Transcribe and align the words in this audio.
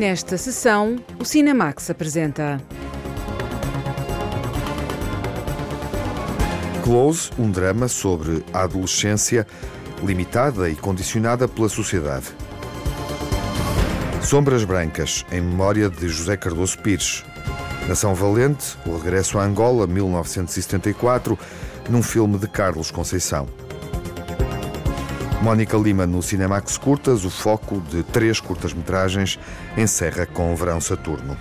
Nesta 0.00 0.38
sessão, 0.38 0.96
o 1.18 1.26
Cinemax 1.26 1.90
apresenta. 1.90 2.58
Close, 6.82 7.30
um 7.38 7.50
drama 7.50 7.86
sobre 7.86 8.42
a 8.50 8.62
adolescência 8.62 9.46
limitada 10.02 10.70
e 10.70 10.74
condicionada 10.74 11.46
pela 11.46 11.68
sociedade. 11.68 12.28
Sombras 14.22 14.64
Brancas, 14.64 15.26
em 15.30 15.42
memória 15.42 15.90
de 15.90 16.08
José 16.08 16.34
Cardoso 16.34 16.78
Pires. 16.78 17.22
Nação 17.86 18.14
Valente, 18.14 18.78
o 18.86 18.96
regresso 18.96 19.38
a 19.38 19.44
Angola, 19.44 19.86
1974, 19.86 21.38
num 21.90 22.02
filme 22.02 22.38
de 22.38 22.48
Carlos 22.48 22.90
Conceição. 22.90 23.46
Mónica 25.42 25.78
Lima 25.78 26.06
no 26.06 26.22
Cinemax 26.22 26.76
Curtas, 26.76 27.24
o 27.24 27.30
foco 27.30 27.80
de 27.80 28.02
três 28.02 28.38
curtas-metragens 28.40 29.38
encerra 29.74 30.26
com 30.26 30.54
Verão 30.54 30.80
Saturno. 30.82 31.34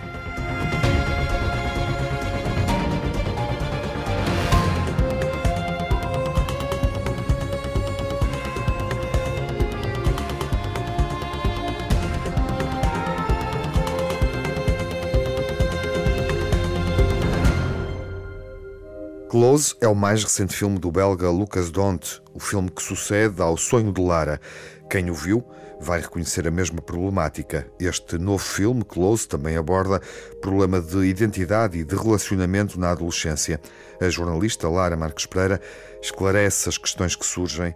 Close 19.50 19.76
é 19.82 19.88
o 19.88 19.96
mais 19.96 20.24
recente 20.24 20.56
filme 20.56 20.78
do 20.78 20.92
belga 20.92 21.28
Lucas 21.32 21.72
Dont, 21.72 22.22
o 22.36 22.40
filme 22.40 22.70
que 22.70 22.84
sucede 22.84 23.42
ao 23.42 23.58
Sonho 23.58 23.92
de 23.92 24.00
Lara. 24.00 24.40
Quem 24.88 25.10
o 25.10 25.14
viu 25.16 25.44
vai 25.82 26.02
reconhecer 26.02 26.48
a 26.48 26.52
mesma 26.52 26.84
problemática. 26.84 27.66
Este 27.80 28.20
novo 28.20 28.44
filme, 28.44 28.84
Close, 28.84 29.28
também 29.28 29.58
aborda 29.58 30.00
problema 30.40 30.80
de 30.80 31.00
identidade 31.00 31.80
e 31.80 31.84
de 31.84 31.96
relacionamento 31.96 32.80
na 32.80 32.92
adolescência. 32.92 33.60
A 34.00 34.08
jornalista 34.08 34.70
Lara 34.70 34.96
Marques 34.96 35.26
Pereira 35.26 35.60
esclarece 36.00 36.70
as 36.70 36.78
questões 36.78 37.16
que 37.16 37.26
surgem 37.26 37.74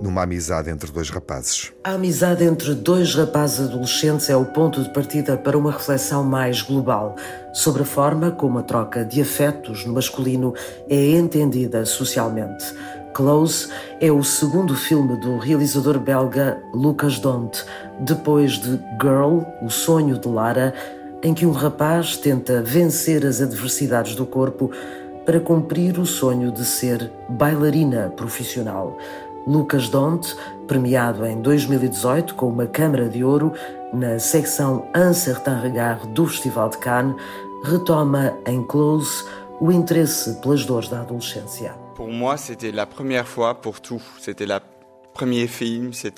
numa 0.00 0.22
amizade 0.22 0.70
entre 0.70 0.90
dois 0.90 1.10
rapazes. 1.10 1.72
A 1.82 1.92
amizade 1.92 2.44
entre 2.44 2.74
dois 2.74 3.14
rapazes 3.14 3.68
adolescentes 3.68 4.30
é 4.30 4.36
o 4.36 4.44
ponto 4.44 4.82
de 4.82 4.92
partida 4.92 5.36
para 5.36 5.58
uma 5.58 5.72
reflexão 5.72 6.22
mais 6.22 6.62
global 6.62 7.16
sobre 7.52 7.82
a 7.82 7.86
forma 7.86 8.30
como 8.30 8.58
a 8.58 8.62
troca 8.62 9.04
de 9.04 9.20
afetos 9.20 9.84
no 9.84 9.94
masculino 9.94 10.54
é 10.88 11.12
entendida 11.12 11.84
socialmente. 11.84 12.64
Close 13.12 13.68
é 14.00 14.12
o 14.12 14.22
segundo 14.22 14.76
filme 14.76 15.16
do 15.16 15.38
realizador 15.38 15.98
belga 15.98 16.62
Lucas 16.72 17.18
Dont, 17.18 17.64
depois 18.00 18.52
de 18.52 18.78
Girl, 19.02 19.40
o 19.60 19.68
sonho 19.68 20.18
de 20.18 20.28
Lara, 20.28 20.72
em 21.22 21.34
que 21.34 21.44
um 21.44 21.50
rapaz 21.50 22.16
tenta 22.16 22.62
vencer 22.62 23.26
as 23.26 23.40
adversidades 23.40 24.14
do 24.14 24.24
corpo 24.24 24.70
para 25.26 25.40
cumprir 25.40 25.98
o 25.98 26.06
sonho 26.06 26.52
de 26.52 26.64
ser 26.64 27.10
bailarina 27.28 28.10
profissional. 28.16 28.96
Lucas 29.48 29.88
Dont, 29.88 30.36
premiado 30.66 31.24
em 31.24 31.40
2018 31.40 32.34
com 32.34 32.50
uma 32.50 32.66
Câmara 32.66 33.08
de 33.08 33.24
Ouro 33.24 33.54
na 33.94 34.18
secção 34.18 34.86
Un 34.94 35.14
Certain 35.14 35.58
Regard 35.62 36.06
do 36.08 36.26
Festival 36.26 36.68
de 36.68 36.76
Cannes, 36.76 37.16
retoma 37.64 38.36
em 38.46 38.62
Close 38.66 39.24
o 39.58 39.72
interesse 39.72 40.34
pelas 40.42 40.66
dores 40.66 40.90
da 40.90 41.00
adolescência. 41.00 41.74
Pour 41.96 42.12
moi, 42.12 42.36
c'était 42.36 42.70
la 42.70 42.86
première 42.86 43.26
fois 43.26 43.54
pour 43.54 43.80
tout. 43.80 44.02
C'était 44.20 44.46
la 44.46 44.60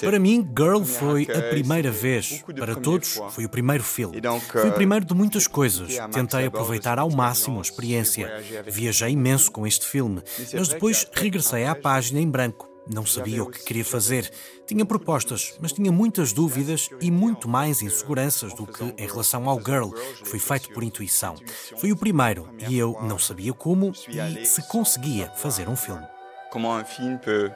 para 0.03 0.19
mim, 0.19 0.47
Girl 0.55 0.85
foi 0.85 1.27
a 1.35 1.41
primeira 1.49 1.91
vez. 1.91 2.45
Para 2.59 2.77
todos, 2.77 3.19
foi 3.31 3.47
o 3.47 3.49
primeiro 3.49 3.83
filme. 3.83 4.21
Foi 4.51 4.69
o 4.69 4.73
primeiro 4.75 5.07
de 5.07 5.15
muitas 5.15 5.47
coisas. 5.47 5.97
Tentei 6.13 6.45
aproveitar 6.45 6.99
ao 6.99 7.11
máximo 7.11 7.61
a 7.61 7.63
experiência. 7.63 8.31
Viajei 8.67 9.13
imenso 9.13 9.51
com 9.51 9.67
este 9.67 9.87
filme, 9.87 10.21
mas 10.53 10.69
depois 10.69 11.09
regressei 11.15 11.65
à 11.65 11.75
página 11.75 12.21
em 12.21 12.29
branco. 12.29 12.70
Não 12.93 13.07
sabia 13.07 13.43
o 13.43 13.51
que 13.51 13.65
queria 13.65 13.85
fazer. 13.85 14.31
Tinha 14.67 14.85
propostas, 14.85 15.55
mas 15.61 15.73
tinha 15.73 15.93
muitas 15.93 16.33
dúvidas 16.33 16.91
e 17.01 17.11
muito 17.11 17.49
mais 17.49 17.83
inseguranças 17.83 18.53
do 18.55 18.67
que 18.67 18.83
em 18.99 19.07
relação 19.07 19.49
ao 19.49 19.61
Girl, 19.61 19.91
que 19.91 20.29
foi 20.29 20.39
feito 20.39 20.71
por 20.73 20.83
intuição. 20.83 21.37
Foi 21.79 21.93
o 21.93 21.97
primeiro 21.97 22.49
e 22.69 22.77
eu 22.77 22.99
não 23.03 23.19
sabia 23.19 23.53
como 23.53 23.93
e 24.09 24.45
se 24.45 24.67
conseguia 24.69 25.31
fazer 25.37 25.69
um 25.69 25.77
filme. 25.77 26.05
Como 26.51 26.69
um 26.69 26.85
filme 26.85 27.19
peut 27.19 27.53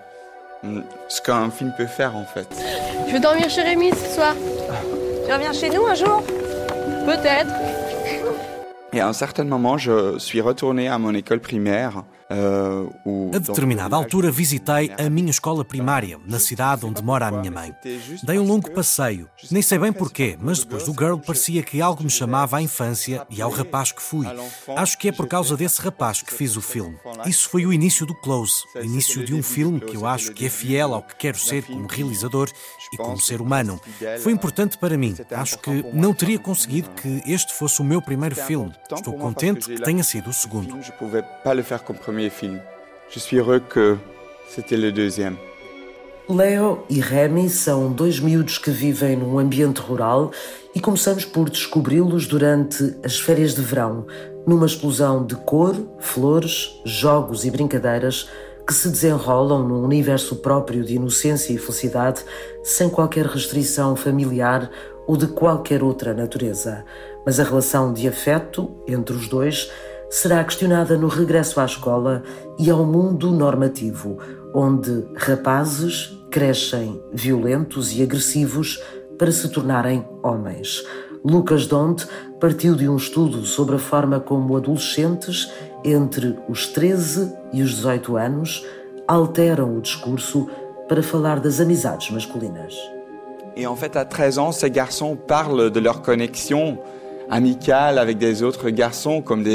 ce 1.09 1.21
qu'un 1.21 1.51
film 1.51 1.73
peut 1.77 1.89
faire 1.89 2.15
en 2.15 2.25
fait. 2.25 2.49
Je 3.07 3.13
vais 3.13 3.21
dormir 3.21 3.51
chez 3.51 3.63
Rémi 3.63 3.91
ce 3.91 4.15
soir. 4.15 4.35
Tu 5.27 5.33
reviens 5.33 5.53
chez 5.53 5.69
nous 5.69 5.85
un 5.87 5.95
jour 5.95 6.23
Peut-être. 7.05 7.53
Et 8.93 9.01
à 9.01 9.09
un 9.09 9.13
certain 9.13 9.45
moment, 9.45 9.77
je 9.77 10.19
suis 10.19 10.41
retourné 10.41 10.89
à 10.89 10.99
mon 10.99 11.13
école 11.15 11.41
primaire 11.41 12.05
A 12.31 13.39
determinada 13.39 13.97
altura 13.97 14.31
visitei 14.31 14.93
a 14.99 15.11
minha 15.11 15.31
escola 15.31 15.65
primária, 15.65 16.19
na 16.27 16.39
cidade 16.39 16.87
onde 16.87 17.03
mora 17.03 17.27
a 17.27 17.31
minha 17.31 17.51
mãe. 17.51 17.75
Dei 18.23 18.39
um 18.39 18.47
longo 18.47 18.71
passeio, 18.71 19.29
nem 19.51 19.61
sei 19.61 19.79
bem 19.79 19.93
porquê, 19.93 20.37
mas 20.41 20.61
depois 20.61 20.85
do 20.85 20.93
Girl 20.93 21.19
parecia 21.19 21.63
que 21.63 21.83
algo 21.83 22.03
me 22.03 22.11
chamava 22.11 22.57
à 22.57 22.63
infância 22.63 23.27
e 23.29 23.43
ao 23.43 23.51
rapaz 23.51 23.93
que 23.93 24.03
fui. 24.03 24.27
Acho 24.77 24.99
que 24.99 25.09
é 25.09 25.13
por 25.13 25.27
causa 25.27 25.57
desse 25.57 25.81
rapaz 25.81 26.23
que 26.23 26.33
fiz 26.33 26.57
o 26.57 26.63
filme. 26.63 26.97
Isso 27.27 27.49
foi 27.49 27.67
o 27.67 27.73
início 27.73 28.07
do 28.07 28.15
Close, 28.15 28.65
o 28.75 28.83
início 28.83 29.25
de 29.25 29.35
um 29.35 29.43
filme 29.43 29.81
que 29.81 29.97
eu 29.97 30.07
acho 30.07 30.33
que 30.33 30.47
é 30.47 30.51
fiel 30.51 30.95
ao 30.95 31.03
que 31.03 31.17
quero 31.17 31.39
ser 31.39 31.65
como 31.65 31.87
realizador 31.87 32.49
e 32.93 32.97
como 32.97 33.21
ser 33.21 33.41
humano. 33.41 33.81
Foi 34.21 34.33
importante 34.33 34.79
para 34.79 34.97
mim. 34.97 35.15
Acho 35.31 35.59
que 35.59 35.85
não 35.93 36.15
teria 36.15 36.39
conseguido 36.39 36.91
que 36.91 37.23
este 37.27 37.53
fosse 37.53 37.81
o 37.81 37.85
meu 37.85 38.01
primeiro 38.01 38.35
filme. 38.35 38.73
Estou 38.91 39.15
contente 39.15 39.67
que 39.67 39.83
tenha 39.83 40.03
sido 40.03 40.31
o 40.31 40.33
segundo 40.33 40.75
premier 42.15 42.31
film. 42.31 42.61
Je 43.11 43.19
suis 43.19 43.39
heureux 43.39 43.61
que 43.69 43.97
c'était 44.49 44.77
le 44.77 44.93
deuxième. 44.93 45.37
Leo 46.29 46.85
e 46.89 47.01
Remy 47.01 47.51
são 47.51 47.93
dois 47.93 48.21
miúdos 48.21 48.57
que 48.57 48.71
vivem 48.71 49.17
num 49.17 49.37
ambiente 49.39 49.81
rural 49.81 50.31
e 50.75 50.81
começamos 50.81 51.25
por 51.25 51.51
descobri-los 51.51 52.27
durante 52.29 52.97
as 53.05 53.19
férias 53.19 53.53
de 53.55 53.61
verão, 53.61 54.07
numa 54.47 54.65
explosão 54.65 55.27
de 55.27 55.35
cor, 55.35 55.75
flores, 55.99 56.81
jogos 56.85 57.45
e 57.45 57.51
brincadeiras 57.51 58.29
que 58.65 58.73
se 58.73 58.89
desenrolam 58.89 59.67
num 59.67 59.83
universo 59.83 60.37
próprio 60.37 60.85
de 60.85 60.95
inocência 60.95 61.53
e 61.53 61.59
felicidade, 61.59 62.25
sem 62.63 62.89
qualquer 62.89 63.27
restrição 63.27 63.97
familiar 63.97 64.71
ou 65.07 65.17
de 65.17 65.27
qualquer 65.27 65.83
outra 65.83 66.15
natureza. 66.15 66.85
Mas 67.27 67.41
a 67.41 67.45
relação 67.45 67.93
de 67.93 68.07
afeto 68.07 68.71
entre 68.87 69.15
os 69.15 69.29
dois 69.29 69.69
será 70.15 70.45
questionada 70.45 70.97
no 70.97 71.09
regresso 71.09 71.59
à 71.59 71.65
escola 71.65 72.23
e 72.57 72.71
ao 72.71 72.87
mundo 72.87 73.33
normativo, 73.33 74.17
onde 74.55 75.05
rapazes 75.17 76.17
crescem 76.31 77.03
violentos 77.13 77.93
e 77.93 78.01
agressivos 78.01 78.81
para 79.19 79.33
se 79.33 79.49
tornarem 79.49 80.07
homens. 80.23 80.85
Lucas 81.25 81.67
Dont 81.67 82.07
partiu 82.39 82.77
de 82.77 82.89
um 82.89 82.97
estudo 82.97 83.45
sobre 83.45 83.75
a 83.75 83.79
forma 83.79 84.21
como 84.21 84.57
adolescentes 84.57 85.51
entre 85.85 86.39
os 86.49 86.69
13 86.69 87.33
e 87.53 87.61
os 87.61 87.71
18 87.75 88.17
anos 88.17 88.65
alteram 89.09 89.77
o 89.77 89.81
discurso 89.81 90.49
para 90.89 91.03
falar 91.03 91.41
das 91.41 91.59
amizades 91.61 92.11
masculinas. 92.11 92.73
E 93.57 93.67
en 93.67 93.75
fait, 93.75 93.97
à 93.97 94.05
13 94.05 94.39
ans, 94.39 94.53
ces 94.53 94.71
garçons 94.71 95.17
parlent 95.17 95.71
de 95.71 95.81
leur 95.81 96.03
connexion 96.03 96.79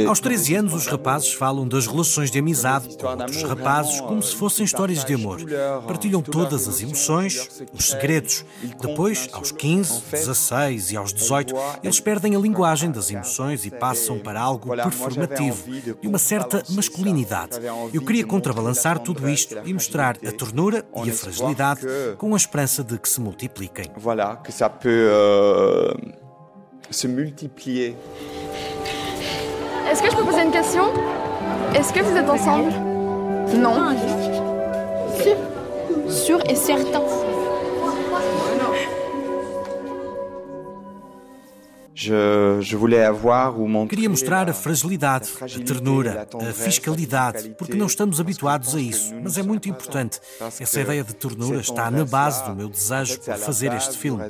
Aos 0.07 0.19
13 0.19 0.56
anos 0.56 0.74
os 0.74 0.88
rapazes 0.88 1.34
falam 1.34 1.68
das 1.68 1.88
relações 1.88 2.31
de 2.31 2.40
amizade 2.40 2.97
com 2.97 3.07
outros 3.07 3.44
rapazes 3.44 4.02
como 4.02 4.22
se 4.22 4.35
fossem 4.35 4.66
histórias 4.66 5.06
de 5.06 5.13
amor. 5.13 5.40
Partilham 5.88 6.22
todas 6.22 6.68
as 6.68 6.81
emoções, 6.81 7.63
os 7.74 7.90
segredos. 7.90 8.44
Depois, 8.82 9.29
aos 9.32 9.52
15, 9.52 10.03
16 10.11 10.91
e 10.91 10.97
aos 10.97 11.14
18, 11.14 11.53
eles 11.84 11.99
perdem 11.99 12.35
a 12.35 12.40
linguagem 12.40 12.91
das 12.91 13.09
emoções 13.11 13.66
e 13.66 13.72
passam 13.72 14.20
para 14.20 14.41
algo 14.41 14.76
performativo, 14.76 15.64
de 16.02 16.08
uma 16.08 16.17
certa 16.17 16.64
masculinidade. 16.70 17.59
Eu 17.94 18.02
queria 18.02 18.26
contrabalançar 18.26 18.99
tudo 18.99 19.29
isto 19.29 19.55
e 19.64 19.73
mostrar 19.73 20.17
a 20.26 20.32
ternura 20.32 20.85
e 21.03 21.09
a 21.09 21.14
fragilidade 21.14 21.82
com 22.17 22.34
a 22.34 22.38
esperança 22.38 22.84
de 22.84 22.97
que 22.97 23.08
se 23.08 23.22
multipliquem. 23.22 23.85
Voilà, 23.96 24.38
que 24.38 24.52
ça 24.52 24.70
peut 24.70 25.09
euh, 25.09 26.19
se 26.91 27.08
multiplier. 27.08 27.96
Est-ce 29.90 30.02
que 30.02 30.12
je 30.12 30.16
peux 30.16 30.24
poser 30.24 30.44
une 30.44 30.52
question? 30.52 30.84
Est-ce 31.76 31.94
que 31.94 32.00
vous 32.02 32.16
êtes 32.16 32.30
ensemble? 32.30 32.72
Non. 33.56 33.96
Sûr 35.22 35.36
Sûr 36.09 36.40
et 36.50 36.56
certain. 36.56 37.02
Queria 43.90 44.09
mostrar 44.09 44.49
a 44.49 44.53
fragilidade, 44.53 45.29
a 45.41 45.63
ternura, 45.66 46.28
a 46.40 46.53
fiscalidade, 46.53 47.49
porque 47.57 47.75
não 47.75 47.87
estamos 47.87 48.19
habituados 48.19 48.73
a 48.75 48.79
isso, 48.79 49.13
mas 49.22 49.37
é 49.37 49.43
muito 49.43 49.67
importante. 49.67 50.19
Essa 50.59 50.81
ideia 50.81 51.03
de 51.03 51.13
ternura 51.13 51.59
está 51.59 51.91
na 51.91 52.05
base 52.05 52.46
do 52.46 52.55
meu 52.55 52.69
desejo 52.69 53.19
por 53.19 53.35
fazer 53.35 53.73
este 53.73 53.97
filme. 53.97 54.23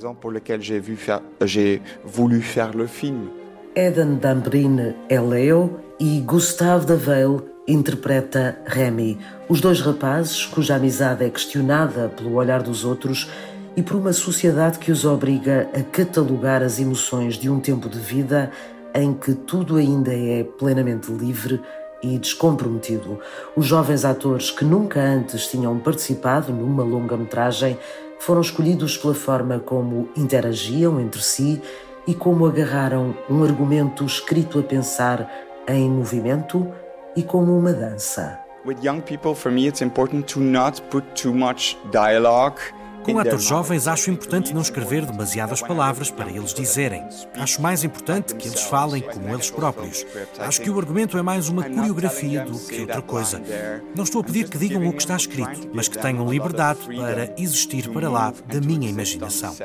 Eden 3.75 4.15
Dambrine 4.15 4.95
é 5.07 5.21
Leo 5.21 5.79
e 5.99 6.19
Gustave 6.21 6.87
Daveil 6.87 7.49
interpreta 7.69 8.57
Remy, 8.65 9.17
os 9.47 9.61
dois 9.61 9.79
rapazes 9.79 10.45
cuja 10.45 10.75
amizade 10.75 11.23
é 11.23 11.29
questionada 11.29 12.09
pelo 12.09 12.33
olhar 12.33 12.63
dos 12.63 12.83
outros 12.83 13.29
e 13.75 13.81
por 13.81 13.95
uma 13.95 14.13
sociedade 14.13 14.79
que 14.79 14.91
os 14.91 15.05
obriga 15.05 15.69
a 15.73 15.81
catalogar 15.81 16.61
as 16.61 16.79
emoções 16.79 17.35
de 17.35 17.49
um 17.49 17.59
tempo 17.59 17.87
de 17.87 17.99
vida 17.99 18.51
em 18.93 19.13
que 19.13 19.33
tudo 19.33 19.77
ainda 19.77 20.13
é 20.13 20.43
plenamente 20.43 21.11
livre 21.11 21.61
e 22.01 22.17
descomprometido. 22.17 23.19
Os 23.55 23.65
jovens 23.65 24.05
atores 24.05 24.51
que 24.51 24.65
nunca 24.65 24.99
antes 24.99 25.47
tinham 25.47 25.77
participado 25.79 26.51
numa 26.51 26.83
longa-metragem 26.83 27.77
foram 28.19 28.41
escolhidos 28.41 28.97
pela 28.97 29.13
forma 29.13 29.59
como 29.59 30.09
interagiam 30.15 30.99
entre 30.99 31.21
si 31.21 31.61
e 32.07 32.13
como 32.13 32.45
agarraram 32.45 33.15
um 33.29 33.43
argumento 33.43 34.05
escrito 34.05 34.59
a 34.59 34.63
pensar 34.63 35.29
em 35.67 35.89
movimento 35.89 36.67
e 37.15 37.23
como 37.23 37.57
uma 37.57 37.73
dança. 37.73 38.39
With 38.65 38.77
young 38.83 39.01
people, 39.01 39.33
for 39.35 39.51
me, 39.51 39.67
it's 39.67 39.81
important 39.81 40.33
to 40.33 40.39
not 40.39 40.81
put 40.89 41.05
too 41.15 41.33
much 41.33 41.77
dialogue 41.91 42.59
com 43.03 43.19
atores 43.19 43.43
jovens, 43.43 43.87
acho 43.87 44.11
importante 44.11 44.53
não 44.53 44.61
escrever 44.61 45.05
demasiadas 45.05 45.61
palavras 45.61 46.11
para 46.11 46.29
eles 46.29 46.53
dizerem. 46.53 47.03
Acho 47.35 47.61
mais 47.61 47.83
importante 47.83 48.35
que 48.35 48.47
eles 48.47 48.61
falem 48.63 49.01
como 49.01 49.29
eles 49.29 49.49
próprios. 49.49 50.05
Acho 50.37 50.61
que 50.61 50.69
o 50.69 50.77
argumento 50.77 51.17
é 51.17 51.21
mais 51.21 51.49
uma 51.49 51.63
coreografia 51.63 52.45
do 52.45 52.57
que 52.59 52.81
outra 52.81 53.01
coisa. 53.01 53.41
Não 53.95 54.03
estou 54.03 54.21
a 54.21 54.23
pedir 54.23 54.49
que 54.49 54.57
digam 54.57 54.87
o 54.87 54.93
que 54.93 55.01
está 55.01 55.15
escrito, 55.15 55.69
mas 55.73 55.87
que 55.87 55.97
tenham 55.97 56.29
liberdade 56.29 56.79
para 56.85 57.33
existir 57.37 57.89
para 57.89 58.09
lá 58.09 58.33
da 58.47 58.59
minha 58.59 58.89
imaginação. 58.89 59.55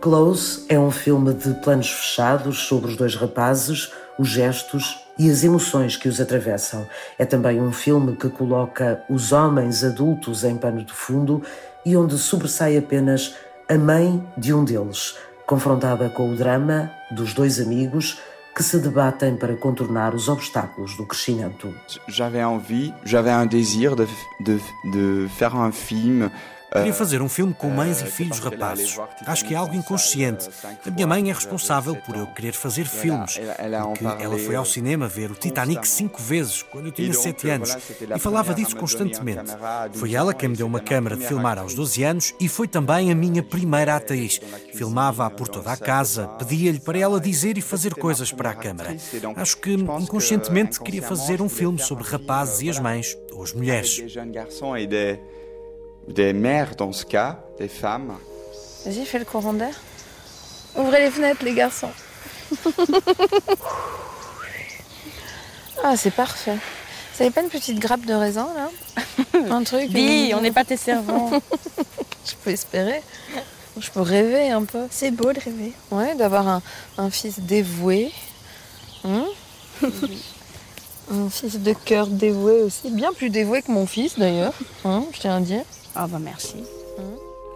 Close 0.00 0.64
é 0.68 0.78
um 0.78 0.92
filme 0.92 1.34
de 1.34 1.54
planos 1.54 1.90
fechados 1.90 2.58
sobre 2.60 2.90
os 2.90 2.96
dois 2.96 3.16
rapazes, 3.16 3.90
os 4.18 4.28
gestos 4.28 5.04
e 5.18 5.30
as 5.30 5.44
emoções 5.44 5.96
que 5.96 6.08
os 6.08 6.20
atravessam. 6.20 6.86
É 7.18 7.24
também 7.24 7.60
um 7.60 7.72
filme 7.72 8.16
que 8.16 8.28
coloca 8.28 9.02
os 9.08 9.32
homens 9.32 9.84
adultos 9.84 10.44
em 10.44 10.56
pano 10.56 10.84
de 10.84 10.92
fundo 10.92 11.42
e 11.84 11.96
onde 11.96 12.18
sobressai 12.18 12.76
apenas 12.76 13.34
a 13.68 13.76
mãe 13.76 14.26
de 14.36 14.52
um 14.52 14.64
deles, 14.64 15.16
confrontada 15.46 16.08
com 16.08 16.30
o 16.30 16.36
drama 16.36 16.90
dos 17.10 17.34
dois 17.34 17.60
amigos 17.60 18.18
que 18.54 18.62
se 18.64 18.78
debatem 18.78 19.36
para 19.36 19.54
contornar 19.54 20.14
os 20.14 20.28
obstáculos 20.28 20.96
do 20.96 21.06
crescimento. 21.06 21.72
J'avais 22.08 22.42
envie, 22.42 22.92
j'avais 23.04 23.32
un 23.32 23.46
désir 23.46 23.94
de, 23.94 24.06
de, 24.40 24.58
de 24.92 25.28
faire 25.28 25.54
un 25.54 25.70
film 25.70 26.28
Queria 26.70 26.92
fazer 26.92 27.22
um 27.22 27.28
filme 27.28 27.54
com 27.54 27.70
mães 27.70 28.02
e 28.02 28.06
filhos 28.06 28.38
rapazes. 28.40 28.98
Acho 29.26 29.44
que 29.46 29.54
é 29.54 29.56
algo 29.56 29.74
inconsciente. 29.74 30.48
A 30.86 30.90
minha 30.90 31.06
mãe 31.06 31.30
é 31.30 31.32
responsável 31.32 31.96
por 31.96 32.14
eu 32.14 32.26
querer 32.26 32.52
fazer 32.52 32.84
filmes. 32.84 33.38
Porque 33.38 34.22
ela 34.22 34.38
foi 34.38 34.54
ao 34.54 34.66
cinema 34.66 35.08
ver 35.08 35.30
o 35.30 35.34
Titanic 35.34 35.88
cinco 35.88 36.20
vezes 36.20 36.62
quando 36.62 36.86
eu 36.86 36.92
tinha 36.92 37.12
sete 37.14 37.48
anos 37.48 37.74
e 38.14 38.18
falava 38.18 38.52
disso 38.52 38.76
constantemente. 38.76 39.50
Foi 39.94 40.14
ela 40.14 40.34
quem 40.34 40.50
me 40.50 40.56
deu 40.56 40.66
uma 40.66 40.80
câmara 40.80 41.16
de 41.16 41.26
filmar 41.26 41.58
aos 41.58 41.74
12 41.74 42.04
anos 42.04 42.34
e 42.38 42.48
foi 42.48 42.68
também 42.68 43.10
a 43.10 43.14
minha 43.14 43.42
primeira 43.42 43.96
atriz. 43.96 44.38
Filmava-a 44.74 45.30
por 45.30 45.48
toda 45.48 45.72
a 45.72 45.76
casa, 45.76 46.28
pedia-lhe 46.38 46.80
para 46.80 46.98
ela 46.98 47.18
dizer 47.18 47.56
e 47.56 47.62
fazer 47.62 47.94
coisas 47.94 48.30
para 48.30 48.50
a 48.50 48.54
câmara. 48.54 48.94
Acho 49.36 49.56
que 49.56 49.72
inconscientemente 49.72 50.80
queria 50.80 51.02
fazer 51.02 51.40
um 51.40 51.48
filme 51.48 51.78
sobre 51.78 52.04
rapazes 52.04 52.60
e 52.60 52.68
as 52.68 52.78
mães 52.78 53.16
ou 53.32 53.42
as 53.42 53.54
mulheres 53.54 54.02
des 56.08 56.32
mères 56.32 56.74
dans 56.76 56.92
ce 56.92 57.04
cas, 57.04 57.38
des 57.58 57.68
femmes. 57.68 58.16
Vas-y, 58.84 59.04
fais 59.04 59.18
le 59.18 59.24
courant 59.24 59.52
d'air. 59.52 59.74
Ouvrez 60.76 61.02
les 61.02 61.10
fenêtres, 61.10 61.44
les 61.44 61.54
garçons. 61.54 61.90
ah, 65.84 65.96
c'est 65.96 66.10
parfait. 66.10 66.56
Vous 67.14 67.22
avez 67.22 67.30
pas 67.30 67.42
une 67.42 67.48
petite 67.48 67.78
grappe 67.78 68.04
de 68.06 68.14
raisin 68.14 68.48
là 68.54 68.70
Un 69.50 69.64
truc 69.64 69.90
Dis, 69.90 70.32
on 70.34 70.40
n'est 70.40 70.52
pas 70.52 70.64
tes 70.64 70.76
servants. 70.76 71.30
Je 72.24 72.34
peux 72.42 72.50
espérer. 72.50 73.02
Je 73.78 73.90
peux 73.90 74.00
rêver 74.00 74.50
un 74.50 74.64
peu. 74.64 74.86
C'est 74.90 75.10
beau 75.10 75.32
de 75.32 75.40
rêver. 75.40 75.72
Ouais, 75.90 76.14
d'avoir 76.14 76.48
un, 76.48 76.62
un, 76.96 77.10
fils 77.10 77.40
dévoué. 77.40 78.12
Hum 79.04 79.26
un 81.10 81.30
fils 81.30 81.58
de 81.58 81.72
cœur 81.72 82.06
dévoué 82.06 82.62
aussi. 82.62 82.90
Bien 82.90 83.12
plus 83.12 83.30
dévoué 83.30 83.62
que 83.62 83.70
mon 83.70 83.86
fils 83.86 84.18
d'ailleurs, 84.18 84.54
hein, 84.84 85.04
je 85.12 85.20
tiens 85.20 85.36
à 85.36 85.40
dire. 85.40 85.62
Ah, 85.94 86.06
bah 86.06 86.18
merci. 86.18 86.64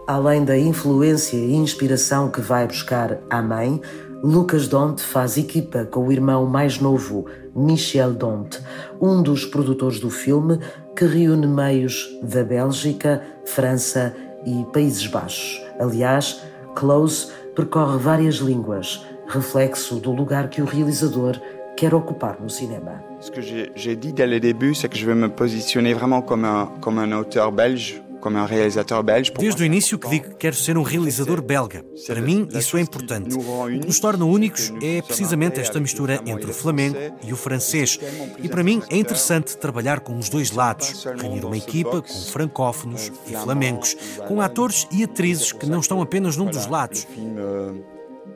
Além 0.05 0.43
da 0.43 0.57
influência 0.57 1.37
e 1.37 1.53
inspiração 1.53 2.29
que 2.29 2.41
vai 2.41 2.67
buscar 2.67 3.19
à 3.29 3.41
mãe, 3.41 3.79
Lucas 4.21 4.67
Dont 4.67 5.01
faz 5.01 5.37
equipa 5.37 5.85
com 5.85 6.07
o 6.07 6.11
irmão 6.11 6.45
mais 6.45 6.79
novo, 6.79 7.25
Michel 7.55 8.13
Dont, 8.13 8.59
um 9.01 9.21
dos 9.21 9.45
produtores 9.45 9.99
do 9.99 10.09
filme 10.09 10.59
que 10.95 11.05
reúne 11.05 11.47
meios 11.47 12.09
da 12.21 12.43
Bélgica, 12.43 13.21
França 13.45 14.13
e 14.45 14.65
Países 14.73 15.07
Baixos. 15.07 15.61
Aliás, 15.79 16.41
Close 16.75 17.31
percorre 17.55 17.97
várias 17.97 18.35
línguas, 18.35 19.05
reflexo 19.27 19.95
do 19.95 20.11
lugar 20.11 20.49
que 20.49 20.61
o 20.61 20.65
realizador 20.65 21.39
quer 21.77 21.93
ocupar 21.93 22.37
no 22.41 22.49
cinema. 22.49 23.01
Ce 23.21 23.31
que 23.31 23.41
j'ai 23.41 23.95
dit 23.95 24.13
dès 24.13 24.27
le 24.27 24.39
début, 24.39 24.75
c'est 24.75 24.89
que 24.89 24.97
je 24.97 25.05
veux 25.05 25.15
me 25.15 25.29
positionner 25.29 25.93
vraiment 25.93 26.21
comme 26.21 26.45
un, 26.45 26.67
comme 26.81 26.99
un 26.99 27.11
auteur 27.13 27.51
belge 27.51 28.01
como 28.23 28.37
um 28.37 28.45
realizador 28.45 29.03
belga. 29.03 29.31
Desde 29.37 29.61
o 29.61 29.65
início 29.65 29.99
que 29.99 30.07
digo 30.07 30.29
que 30.29 30.35
quero 30.35 30.55
ser 30.55 30.77
um 30.77 30.81
realizador 30.81 31.41
belga. 31.41 31.83
Para 32.07 32.21
mim, 32.21 32.47
isso 32.53 32.77
é 32.77 32.81
importante. 32.81 33.35
O 33.35 33.67
que 33.67 33.85
nos 33.85 33.99
torna 33.99 34.23
únicos 34.23 34.71
é 34.81 35.01
precisamente 35.01 35.59
esta 35.59 35.77
mistura 35.77 36.21
entre 36.25 36.49
o 36.49 36.53
flamengo 36.53 36.97
e 37.21 37.33
o 37.33 37.35
francês. 37.35 37.99
E 38.41 38.47
para 38.47 38.63
mim 38.63 38.81
é 38.89 38.95
interessante 38.95 39.57
trabalhar 39.57 39.99
com 39.99 40.17
os 40.17 40.29
dois 40.29 40.51
lados, 40.51 41.03
reunir 41.19 41.43
uma 41.43 41.57
equipa 41.57 42.01
com 42.01 42.21
francófonos 42.31 43.11
e 43.27 43.33
flamencos, 43.33 43.93
com 44.25 44.39
atores 44.39 44.87
e 44.89 45.03
atrizes 45.03 45.51
que 45.51 45.65
não 45.65 45.81
estão 45.81 46.01
apenas 46.01 46.37
num 46.37 46.45
dos 46.45 46.65
lados. 46.65 47.05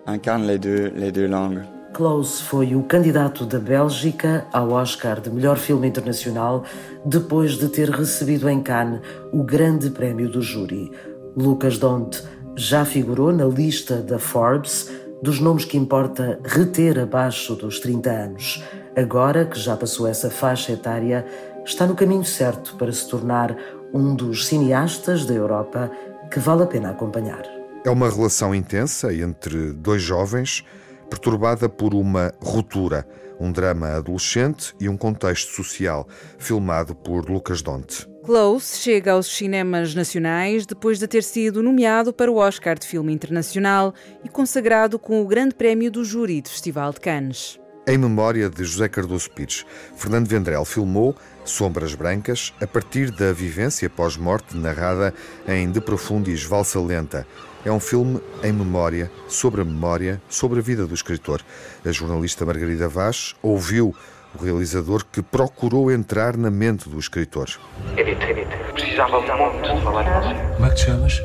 Incarne 0.06 0.48
les 0.48 0.60
deux, 0.60 0.92
les 0.96 1.12
deux 1.12 1.30
langues. 1.30 1.77
Close 1.94 2.44
foi 2.44 2.76
o 2.76 2.84
candidato 2.84 3.46
da 3.46 3.60
Bélgica 3.60 4.46
ao 4.52 4.72
Oscar 4.72 5.20
de 5.20 5.30
melhor 5.30 5.58
filme 5.58 5.88
internacional 5.88 6.64
depois 7.06 7.54
de 7.54 7.70
ter 7.70 7.90
recebido 7.90 8.50
em 8.50 8.62
Cannes 8.62 9.02
o 9.32 9.44
grande 9.44 9.90
prémio 9.90 10.30
do 10.30 10.42
júri. 10.42 10.92
Lucas 11.36 11.78
Dont 11.78 12.24
já 12.56 12.86
figurou 12.86 13.32
na 13.32 13.46
lista 13.46 13.98
da 13.98 14.20
Forbes 14.20 14.90
dos 15.22 15.40
nomes 15.40 15.66
que 15.66 15.78
importa 15.78 16.40
reter 16.44 17.00
abaixo 17.00 17.56
dos 17.56 17.80
30 17.80 18.10
anos. 18.10 18.64
Agora 18.96 19.46
que 19.46 19.60
já 19.60 19.76
passou 19.76 20.08
essa 20.08 20.30
faixa 20.30 20.74
etária, 20.74 21.26
está 21.66 21.86
no 21.86 21.96
caminho 21.96 22.26
certo 22.26 22.76
para 22.76 22.92
se 22.92 23.08
tornar 23.08 23.56
um 23.94 24.16
dos 24.16 24.46
cineastas 24.48 25.26
da 25.26 25.34
Europa 25.34 25.92
que 26.32 26.40
vale 26.40 26.64
a 26.64 26.68
pena 26.68 26.92
acompanhar. 26.92 27.44
É 27.84 27.90
uma 27.90 28.10
relação 28.10 28.54
intensa 28.54 29.14
entre 29.14 29.72
dois 29.72 30.02
jovens 30.02 30.64
perturbada 31.10 31.68
por 31.68 31.94
uma 31.94 32.32
ruptura, 32.42 33.08
um 33.40 33.52
drama 33.52 33.90
adolescente 33.90 34.74
e 34.80 34.90
um 34.90 34.98
contexto 34.98 35.52
social, 35.52 36.08
filmado 36.38 36.96
por 36.96 37.30
Lucas 37.30 37.62
Donte. 37.62 38.08
Close 38.24 38.78
chega 38.80 39.14
aos 39.14 39.28
cinemas 39.28 39.96
nacionais 39.96 40.66
depois 40.66 41.00
de 41.00 41.08
ter 41.08 41.24
sido 41.24 41.64
nomeado 41.64 42.12
para 42.12 42.30
o 42.30 42.36
Oscar 42.36 42.78
de 42.78 42.86
Filme 42.86 43.14
Internacional 43.14 43.94
e 44.22 44.28
consagrado 44.28 45.00
com 45.00 45.22
o 45.22 45.26
Grande 45.26 45.56
Prémio 45.56 45.90
do 45.90 46.04
Júri 46.04 46.42
do 46.42 46.50
Festival 46.50 46.92
de 46.92 47.00
Cannes. 47.00 47.58
Em 47.88 47.98
memória 47.98 48.50
de 48.50 48.66
José 48.66 48.90
Cardoso 48.90 49.32
Pires, 49.32 49.66
Fernando 49.96 50.28
Vendrell 50.28 50.66
filmou 50.66 51.16
Sombras 51.46 51.96
Brancas 51.96 52.54
a 52.60 52.68
partir 52.68 53.12
da 53.12 53.32
vivência 53.32 53.90
pós-morte 53.90 54.58
narrada 54.58 55.14
em 55.48 55.72
De 55.72 55.80
Profundis 55.80 56.44
Valsa 56.44 56.82
Lenta, 56.82 57.26
é 57.68 57.72
um 57.72 57.80
filme 57.80 58.22
em 58.44 58.54
memória, 58.54 59.12
sobre 59.28 59.62
a 59.62 59.66
memória, 59.66 60.22
sobre 60.30 60.60
a 60.60 60.62
vida 60.62 60.88
do 60.88 60.94
escritor. 60.94 61.42
A 61.86 61.92
jornalista 61.92 62.46
Margarida 62.46 62.88
Vaz 62.88 63.36
ouviu 63.42 63.94
o 64.34 64.44
realizador 64.44 65.04
que 65.12 65.22
procurou 65.22 65.92
entrar 65.92 66.38
na 66.38 66.50
mente 66.50 66.88
do 66.88 66.98
escritor. 66.98 67.50
Edith, 67.98 68.24
Edith, 68.24 68.48
precisava 68.74 69.20
muito 69.20 69.76
de 69.76 69.82
falar 69.84 70.04
com 70.06 70.22
você. 70.22 70.56
Como 70.56 70.66
é 70.66 70.70
que 70.70 70.76
te 70.76 70.86
chamas? 70.86 71.22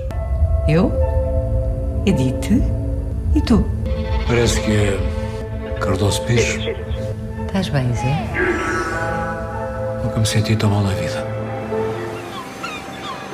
Eu? 0.68 0.92
Edith? 2.06 2.62
E 3.36 3.40
tu? 3.40 3.64
Parece 4.26 4.60
que 4.62 4.72
é 4.72 5.78
Cardoso 5.80 6.22
Pires. 6.22 6.58
Estás 7.46 7.68
bem, 7.68 7.94
Zé? 7.94 8.28
Nunca 10.02 10.18
me 10.18 10.26
senti 10.26 10.56
tão 10.56 10.70
mal 10.70 10.82
na 10.82 10.94
vida. 10.94 11.31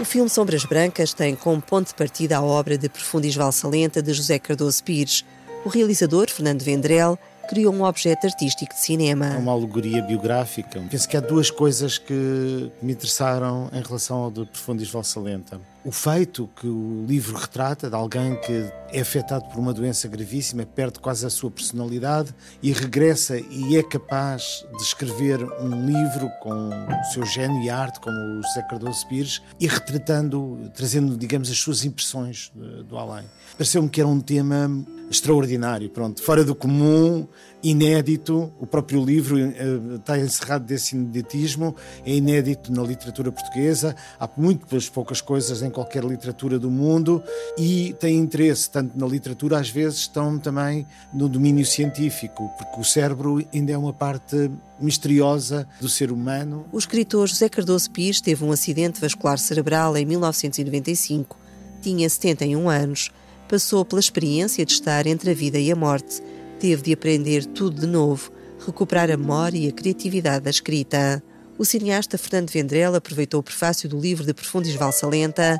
O 0.00 0.04
filme 0.04 0.30
Sombras 0.30 0.64
Brancas 0.64 1.12
tem 1.12 1.34
como 1.34 1.60
ponto 1.60 1.88
de 1.88 1.94
partida 1.94 2.36
a 2.36 2.42
obra 2.42 2.78
de 2.78 2.88
Profundis 2.88 3.34
Valsalenta 3.34 4.00
de 4.00 4.14
José 4.14 4.38
Cardoso 4.38 4.82
Pires. 4.84 5.24
O 5.64 5.68
realizador, 5.68 6.30
Fernando 6.30 6.62
Vendrell, 6.62 7.18
criou 7.48 7.72
um 7.74 7.82
objeto 7.82 8.26
artístico 8.26 8.74
de 8.74 8.80
cinema. 8.80 9.26
É 9.26 9.38
uma 9.38 9.52
alegoria 9.52 10.02
biográfica. 10.02 10.80
Penso 10.90 11.08
que 11.08 11.16
há 11.16 11.20
duas 11.20 11.50
coisas 11.50 11.96
que 11.98 12.70
me 12.82 12.92
interessaram 12.92 13.70
em 13.72 13.82
relação 13.82 14.18
ao 14.18 14.30
de 14.30 14.44
Profundis 14.44 14.90
Valsalenta. 14.90 15.60
O 15.84 15.90
feito 15.90 16.48
que 16.56 16.66
o 16.66 17.06
livro 17.08 17.36
retrata 17.36 17.88
de 17.88 17.94
alguém 17.94 18.38
que 18.40 18.70
é 18.92 19.00
afetado 19.00 19.44
por 19.48 19.58
uma 19.58 19.72
doença 19.72 20.06
gravíssima, 20.06 20.66
perde 20.66 20.98
quase 20.98 21.24
a 21.24 21.30
sua 21.30 21.50
personalidade 21.50 22.34
e 22.62 22.72
regressa 22.72 23.38
e 23.38 23.76
é 23.76 23.82
capaz 23.82 24.66
de 24.76 24.82
escrever 24.82 25.42
um 25.60 25.86
livro 25.86 26.28
com 26.42 26.68
o 26.68 27.04
seu 27.12 27.24
gênio 27.24 27.62
e 27.62 27.70
arte, 27.70 28.00
como 28.00 28.16
o 28.16 28.42
José 28.42 28.62
Cardoso 28.68 29.06
Pires, 29.08 29.40
e 29.58 29.66
retratando, 29.66 30.70
trazendo, 30.74 31.16
digamos, 31.16 31.50
as 31.50 31.58
suas 31.58 31.84
impressões 31.84 32.52
do 32.86 32.98
além. 32.98 33.24
Pareceu-me 33.56 33.88
que 33.88 34.00
era 34.00 34.08
um 34.08 34.20
tema 34.20 34.68
extraordinário, 35.10 35.88
pronto, 35.90 36.22
fora 36.22 36.44
do 36.44 36.54
comum, 36.54 37.26
inédito. 37.62 38.52
O 38.60 38.66
próprio 38.66 39.04
livro 39.04 39.36
uh, 39.36 39.96
está 39.96 40.18
encerrado 40.18 40.64
desse 40.64 40.94
ineditismo, 40.94 41.74
é 42.04 42.14
inédito 42.14 42.72
na 42.72 42.82
literatura 42.82 43.32
portuguesa. 43.32 43.96
Há 44.18 44.28
muitas 44.36 44.88
poucas 44.88 45.20
coisas 45.20 45.62
em 45.62 45.70
qualquer 45.70 46.04
literatura 46.04 46.58
do 46.58 46.70
mundo 46.70 47.22
e 47.56 47.94
tem 47.98 48.16
interesse 48.16 48.70
tanto 48.70 48.98
na 48.98 49.06
literatura, 49.06 49.58
às 49.58 49.70
vezes 49.70 50.00
estão 50.00 50.38
também 50.38 50.86
no 51.12 51.28
domínio 51.28 51.64
científico, 51.64 52.50
porque 52.58 52.80
o 52.80 52.84
cérebro 52.84 53.44
ainda 53.52 53.72
é 53.72 53.78
uma 53.78 53.92
parte 53.92 54.50
misteriosa 54.80 55.66
do 55.80 55.88
ser 55.88 56.12
humano. 56.12 56.66
O 56.72 56.78
escritor 56.78 57.26
José 57.26 57.48
Cardoso 57.48 57.90
Pires 57.90 58.20
teve 58.20 58.44
um 58.44 58.52
acidente 58.52 59.00
vascular 59.00 59.38
cerebral 59.38 59.96
em 59.96 60.04
1995. 60.04 61.36
Tinha 61.80 62.08
71 62.08 62.68
anos. 62.68 63.10
Passou 63.48 63.84
pela 63.84 64.00
experiência 64.00 64.64
de 64.64 64.72
estar 64.72 65.06
entre 65.06 65.30
a 65.30 65.34
vida 65.34 65.58
e 65.58 65.72
a 65.72 65.76
morte 65.76 66.20
teve 66.60 66.82
de 66.82 66.92
aprender 66.92 67.46
tudo 67.46 67.80
de 67.80 67.86
novo, 67.86 68.30
recuperar 68.64 69.10
a 69.10 69.16
memória 69.16 69.58
e 69.58 69.68
a 69.68 69.72
criatividade 69.72 70.44
da 70.44 70.50
escrita. 70.50 71.22
O 71.56 71.64
cineasta 71.64 72.18
Fernando 72.18 72.50
Vendrell 72.50 72.94
aproveitou 72.94 73.40
o 73.40 73.42
prefácio 73.42 73.88
do 73.88 73.98
livro 73.98 74.24
de 74.24 74.34
Profundis 74.34 74.74
Valsalenta 74.74 75.58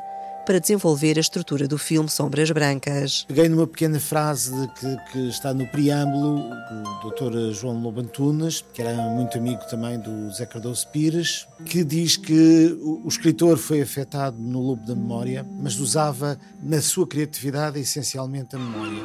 para 0.49 0.59
desenvolver 0.59 1.15
a 1.15 1.21
estrutura 1.21 1.67
do 1.67 1.77
filme 1.77 2.09
Sombras 2.09 2.49
Brancas. 2.49 3.23
Peguei 3.27 3.47
numa 3.47 3.67
pequena 3.67 3.99
frase 3.99 4.67
que, 4.79 5.11
que, 5.11 5.29
está 5.29 5.53
no 5.53 5.67
preâmbulo 5.67 6.39
do 6.41 7.11
Dr. 7.11 7.53
João 7.53 7.79
Lobo 7.79 8.01
Antunes, 8.01 8.65
que 8.73 8.81
era 8.81 8.95
muito 9.11 9.37
amigo 9.37 9.61
também 9.69 9.99
do 9.99 10.31
Zé 10.31 10.47
Cardoso 10.47 10.87
Pires, 10.87 11.47
que 11.63 11.83
diz 11.83 12.17
que 12.17 12.75
o, 12.81 13.07
escritor 13.07 13.59
foi 13.59 13.79
afetado 13.79 14.41
no 14.41 14.59
lobo 14.59 14.83
da 14.87 14.95
memória, 14.95 15.45
mas 15.61 15.79
usava 15.79 16.35
na 16.63 16.81
sua 16.81 17.05
criatividade 17.05 17.79
essencialmente 17.79 18.55
a 18.55 18.59
memória 18.59 19.03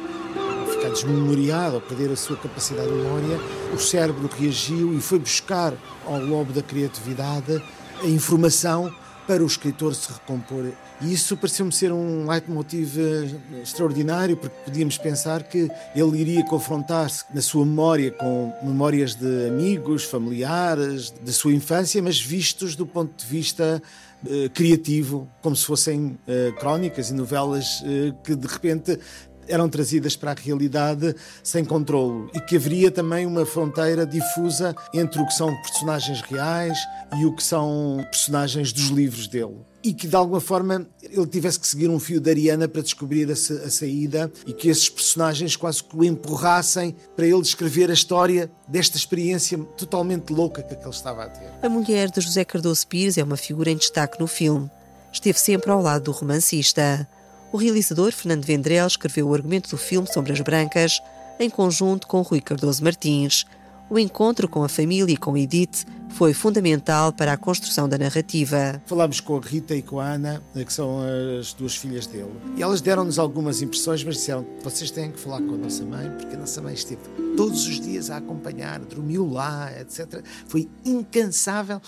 ficar 0.73 0.89
desmemoriado 0.89 1.75
ou 1.75 1.81
perder 1.81 2.11
a 2.11 2.15
sua 2.15 2.37
capacidade 2.37 2.87
de 2.87 2.95
memória, 2.95 3.39
o 3.71 3.77
cérebro 3.77 4.27
reagiu 4.35 4.97
e 4.97 4.99
foi 4.99 5.19
buscar 5.19 5.75
ao 6.07 6.19
lobo 6.19 6.51
da 6.51 6.63
criatividade 6.63 7.61
a 8.01 8.07
informação 8.07 8.91
para 9.27 9.43
o 9.43 9.47
escritor 9.47 9.93
se 9.95 10.11
recompor. 10.11 10.71
E 11.01 11.13
isso 11.13 11.35
pareceu-me 11.35 11.71
ser 11.71 11.91
um 11.91 12.29
leitmotiv 12.29 12.97
eh, 12.97 13.61
extraordinário, 13.61 14.37
porque 14.37 14.55
podíamos 14.63 14.97
pensar 14.97 15.43
que 15.43 15.69
ele 15.95 16.17
iria 16.19 16.43
confrontar-se 16.45 17.25
na 17.33 17.41
sua 17.41 17.65
memória 17.65 18.11
com 18.11 18.53
memórias 18.63 19.13
de 19.13 19.47
amigos, 19.47 20.03
familiares, 20.03 21.11
da 21.21 21.31
sua 21.33 21.53
infância, 21.53 22.01
mas 22.01 22.19
vistos 22.19 22.75
do 22.75 22.85
ponto 22.85 23.13
de 23.17 23.25
vista 23.25 23.81
uh, 24.23 24.49
criativo, 24.51 25.27
como 25.41 25.55
se 25.55 25.65
fossem 25.65 26.17
uh, 26.27 26.53
crónicas 26.59 27.09
e 27.09 27.13
novelas 27.13 27.83
que 28.23 28.35
de 28.35 28.47
repente 28.47 28.97
eram 29.47 29.69
trazidas 29.69 30.15
para 30.15 30.31
a 30.31 30.35
realidade 30.35 31.15
sem 31.43 31.63
controle 31.63 32.29
e 32.33 32.39
que 32.39 32.55
haveria 32.55 32.91
também 32.91 33.25
uma 33.25 33.45
fronteira 33.45 34.05
difusa 34.05 34.75
entre 34.93 35.21
o 35.21 35.25
que 35.25 35.33
são 35.33 35.55
personagens 35.61 36.21
reais 36.21 36.77
e 37.17 37.25
o 37.25 37.35
que 37.35 37.43
são 37.43 38.05
personagens 38.09 38.71
dos 38.71 38.87
livros 38.89 39.27
dele. 39.27 39.55
E 39.83 39.93
que 39.93 40.07
de 40.07 40.15
alguma 40.15 40.41
forma 40.41 40.87
ele 41.03 41.27
tivesse 41.27 41.59
que 41.59 41.67
seguir 41.67 41.89
um 41.89 41.99
fio 41.99 42.19
de 42.19 42.29
Ariana 42.29 42.67
para 42.67 42.81
descobrir 42.81 43.31
a 43.31 43.35
saída 43.35 44.31
e 44.47 44.51
que 44.51 44.67
esses 44.67 44.89
personagens 44.89 45.55
quase 45.55 45.83
que 45.83 45.95
o 45.95 46.03
empurrassem 46.03 46.95
para 47.15 47.27
ele 47.27 47.41
descrever 47.41 47.91
a 47.91 47.93
história 47.93 48.49
desta 48.67 48.97
experiência 48.97 49.59
totalmente 49.77 50.33
louca 50.33 50.63
que 50.63 50.73
ele 50.73 50.89
estava 50.89 51.25
a 51.25 51.29
ter. 51.29 51.51
A 51.61 51.69
mulher 51.69 52.09
de 52.09 52.19
José 52.19 52.43
Cardoso 52.43 52.87
Pires 52.87 53.17
é 53.17 53.23
uma 53.23 53.37
figura 53.37 53.69
em 53.69 53.77
destaque 53.77 54.19
no 54.19 54.25
filme. 54.25 54.69
Esteve 55.13 55.39
sempre 55.39 55.69
ao 55.69 55.81
lado 55.81 56.05
do 56.05 56.11
romancista. 56.11 57.07
O 57.55 57.57
realizador 57.57 58.11
Fernando 58.11 58.43
Vendrell 58.43 58.85
escreveu 58.85 59.29
o 59.29 59.33
argumento 59.33 59.69
do 59.69 59.77
filme 59.77 60.05
Sombras 60.11 60.41
Brancas 60.41 61.01
em 61.39 61.49
conjunto 61.49 62.05
com 62.05 62.21
Rui 62.21 62.41
Cardoso 62.41 62.83
Martins. 62.83 63.45
O 63.89 63.97
encontro 63.97 64.49
com 64.49 64.61
a 64.61 64.67
família 64.67 65.13
e 65.13 65.15
com 65.15 65.37
Edith 65.37 65.85
foi 66.09 66.33
fundamental 66.33 67.13
para 67.13 67.31
a 67.31 67.37
construção 67.37 67.87
da 67.87 67.97
narrativa. 67.97 68.81
Falámos 68.85 69.21
com 69.21 69.37
a 69.37 69.39
Rita 69.39 69.73
e 69.73 69.81
com 69.81 70.01
a 70.01 70.05
Ana, 70.05 70.43
que 70.53 70.73
são 70.73 70.99
as 71.39 71.53
duas 71.53 71.77
filhas 71.77 72.05
dele, 72.05 72.29
e 72.57 72.61
elas 72.61 72.81
deram-nos 72.81 73.17
algumas 73.17 73.61
impressões, 73.61 74.03
mas 74.03 74.15
disseram: 74.15 74.45
vocês 74.61 74.91
têm 74.91 75.13
que 75.13 75.19
falar 75.21 75.41
com 75.41 75.53
a 75.53 75.57
nossa 75.57 75.85
mãe, 75.85 76.11
porque 76.11 76.35
a 76.35 76.39
nossa 76.39 76.61
mãe 76.61 76.73
esteve 76.73 77.03
todos 77.37 77.65
os 77.67 77.79
dias 77.79 78.09
a 78.09 78.17
acompanhar, 78.17 78.81
dormiu 78.81 79.25
lá, 79.25 79.71
etc. 79.79 80.21
Foi 80.45 80.67
incansável. 80.83 81.81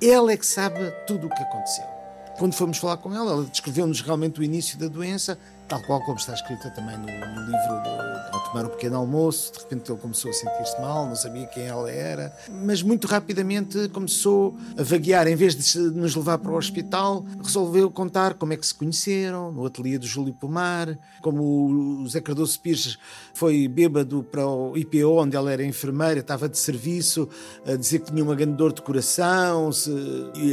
Ela 0.00 0.30
é 0.30 0.36
que 0.36 0.46
sabe 0.46 0.78
tudo 1.08 1.26
o 1.26 1.30
que 1.30 1.42
aconteceu. 1.42 1.97
Quando 2.38 2.52
fomos 2.52 2.78
falar 2.78 2.98
com 2.98 3.12
ela, 3.12 3.32
ela 3.32 3.44
descreveu-nos 3.44 4.00
realmente 4.00 4.38
o 4.38 4.44
início 4.44 4.78
da 4.78 4.86
doença, 4.86 5.36
tal 5.68 5.82
qual 5.82 6.00
como 6.00 6.18
está 6.18 6.32
escrita 6.32 6.70
também 6.70 6.96
no, 6.96 7.04
no 7.04 7.46
livro 7.46 8.08
ao 8.32 8.40
tomar 8.40 8.64
o 8.64 8.70
pequeno 8.70 8.96
almoço, 8.96 9.52
de 9.52 9.58
repente 9.60 9.90
ele 9.90 10.00
começou 10.00 10.30
a 10.30 10.34
sentir-se 10.34 10.80
mal, 10.80 11.06
não 11.06 11.16
sabia 11.16 11.46
quem 11.46 11.64
ela 11.64 11.90
era, 11.90 12.34
mas 12.48 12.82
muito 12.82 13.06
rapidamente 13.06 13.88
começou 13.88 14.56
a 14.76 14.82
vaguear, 14.82 15.26
em 15.28 15.36
vez 15.36 15.54
de 15.54 15.78
nos 15.78 16.14
levar 16.14 16.38
para 16.38 16.50
o 16.50 16.56
hospital, 16.56 17.24
resolveu 17.42 17.90
contar 17.90 18.34
como 18.34 18.52
é 18.52 18.56
que 18.56 18.66
se 18.66 18.74
conheceram, 18.74 19.52
no 19.52 19.66
ateliê 19.66 19.98
do 19.98 20.06
Júlio 20.06 20.32
Pomar, 20.32 20.98
como 21.20 22.00
o 22.02 22.08
Zé 22.08 22.20
Cardoso 22.20 22.58
Pires 22.60 22.98
foi 23.34 23.68
bêbado 23.68 24.22
para 24.22 24.46
o 24.46 24.76
IPO, 24.76 25.20
onde 25.20 25.36
ela 25.36 25.52
era 25.52 25.64
enfermeira, 25.64 26.20
estava 26.20 26.48
de 26.48 26.58
serviço, 26.58 27.28
a 27.66 27.76
dizer 27.76 28.00
que 28.00 28.10
tinha 28.10 28.24
uma 28.24 28.34
grande 28.34 28.56
dor 28.56 28.72
de 28.72 28.82
coração, 28.82 29.70
se, 29.72 29.90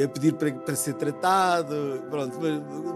a 0.03 0.07
pedir 0.07 0.33
para, 0.33 0.51
para 0.51 0.75
ser 0.75 0.93
tratado, 0.95 2.03
pronto, 2.09 2.37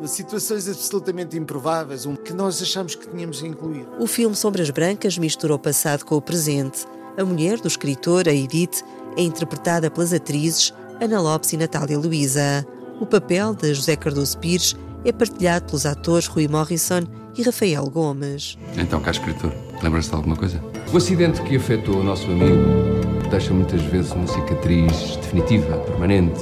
situações 0.08 0.68
absolutamente 0.68 1.38
improváveis, 1.38 2.06
que 2.16 2.34
nós 2.34 2.62
achamos 2.62 2.96
que 2.96 3.08
tínhamos 3.08 3.44
a 3.44 3.48
incluir. 3.48 3.86
O 4.00 4.08
filme 4.08 4.36
Sombras 4.36 4.70
Brancas 4.70 5.18
mistura 5.18 5.56
o 5.56 5.60
passado 5.60 6.06
com 6.06 6.16
o 6.16 6.22
presente. 6.22 6.86
A 7.18 7.24
mulher 7.24 7.60
do 7.60 7.68
escritor, 7.68 8.28
a 8.28 8.34
Edith, 8.34 8.84
é 9.18 9.22
interpretada 9.22 9.90
pelas 9.90 10.14
atrizes 10.14 10.74
Ana 11.02 11.20
Lopes 11.20 11.54
e 11.54 11.58
Natália 11.58 11.98
Luísa. 11.98 12.66
O 13.00 13.06
papel 13.06 13.54
de 13.54 13.74
José 13.74 13.96
Cardoso 13.96 14.38
Pires 14.38 14.76
é 15.06 15.12
partilhado 15.12 15.66
pelos 15.66 15.86
atores 15.86 16.28
Rui 16.28 16.48
Morrison 16.48 17.02
e 17.38 17.44
Rafael 17.44 17.90
Gomes. 17.90 18.58
Então, 18.78 19.00
cá 19.00 19.12
escritor, 19.12 19.54
lembra-se 19.82 20.10
de 20.10 20.16
alguma 20.16 20.36
coisa? 20.36 20.62
O 20.92 20.98
acidente 20.98 21.42
que 21.44 21.56
afetou 21.56 21.98
o 21.98 22.04
nosso 22.04 22.26
amigo 22.26 23.00
deixa 23.30 23.54
muitas 23.54 23.82
vezes 23.84 24.12
uma 24.12 24.28
cicatriz 24.28 25.16
definitiva, 25.18 25.78
permanente, 25.78 26.42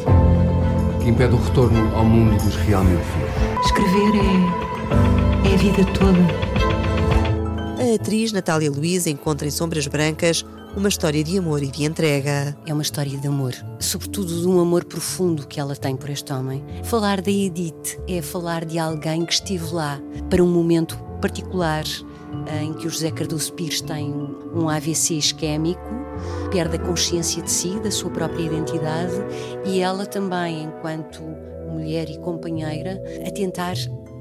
que 1.01 1.09
impede 1.09 1.36
o 1.36 1.38
retorno 1.38 1.95
ao 1.95 2.05
mundo 2.05 2.41
dos 2.43 2.55
realmente 2.55 3.03
vivos. 3.03 3.65
Escrever 3.65 4.15
é 4.15 4.66
vida 5.57 5.83
toda. 5.97 6.19
A 7.81 7.95
atriz 7.95 8.31
Natália 8.31 8.69
Luiz 8.69 9.07
encontra 9.07 9.47
em 9.47 9.51
Sombras 9.51 9.87
Brancas 9.87 10.45
uma 10.75 10.87
história 10.87 11.23
de 11.23 11.35
amor 11.37 11.63
e 11.63 11.67
de 11.67 11.83
entrega. 11.83 12.55
É 12.67 12.73
uma 12.73 12.83
história 12.83 13.17
de 13.17 13.27
amor, 13.27 13.53
sobretudo 13.79 14.39
de 14.39 14.47
um 14.47 14.59
amor 14.59 14.85
profundo 14.85 15.47
que 15.47 15.59
ela 15.59 15.75
tem 15.75 15.95
por 15.95 16.11
este 16.11 16.31
homem. 16.31 16.63
Falar 16.83 17.21
da 17.21 17.31
Edith 17.31 17.99
é 18.07 18.21
falar 18.21 18.65
de 18.65 18.77
alguém 18.77 19.25
que 19.25 19.33
esteve 19.33 19.73
lá 19.73 19.99
para 20.29 20.43
um 20.43 20.47
momento 20.47 20.95
particular 21.19 21.83
em 22.61 22.73
que 22.73 22.85
o 22.85 22.89
José 22.89 23.09
Cardoso 23.09 23.51
Pires 23.53 23.81
tem 23.81 24.13
um 24.53 24.69
AVC 24.69 25.15
isquémico, 25.15 25.81
perde 26.51 26.75
a 26.75 26.79
consciência 26.79 27.41
de 27.41 27.49
si, 27.49 27.79
da 27.79 27.89
sua 27.89 28.11
própria 28.11 28.43
identidade, 28.43 29.13
e 29.65 29.79
ela 29.79 30.05
também, 30.05 30.65
enquanto 30.65 31.23
mulher 31.71 32.09
e 32.09 32.17
companheira, 32.19 33.01
a 33.25 33.31
tentar 33.31 33.75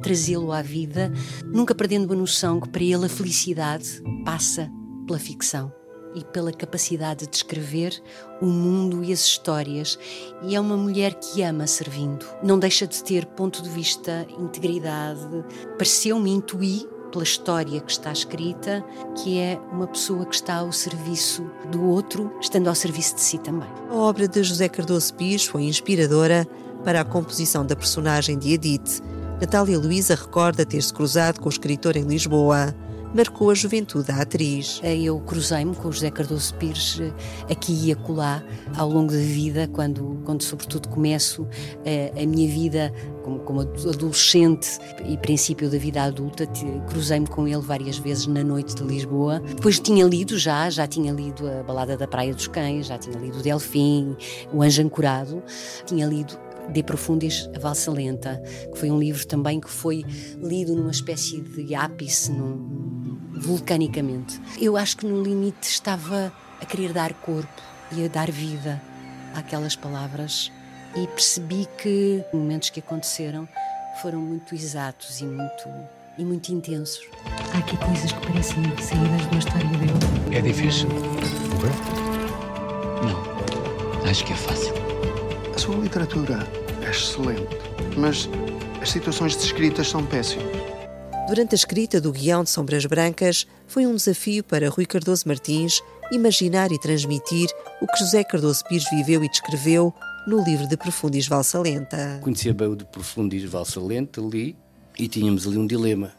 trazê-lo 0.06 0.52
à 0.52 0.62
vida, 0.62 1.12
nunca 1.44 1.74
perdendo 1.74 2.12
a 2.12 2.16
noção 2.16 2.60
que 2.60 2.68
para 2.68 2.84
ele 2.84 3.06
a 3.06 3.08
felicidade 3.08 4.00
passa 4.24 4.70
pela 5.04 5.18
ficção 5.18 5.72
e 6.14 6.24
pela 6.26 6.52
capacidade 6.52 7.26
de 7.26 7.36
escrever 7.36 8.00
o 8.40 8.46
mundo 8.46 9.02
e 9.02 9.12
as 9.12 9.18
histórias. 9.20 9.98
E 10.44 10.54
é 10.54 10.60
uma 10.60 10.76
mulher 10.76 11.14
que 11.14 11.42
ama 11.42 11.66
servindo. 11.66 12.24
Não 12.40 12.56
deixa 12.56 12.86
de 12.86 13.02
ter 13.02 13.26
ponto 13.26 13.60
de 13.60 13.68
vista, 13.68 14.24
integridade. 14.38 15.44
Pareceu-me 15.76 16.30
intuir 16.30 16.86
pela 17.10 17.24
história 17.24 17.80
que 17.80 17.90
está 17.90 18.12
escrita, 18.12 18.84
que 19.16 19.40
é 19.40 19.58
uma 19.72 19.88
pessoa 19.88 20.24
que 20.24 20.36
está 20.36 20.58
ao 20.58 20.70
serviço 20.70 21.50
do 21.72 21.84
outro, 21.84 22.32
estando 22.40 22.68
ao 22.68 22.76
serviço 22.76 23.16
de 23.16 23.22
si 23.22 23.38
também. 23.38 23.68
A 23.90 23.94
obra 23.96 24.28
de 24.28 24.40
José 24.44 24.68
Cardoso 24.68 25.12
Pires 25.14 25.44
foi 25.46 25.64
inspiradora 25.64 26.46
para 26.84 27.00
a 27.00 27.04
composição 27.04 27.66
da 27.66 27.74
personagem 27.74 28.38
de 28.38 28.52
Edith. 28.52 29.02
Natália 29.40 29.78
Luísa 29.78 30.14
recorda 30.14 30.64
ter-se 30.64 30.92
cruzado 30.92 31.40
com 31.40 31.46
o 31.46 31.52
escritor 31.52 31.96
em 31.96 32.04
Lisboa 32.04 32.74
marcou 33.14 33.50
a 33.50 33.54
juventude 33.54 34.08
da 34.08 34.20
atriz. 34.20 34.80
Eh, 34.82 35.02
eu 35.02 35.18
cruzei-me 35.20 35.74
com 35.74 35.88
o 35.88 35.92
José 35.92 36.10
Cardoso 36.10 36.54
Pires 36.54 37.00
eh, 37.00 37.12
aqui 37.50 37.86
e 37.86 37.92
acolá 37.92 38.42
ao 38.76 38.90
longo 38.90 39.10
da 39.10 39.18
vida, 39.18 39.68
quando, 39.72 40.20
quando 40.24 40.42
sobretudo 40.42 40.88
começo 40.88 41.46
eh, 41.84 42.12
a 42.14 42.26
minha 42.26 42.46
vida 42.46 42.92
como, 43.24 43.38
como 43.40 43.60
adolescente 43.62 44.78
e 45.06 45.16
princípio 45.16 45.70
da 45.70 45.78
vida 45.78 46.02
adulta, 46.02 46.46
cruzei-me 46.88 47.26
com 47.26 47.48
ele 47.48 47.62
várias 47.62 47.96
vezes 47.96 48.26
na 48.26 48.44
noite 48.44 48.74
de 48.74 48.82
Lisboa. 48.82 49.40
Depois 49.40 49.80
tinha 49.80 50.04
lido 50.04 50.38
já, 50.38 50.68
já 50.68 50.86
tinha 50.86 51.12
lido 51.12 51.48
a 51.48 51.62
Balada 51.62 51.96
da 51.96 52.06
Praia 52.06 52.34
dos 52.34 52.48
Cães, 52.48 52.86
já 52.86 52.98
tinha 52.98 53.18
lido 53.18 53.38
o 53.38 53.42
Delfim, 53.42 54.14
o 54.52 54.62
Anjo 54.62 54.82
Ancorado, 54.82 55.42
tinha 55.86 56.06
lido 56.06 56.38
De 56.72 56.82
Profundis, 56.82 57.48
a 57.54 57.58
Valsa 57.58 57.90
Lenta, 57.90 58.42
que 58.72 58.78
foi 58.78 58.90
um 58.90 58.98
livro 58.98 59.26
também 59.26 59.60
que 59.60 59.70
foi 59.70 60.04
lido 60.38 60.74
numa 60.74 60.90
espécie 60.90 61.40
de 61.40 61.74
ápice, 61.74 62.32
num, 62.32 63.18
vulcanicamente. 63.40 64.40
Eu 64.60 64.76
acho 64.76 64.96
que 64.96 65.06
no 65.06 65.22
limite 65.22 65.68
estava 65.68 66.32
a 66.60 66.64
querer 66.64 66.92
dar 66.92 67.12
corpo 67.14 67.62
e 67.92 68.04
a 68.04 68.08
dar 68.08 68.30
vida 68.30 68.80
àquelas 69.34 69.76
palavras 69.76 70.50
e 70.96 71.06
percebi 71.08 71.66
que 71.78 72.24
momentos 72.32 72.70
que 72.70 72.80
aconteceram 72.80 73.48
foram 74.00 74.20
muito 74.20 74.54
exatos 74.54 75.20
e 75.20 75.24
muito 75.24 75.68
e 76.18 76.24
muito 76.24 76.50
intensos. 76.50 77.06
Há 77.54 77.58
aqui 77.58 77.76
coisas 77.76 78.12
que 78.12 78.26
parecem 78.26 78.62
saídas 78.80 79.20
de 79.22 79.28
uma 79.28 79.38
história 79.38 79.68
dele. 79.68 80.36
É 80.36 80.40
difícil. 80.40 80.88
Não. 83.04 84.08
Acho 84.08 84.24
que 84.24 84.32
é 84.32 84.36
fácil. 84.36 84.85
A 85.56 85.58
sua 85.58 85.76
literatura 85.76 86.46
é 86.86 86.90
excelente, 86.90 87.56
mas 87.96 88.28
as 88.82 88.90
situações 88.90 89.34
descritas 89.34 89.88
são 89.88 90.04
péssimas. 90.04 90.44
Durante 91.26 91.54
a 91.54 91.56
escrita 91.56 91.98
do 91.98 92.12
guião 92.12 92.44
de 92.44 92.50
Sombras 92.50 92.84
Brancas, 92.84 93.46
foi 93.66 93.86
um 93.86 93.94
desafio 93.94 94.44
para 94.44 94.68
Rui 94.68 94.84
Cardoso 94.84 95.26
Martins 95.26 95.80
imaginar 96.12 96.70
e 96.72 96.78
transmitir 96.78 97.48
o 97.80 97.86
que 97.86 97.98
José 97.98 98.22
Cardoso 98.22 98.64
Pires 98.68 98.84
viveu 98.90 99.24
e 99.24 99.30
descreveu 99.30 99.94
no 100.28 100.44
livro 100.44 100.68
de 100.68 100.76
Profundis 100.76 101.26
Valsa 101.26 101.58
Lenta. 101.58 102.20
Conhecia 102.22 102.52
bem 102.52 102.68
o 102.68 102.76
de 102.76 102.84
Profundis 102.84 103.44
Valsa 103.44 103.80
Lenta, 103.80 104.20
li, 104.20 104.54
e 104.98 105.08
tínhamos 105.08 105.46
ali 105.46 105.56
um 105.56 105.66
dilema. 105.66 106.12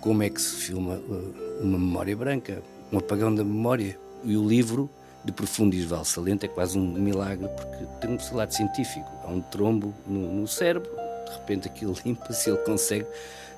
Como 0.00 0.22
é 0.22 0.30
que 0.30 0.40
se 0.40 0.56
filma 0.56 0.94
uh, 0.94 1.34
uma 1.60 1.78
memória 1.78 2.16
branca, 2.16 2.62
um 2.90 2.96
apagão 2.96 3.34
da 3.34 3.44
memória? 3.44 4.00
E 4.24 4.38
o 4.38 4.48
livro 4.48 4.88
de 5.24 5.32
Profundis 5.32 5.84
Valsa 5.84 6.20
Lenta 6.20 6.46
é 6.46 6.48
quase 6.48 6.78
um 6.78 6.86
milagre, 6.86 7.48
porque 7.48 7.84
tem 8.00 8.10
um 8.10 8.36
lado 8.36 8.52
científico. 8.52 9.10
Há 9.24 9.28
um 9.28 9.40
trombo 9.40 9.94
no, 10.06 10.34
no 10.34 10.46
cérebro, 10.48 10.90
de 11.26 11.32
repente 11.32 11.68
aquilo 11.68 11.94
limpa-se, 12.04 12.50
ele 12.50 12.58
consegue 12.58 13.06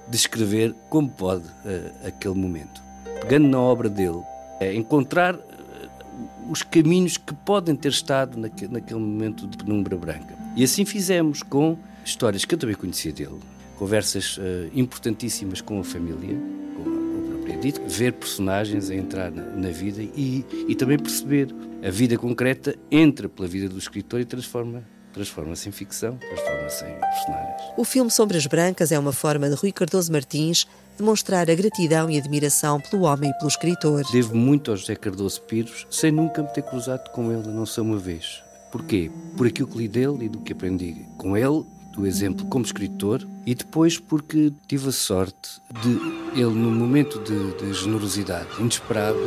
descrever 0.08 0.74
como 0.88 1.08
pode 1.08 1.44
uh, 1.44 2.06
aquele 2.06 2.34
momento. 2.34 2.82
Pegando 3.20 3.48
na 3.48 3.60
obra 3.60 3.88
dele, 3.88 4.22
é 4.60 4.74
encontrar 4.74 5.36
uh, 5.36 5.40
os 6.50 6.62
caminhos 6.62 7.16
que 7.16 7.32
podem 7.32 7.76
ter 7.76 7.90
estado 7.90 8.38
naque, 8.38 8.66
naquele 8.66 9.00
momento 9.00 9.46
de 9.46 9.56
penumbra 9.56 9.96
branca. 9.96 10.36
E 10.56 10.64
assim 10.64 10.84
fizemos 10.84 11.42
com 11.42 11.78
histórias 12.04 12.44
que 12.44 12.54
eu 12.54 12.58
também 12.58 12.74
conhecia 12.74 13.12
dele, 13.12 13.38
conversas 13.78 14.36
uh, 14.38 14.42
importantíssimas 14.74 15.60
com 15.60 15.78
a 15.78 15.84
família, 15.84 16.36
com 17.52 17.58
a 17.58 17.58
própria 17.58 17.68
Edith, 17.68 17.80
ver 17.86 18.12
personagens 18.12 18.90
a 18.90 18.94
entrar 18.94 19.30
na, 19.30 19.42
na 19.42 19.68
vida 19.70 20.02
e, 20.02 20.44
e 20.68 20.74
também 20.74 20.98
perceber 20.98 21.48
a 21.84 21.90
vida 21.90 22.16
concreta 22.16 22.74
entra 22.90 23.28
pela 23.28 23.48
vida 23.48 23.68
do 23.68 23.78
escritor 23.78 24.20
e 24.20 24.24
transforma 24.24 24.82
transforma-se 25.12 25.68
em 25.68 25.72
ficção, 25.72 26.16
transforma-se 26.16 26.86
em 26.86 26.98
personagens. 26.98 27.62
O 27.76 27.84
filme 27.84 28.10
Sombras 28.10 28.46
Brancas 28.46 28.92
é 28.92 28.98
uma 28.98 29.12
forma 29.12 29.50
de 29.50 29.54
Rui 29.54 29.70
Cardoso 29.70 30.10
Martins 30.10 30.66
demonstrar 30.96 31.50
a 31.50 31.54
gratidão 31.54 32.08
e 32.08 32.16
admiração 32.16 32.80
pelo 32.80 33.02
homem 33.02 33.30
e 33.30 33.34
pelo 33.34 33.48
escritor. 33.48 34.04
Devo 34.10 34.34
muito 34.34 34.70
ao 34.70 34.76
José 34.76 34.94
Cardoso 34.94 35.42
Pires, 35.42 35.86
sem 35.90 36.10
nunca 36.10 36.42
me 36.42 36.48
ter 36.48 36.62
cruzado 36.62 37.10
com 37.10 37.30
ele, 37.30 37.46
não 37.46 37.66
só 37.66 37.82
uma 37.82 37.98
vez. 37.98 38.42
Porquê? 38.70 39.10
Por 39.36 39.46
aquilo 39.46 39.68
que 39.68 39.76
li 39.76 39.88
dele 39.88 40.24
e 40.24 40.28
do 40.30 40.40
que 40.40 40.54
aprendi 40.54 41.06
com 41.18 41.36
ele, 41.36 41.62
do 41.92 42.06
exemplo 42.06 42.46
como 42.46 42.64
escritor, 42.64 43.26
e 43.46 43.54
depois 43.54 43.98
porque 43.98 44.52
tive 44.66 44.88
a 44.88 44.92
sorte 44.92 45.60
de 45.82 46.40
ele, 46.40 46.54
num 46.54 46.74
momento 46.74 47.18
de, 47.20 47.52
de 47.58 47.74
generosidade 47.74 48.48
inesperado, 48.58 49.18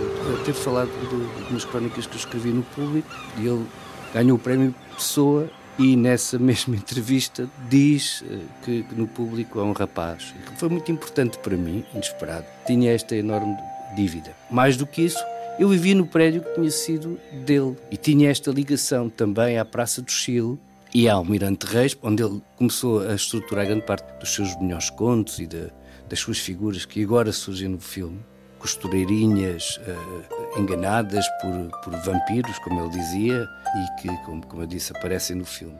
ter 0.45 0.53
falado 0.53 0.89
de, 0.89 1.43
de 1.45 1.49
umas 1.51 1.65
crónicas 1.65 2.05
que 2.05 2.13
eu 2.13 2.17
escrevi 2.17 2.49
no 2.49 2.63
público, 2.63 3.07
e 3.37 3.47
ele 3.47 3.65
ganhou 4.13 4.37
o 4.37 4.39
prémio 4.39 4.73
Pessoa 4.95 5.49
e 5.77 5.95
nessa 5.95 6.39
mesma 6.39 6.75
entrevista 6.75 7.49
diz 7.69 8.23
eh, 8.29 8.39
que 8.63 8.85
no 8.95 9.07
público 9.07 9.59
há 9.59 9.63
um 9.63 9.73
rapaz 9.73 10.33
que 10.45 10.57
foi 10.57 10.69
muito 10.69 10.91
importante 10.91 11.37
para 11.39 11.57
mim, 11.57 11.83
inesperado. 11.93 12.45
Tinha 12.65 12.91
esta 12.91 13.15
enorme 13.15 13.55
dívida. 13.95 14.33
Mais 14.49 14.77
do 14.77 14.85
que 14.85 15.01
isso, 15.01 15.19
eu 15.59 15.69
vivia 15.69 15.95
no 15.95 16.05
prédio 16.05 16.41
que 16.41 16.53
tinha 16.55 16.71
sido 16.71 17.19
dele 17.45 17.75
e 17.91 17.97
tinha 17.97 18.29
esta 18.29 18.51
ligação 18.51 19.09
também 19.09 19.57
à 19.57 19.65
Praça 19.65 20.01
do 20.01 20.11
Chile 20.11 20.57
e 20.95 21.09
ao 21.09 21.17
Almirante 21.17 21.65
Reis, 21.65 21.97
onde 22.01 22.23
ele 22.23 22.41
começou 22.55 23.01
a 23.01 23.15
estruturar 23.15 23.65
grande 23.65 23.85
parte 23.85 24.17
dos 24.17 24.33
seus 24.33 24.55
melhores 24.61 24.89
contos 24.89 25.39
e 25.39 25.45
de, 25.45 25.67
das 26.07 26.19
suas 26.19 26.39
figuras 26.39 26.85
que 26.85 27.03
agora 27.03 27.33
surgem 27.33 27.67
no 27.67 27.81
filme. 27.81 28.17
Costureirinhas 28.59 29.77
uh, 29.79 30.57
enganadas 30.57 31.25
por, 31.41 31.81
por 31.81 31.93
vampiros, 31.97 32.57
como 32.59 32.79
ele 32.79 32.91
dizia, 32.91 33.45
e 33.75 34.01
que, 34.01 34.07
como, 34.23 34.47
como 34.47 34.61
eu 34.63 34.67
disse, 34.67 34.93
aparecem 34.95 35.35
no 35.35 35.43
filme. 35.43 35.77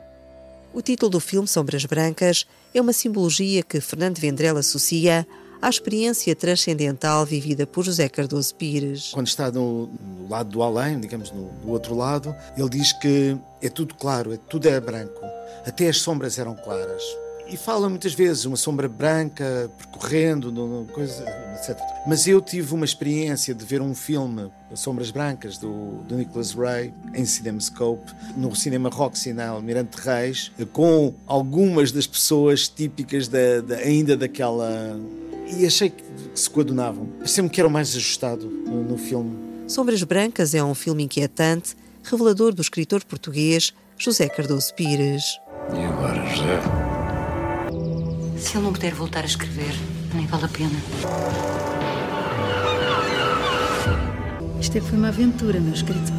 O 0.70 0.82
título 0.82 1.08
do 1.08 1.18
filme, 1.18 1.48
Sombras 1.48 1.86
Brancas, 1.86 2.46
é 2.74 2.80
uma 2.82 2.92
simbologia 2.92 3.62
que 3.62 3.80
Fernando 3.80 4.18
Vendrell 4.18 4.58
associa 4.58 5.26
à 5.60 5.68
experiência 5.68 6.34
transcendental 6.34 7.24
vivida 7.24 7.66
por 7.66 7.84
José 7.84 8.08
Cardoso 8.08 8.54
Pires. 8.54 9.10
Quando 9.12 9.26
está 9.26 9.50
no, 9.50 9.86
no 9.86 10.28
lado 10.28 10.50
do 10.50 10.62
além, 10.62 11.00
digamos, 11.00 11.30
no, 11.30 11.48
do 11.62 11.70
outro 11.70 11.94
lado, 11.94 12.34
ele 12.56 12.68
diz 12.68 12.92
que 12.94 13.36
é 13.62 13.68
tudo 13.68 13.94
claro, 13.94 14.32
é, 14.32 14.36
tudo 14.36 14.68
é 14.68 14.80
branco. 14.80 15.20
Até 15.66 15.88
as 15.88 15.98
sombras 15.98 16.38
eram 16.38 16.54
claras 16.54 17.02
e 17.48 17.56
fala 17.56 17.88
muitas 17.88 18.12
vezes 18.12 18.44
uma 18.44 18.56
sombra 18.56 18.88
branca 18.88 19.70
percorrendo, 19.78 20.86
coisa, 20.92 21.24
etc. 21.54 21.78
Mas 22.06 22.26
eu 22.26 22.40
tive 22.40 22.74
uma 22.74 22.84
experiência 22.84 23.54
de 23.54 23.64
ver 23.64 23.80
um 23.80 23.94
filme, 23.94 24.50
Sombras 24.74 25.10
Brancas, 25.10 25.58
do, 25.58 26.02
do 26.08 26.16
Nicholas 26.16 26.52
Ray, 26.52 26.92
em 27.14 27.24
CinemaScope, 27.24 28.12
no 28.36 28.54
cinema 28.54 28.88
Roxy 28.88 29.32
na 29.32 29.48
Almirante 29.48 29.96
Reis, 29.96 30.52
com 30.72 31.14
algumas 31.26 31.92
das 31.92 32.06
pessoas 32.06 32.68
típicas 32.68 33.28
da, 33.28 33.60
da, 33.60 33.76
ainda 33.76 34.16
daquela. 34.16 34.98
E 35.46 35.66
achei 35.66 35.90
que 35.90 36.04
se 36.34 36.48
coadunavam. 36.50 37.06
Pareceu-me 37.18 37.50
que 37.50 37.60
era 37.60 37.68
o 37.68 37.70
mais 37.70 37.94
ajustado 37.94 38.46
no, 38.46 38.82
no 38.82 38.98
filme. 38.98 39.36
Sombras 39.68 40.02
Brancas 40.02 40.54
é 40.54 40.62
um 40.62 40.74
filme 40.74 41.04
inquietante, 41.04 41.76
revelador 42.02 42.54
do 42.54 42.62
escritor 42.62 43.04
português 43.04 43.72
José 43.98 44.28
Cardoso 44.28 44.74
Pires. 44.74 45.24
E 45.74 45.84
agora, 45.84 46.24
José? 46.26 46.60
Se 48.38 48.56
ele 48.56 48.64
não 48.64 48.72
puder 48.72 48.94
voltar 48.94 49.22
a 49.22 49.26
escrever, 49.26 49.74
nem 50.14 50.26
vale 50.26 50.44
a 50.44 50.48
pena. 50.48 50.76
Isto 54.60 54.78
é 54.78 54.80
foi 54.80 54.98
uma 54.98 55.08
aventura, 55.08 55.58
meu 55.60 55.74
escritor. 55.74 56.16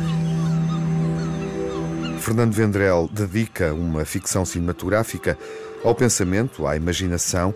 Fernando 2.20 2.52
Vendrell 2.52 3.10
dedica 3.14 3.74
uma 3.74 4.04
ficção 4.04 4.44
cinematográfica 4.44 5.38
ao 5.84 5.96
pensamento, 5.96 6.68
à 6.68 6.76
imaginação, 6.76 7.54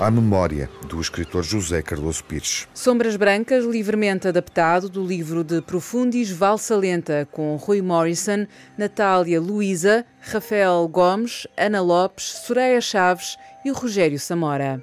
à 0.00 0.10
memória 0.10 0.70
do 0.86 0.98
escritor 0.98 1.42
José 1.44 1.82
Cardoso 1.82 2.24
Pires. 2.24 2.66
Sombras 2.72 3.16
Brancas, 3.16 3.66
livremente 3.66 4.26
adaptado 4.26 4.88
do 4.88 5.04
livro 5.04 5.44
de 5.44 5.60
Profundis 5.60 6.30
Valsa 6.30 6.74
Lenta, 6.74 7.28
com 7.30 7.54
Rui 7.56 7.82
Morrison, 7.82 8.46
Natália 8.78 9.38
Luísa, 9.38 10.06
Rafael 10.22 10.88
Gomes, 10.88 11.46
Ana 11.56 11.82
Lopes, 11.82 12.24
Soraya 12.46 12.80
Chaves 12.80 13.36
e 13.62 13.70
Rogério 13.70 14.18
Samora. 14.18 14.82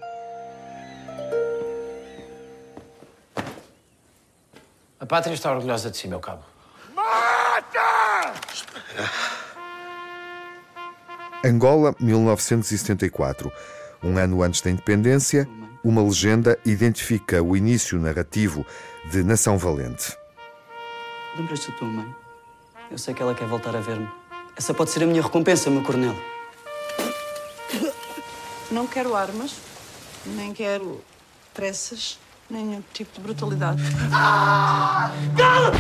A 4.99 5.06
pátria 5.06 5.34
está 5.34 5.51
orgulhosa 5.51 5.89
de 5.89 5.97
si, 5.97 6.08
meu 6.08 6.19
cabo. 6.19 6.43
Mata! 6.93 8.34
Angola, 11.43 11.95
1974. 11.99 13.51
Um 14.04 14.18
ano 14.18 14.44
antes 14.44 14.62
da 14.62 14.70
independência, 14.70 15.48
uma 15.84 16.04
legenda 16.04 16.58
identifica 16.66 17.42
o 17.42 17.58
início 17.58 18.00
narrativo 18.00 18.66
de 19.10 19.24
Nação 19.24 19.58
Valente. 19.58 20.16
Lembras-te 21.38 21.72
da 21.72 21.78
tua 21.78 21.88
mãe? 21.88 22.16
Eu 22.92 22.98
sei 22.98 23.14
que 23.14 23.22
ela 23.22 23.34
quer 23.34 23.48
voltar 23.48 23.76
a 23.76 23.80
ver-me. 23.80 24.08
Essa 24.56 24.74
pode 24.74 24.92
ser 24.92 25.04
a 25.04 25.06
minha 25.06 25.22
recompensa, 25.22 25.70
meu 25.70 25.84
coronel. 25.84 26.16
Não 28.72 28.86
quero 28.86 29.16
armas, 29.16 29.56
nem 30.26 30.54
quero 30.54 31.02
pressas, 31.54 32.20
nenhum 32.50 32.84
tipo 32.94 33.14
de 33.14 33.22
brutalidade. 33.22 33.82
Ah! 34.12 35.12
Cala! 35.38 35.72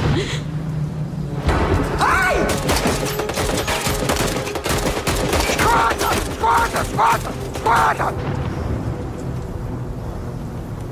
Ai! 1.99 2.35
Escuta! 5.49 6.07
Esquadra! 6.31 6.81
Esquadra! 6.81 7.46
Esquadra! 7.57 8.13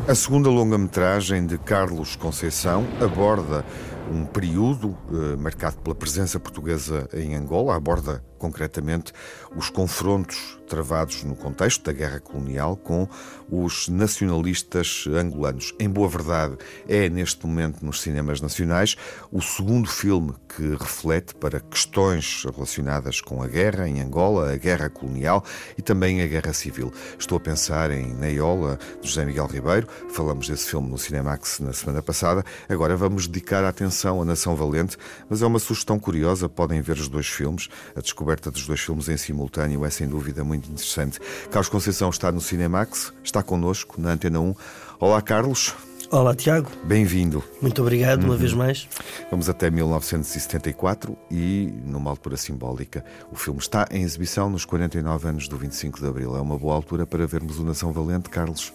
A 0.08 0.16
segunda 0.16 0.50
longa-metragem 0.50 1.46
de 1.46 1.58
Carlos 1.58 2.16
Conceição 2.16 2.86
aborda 3.00 3.64
um 4.12 4.26
período 4.26 4.98
eh, 5.12 5.36
marcado 5.36 5.78
pela 5.78 5.96
presença 5.96 6.40
portuguesa 6.40 7.08
em 7.14 7.36
Angola, 7.36 7.76
aborda 7.76 8.24
concretamente 8.38 9.14
os 9.56 9.70
confrontos 9.70 10.60
travados 10.66 11.24
no 11.24 11.36
contexto 11.36 11.84
da 11.84 11.94
guerra 11.94 12.20
colonial 12.20 12.76
com 12.76 13.08
os 13.50 13.88
nacionalistas 13.88 15.06
angolanos. 15.08 15.74
Em 15.80 15.90
boa 15.90 16.08
verdade, 16.08 16.58
é 16.88 17.10
neste 17.10 17.46
momento 17.46 17.86
nos 17.86 18.02
cinemas 18.02 18.42
nacionais 18.42 18.96
o 19.32 19.42
segundo 19.42 19.88
filme 19.88 20.34
que 20.56 20.76
reflete 20.76 21.36
para 21.36 21.60
questões 21.60 22.44
relacionadas 22.44 23.22
com 23.22 23.42
a 23.44 23.48
guerra 23.48 23.88
em 23.88 24.02
Angola, 24.02 24.54
a 24.54 24.58
guerra 24.58 24.90
colonial 24.90 25.44
e 25.78 25.82
também 25.82 26.22
a 26.22 26.28
guerra 26.28 26.54
civil. 26.54 26.92
Estou 27.20 27.38
a 27.38 27.42
pensar 27.42 27.92
em 27.92 28.14
Neiola, 28.14 28.80
de 29.02 29.08
José 29.08 29.26
Miguel 29.26 29.48
Ribeiro. 29.48 29.88
Falamos 30.10 30.48
desse 30.48 30.70
filme 30.70 30.90
no 30.90 30.98
Cinemax 30.98 31.60
na 31.60 31.74
semana 31.74 32.02
passada. 32.02 32.44
Agora 32.70 32.96
vamos 32.96 33.28
dedicar 33.28 33.64
a 33.64 33.70
atenção 33.70 34.22
à 34.22 34.26
Nação 34.26 34.56
Valente, 34.56 34.98
mas 35.30 35.42
é 35.42 35.46
uma 35.46 35.60
sugestão 35.60 36.00
curiosa. 36.00 36.48
Podem 36.48 36.82
ver 36.82 36.94
os 36.94 37.08
dois 37.08 37.28
filmes. 37.28 37.68
A 37.96 38.02
descoberta 38.02 38.50
dos 38.50 38.66
dois 38.66 38.80
filmes 38.80 39.10
em 39.10 39.18
simultâneo 39.18 39.86
é 39.86 39.90
sem 39.90 40.08
dúvida 40.08 40.44
muito 40.44 40.55
interessante. 40.56 41.20
Carlos 41.52 41.70
Conceição 41.70 42.10
está 42.10 42.32
no 42.32 42.42
Cinemax, 42.42 43.14
está 43.24 43.44
connosco 43.44 44.00
na 44.00 44.12
Antena 44.12 44.40
1. 44.40 44.56
Olá, 45.00 45.22
Carlos. 45.22 45.74
Olá, 46.12 46.36
Tiago. 46.36 46.72
Bem-vindo. 46.84 47.44
Muito 47.62 47.82
obrigado, 47.82 48.24
uma 48.24 48.34
uhum. 48.34 48.40
vez 48.40 48.54
mais. 48.54 48.88
Vamos 49.30 49.50
até 49.50 49.70
1974 49.70 51.18
e, 51.32 51.74
numa 51.84 52.10
altura 52.10 52.38
simbólica, 52.38 53.04
o 53.32 53.36
filme 53.36 53.60
está 53.60 53.88
em 53.92 54.04
exibição 54.04 54.50
nos 54.50 54.66
49 54.66 55.28
anos 55.28 55.48
do 55.48 55.58
25 55.58 56.00
de 56.00 56.08
Abril. 56.08 56.38
É 56.38 56.42
uma 56.42 56.58
boa 56.58 56.76
altura 56.76 57.06
para 57.06 57.26
vermos 57.26 57.58
o 57.58 57.64
Nação 57.64 57.92
Valente, 57.92 58.30
Carlos? 58.30 58.72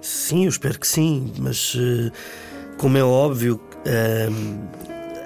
Sim, 0.00 0.44
eu 0.44 0.48
espero 0.48 0.78
que 0.78 0.86
sim, 0.86 1.32
mas 1.38 1.76
eh, 1.76 2.10
como 2.76 2.98
é 2.98 3.04
óbvio, 3.04 3.60
ehm, 3.84 4.68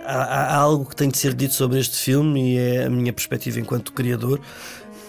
há, 0.07 0.55
há, 0.55 0.57
algo 0.57 0.87
que 0.87 0.97
tem 0.97 1.09
de 1.09 1.19
ser 1.19 1.35
dito 1.35 1.55
sobre 1.55 1.79
este 1.79 1.97
filme 1.97 2.55
e 2.55 2.59
é 2.59 2.85
a 2.87 2.91
minha 2.91 3.13
perspectiva 3.13 3.59
enquanto 3.61 3.93
criador, 3.93 4.41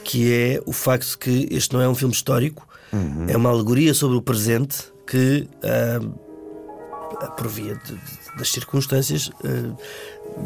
que 0.09 0.33
é 0.33 0.59
o 0.65 0.73
facto 0.73 1.19
que 1.19 1.47
este 1.51 1.71
não 1.71 1.81
é 1.81 1.87
um 1.87 1.93
filme 1.93 2.11
histórico, 2.11 2.67
uhum. 2.91 3.25
é 3.27 3.37
uma 3.37 3.51
alegoria 3.51 3.93
sobre 3.93 4.17
o 4.17 4.21
presente 4.23 4.91
que, 5.05 5.47
uh, 5.63 7.29
por 7.37 7.47
via 7.47 7.75
de, 7.75 7.93
de, 7.93 8.37
das 8.39 8.49
circunstâncias, 8.51 9.27
uh, 9.27 9.77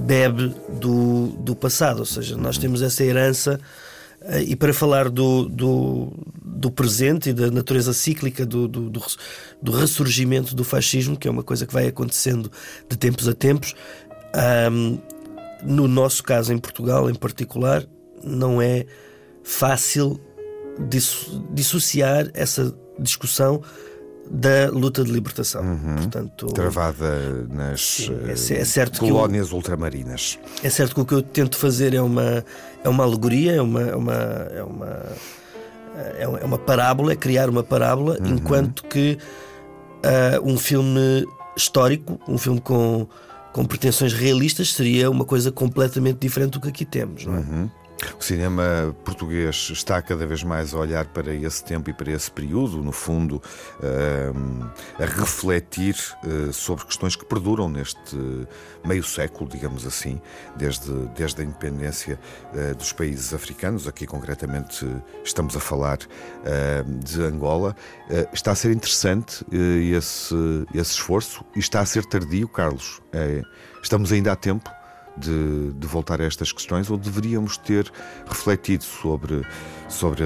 bebe 0.02 0.54
do, 0.82 1.28
do 1.40 1.56
passado. 1.56 2.00
Ou 2.00 2.06
seja, 2.06 2.36
nós 2.36 2.58
temos 2.58 2.82
essa 2.82 3.06
herança. 3.06 3.58
Uh, 4.22 4.40
e 4.46 4.54
para 4.54 4.74
falar 4.74 5.08
do, 5.08 5.48
do, 5.48 6.12
do, 6.44 6.70
presente 6.70 7.30
e 7.30 7.34
da 7.34 7.50
natureza 7.50 7.94
cíclica 7.94 8.46
do, 8.46 8.68
do, 8.68 8.92
do, 9.62 9.72
ressurgimento 9.72 10.54
do 10.54 10.66
fascismo, 10.66 11.16
que 11.16 11.26
é 11.26 11.32
uma 11.32 11.44
coisa 11.44 11.66
que 11.66 11.74
vai 11.74 11.88
acontecendo 11.88 12.52
de 12.90 12.98
tempos 12.98 13.30
a 13.30 13.34
tempos, 13.34 13.74
um, 14.70 15.00
no 15.64 15.88
nosso 15.88 16.22
caso, 16.22 16.52
em 16.52 16.58
Portugal 16.58 17.10
em 17.10 17.16
particular, 17.16 17.86
não 18.22 18.62
é 18.62 18.86
fácil 19.44 20.20
dissociar 21.52 22.30
essa 22.34 22.74
discussão 23.00 23.62
da 24.30 24.70
luta 24.72 25.04
de 25.04 25.12
libertação. 25.12 25.62
Uhum. 25.62 25.96
Portanto, 25.96 26.48
Travada 26.48 27.46
nas 27.50 27.82
sim, 27.82 28.14
é, 28.26 28.32
é 28.32 28.66
certo 28.66 29.00
colónias 29.00 29.50
eu, 29.50 29.58
ultramarinas. 29.58 30.40
É 30.64 30.70
certo 30.70 30.96
que 30.96 31.02
o 31.02 31.06
que 31.06 31.14
eu 31.14 31.22
tento 31.22 31.58
fazer 31.58 31.94
é 31.94 32.02
uma, 32.02 32.44
é 32.84 32.90
uma 32.90 33.04
alegoria, 33.04 33.54
é 33.54 33.62
uma, 33.62 33.82
é 33.82 33.96
uma, 33.96 34.14
é 34.14 34.64
uma, 34.64 35.10
é 36.42 36.46
uma 36.46 36.58
parábola, 36.58 37.12
é 37.12 37.16
criar 37.16 37.50
uma 37.50 37.64
parábola, 37.64 38.18
uhum. 38.20 38.36
enquanto 38.36 38.84
que 38.86 39.18
uh, 40.06 40.50
um 40.50 40.58
filme 40.58 41.28
histórico, 41.56 42.20
um 42.28 42.38
filme 42.38 42.62
com 42.62 43.08
com 43.54 43.64
pretensões 43.64 44.12
realistas, 44.14 44.74
seria 44.74 45.10
uma 45.12 45.24
coisa 45.24 45.52
completamente 45.52 46.18
diferente 46.18 46.54
do 46.54 46.60
que 46.60 46.70
aqui 46.70 46.84
temos, 46.84 47.24
não 47.24 47.36
é? 47.36 47.38
Uhum. 47.38 47.70
O 48.20 48.24
cinema 48.24 48.96
português 49.04 49.70
está 49.72 50.02
cada 50.02 50.26
vez 50.26 50.44
mais 50.44 50.74
a 50.74 50.78
olhar 50.78 51.06
para 51.08 51.34
esse 51.34 51.64
tempo 51.64 51.90
e 51.90 51.94
para 51.94 52.12
esse 52.12 52.30
período, 52.30 52.84
no 52.84 52.92
fundo, 52.92 53.42
ehm, 53.82 54.68
a 55.00 55.06
refletir 55.06 55.96
eh, 56.24 56.52
sobre 56.52 56.86
questões 56.86 57.16
que 57.16 57.26
perduram 57.26 57.70
neste 57.70 58.18
meio 58.86 59.04
século, 59.04 59.50
digamos 59.50 59.86
assim, 59.86 60.22
desde, 60.56 60.92
desde 61.16 61.42
a 61.42 61.46
independência 61.46 62.20
eh, 62.54 62.74
dos 62.74 62.92
países 62.92 63.34
africanos. 63.34 63.88
Aqui, 63.88 64.06
concretamente, 64.06 64.86
estamos 65.24 65.56
a 65.56 65.60
falar 65.60 66.00
ehm, 66.46 67.00
de 67.00 67.22
Angola. 67.22 67.76
Eh, 68.10 68.28
está 68.34 68.52
a 68.52 68.56
ser 68.56 68.72
interessante 68.72 69.46
esse, 69.52 70.36
esse 70.74 70.92
esforço 70.92 71.44
e 71.56 71.60
está 71.60 71.80
a 71.82 71.86
ser 71.86 72.06
tardio, 72.06 72.48
Carlos. 72.48 73.02
Estamos 73.82 74.12
ainda 74.12 74.32
a 74.32 74.36
tempo 74.36 74.70
de, 75.18 75.72
de, 75.74 75.88
voltar 75.88 76.22
a 76.22 76.26
estas 76.26 76.52
questões 76.52 76.90
ou 76.90 76.98
deveríamos 76.98 77.58
ter 77.58 77.92
refletido 78.28 78.84
sobre, 78.84 79.46
sobre 79.88 80.24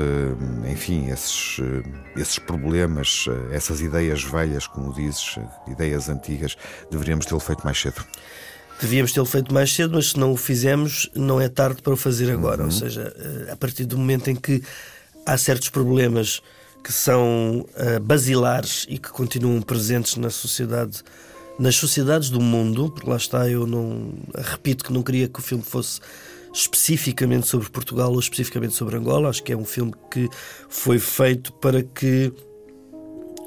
enfim, 0.69 1.10
esses, 1.10 1.60
esses 2.15 2.39
problemas, 2.39 3.26
essas 3.52 3.82
ideias 3.82 4.23
velhas, 4.23 4.67
como 4.67 4.93
dizes, 4.93 5.38
ideias 5.67 6.10
antigas, 6.10 6.58
deveríamos 6.89 7.26
tê-lo 7.26 7.39
feito 7.39 7.63
mais 7.63 7.80
cedo? 7.80 8.06
Devíamos 8.80 9.12
tê-lo 9.12 9.26
feito 9.26 9.54
mais 9.54 9.73
cedo, 9.73 9.95
mas 9.95 10.12
se 10.12 10.19
não 10.19 10.32
o 10.32 10.38
fizemos, 10.38 11.10
não 11.15 11.41
é 11.41 11.50
tarde 11.50 11.82
para 11.82 11.93
o 11.93 11.97
fazer 11.97 12.32
agora. 12.32 12.60
Uhum. 12.60 12.65
Ou 12.65 12.71
seja, 12.71 13.13
eh, 13.17 13.52
a 13.52 13.56
partir 13.56 13.86
do 13.86 13.97
momento 13.97 14.30
em 14.30 14.36
que 14.36 14.62
há 15.26 15.36
certos 15.36 15.69
problemas 15.69 16.41
que 16.84 16.93
são 16.93 17.65
uh, 17.76 18.00
basilares 18.00 18.86
e 18.88 18.97
que 18.97 19.10
continuam 19.10 19.62
presentes 19.62 20.15
na 20.15 20.30
sociedade 20.30 21.04
nas 21.59 21.75
sociedades 21.75 22.29
do 22.29 22.39
mundo, 22.39 22.91
porque 22.91 23.09
lá 23.09 23.17
está, 23.17 23.49
eu 23.49 23.65
não 23.65 24.13
repito 24.35 24.83
que 24.83 24.93
não 24.93 25.01
queria 25.01 25.27
que 25.27 25.39
o 25.39 25.41
filme 25.41 25.63
fosse 25.63 25.99
especificamente 26.53 27.47
sobre 27.47 27.69
Portugal 27.69 28.11
ou 28.11 28.19
especificamente 28.19 28.73
sobre 28.73 28.95
Angola. 28.95 29.29
Acho 29.29 29.43
que 29.43 29.51
é 29.51 29.57
um 29.57 29.65
filme 29.65 29.93
que 30.11 30.29
foi 30.69 30.99
feito 30.99 31.51
para 31.53 31.83
que, 31.83 32.31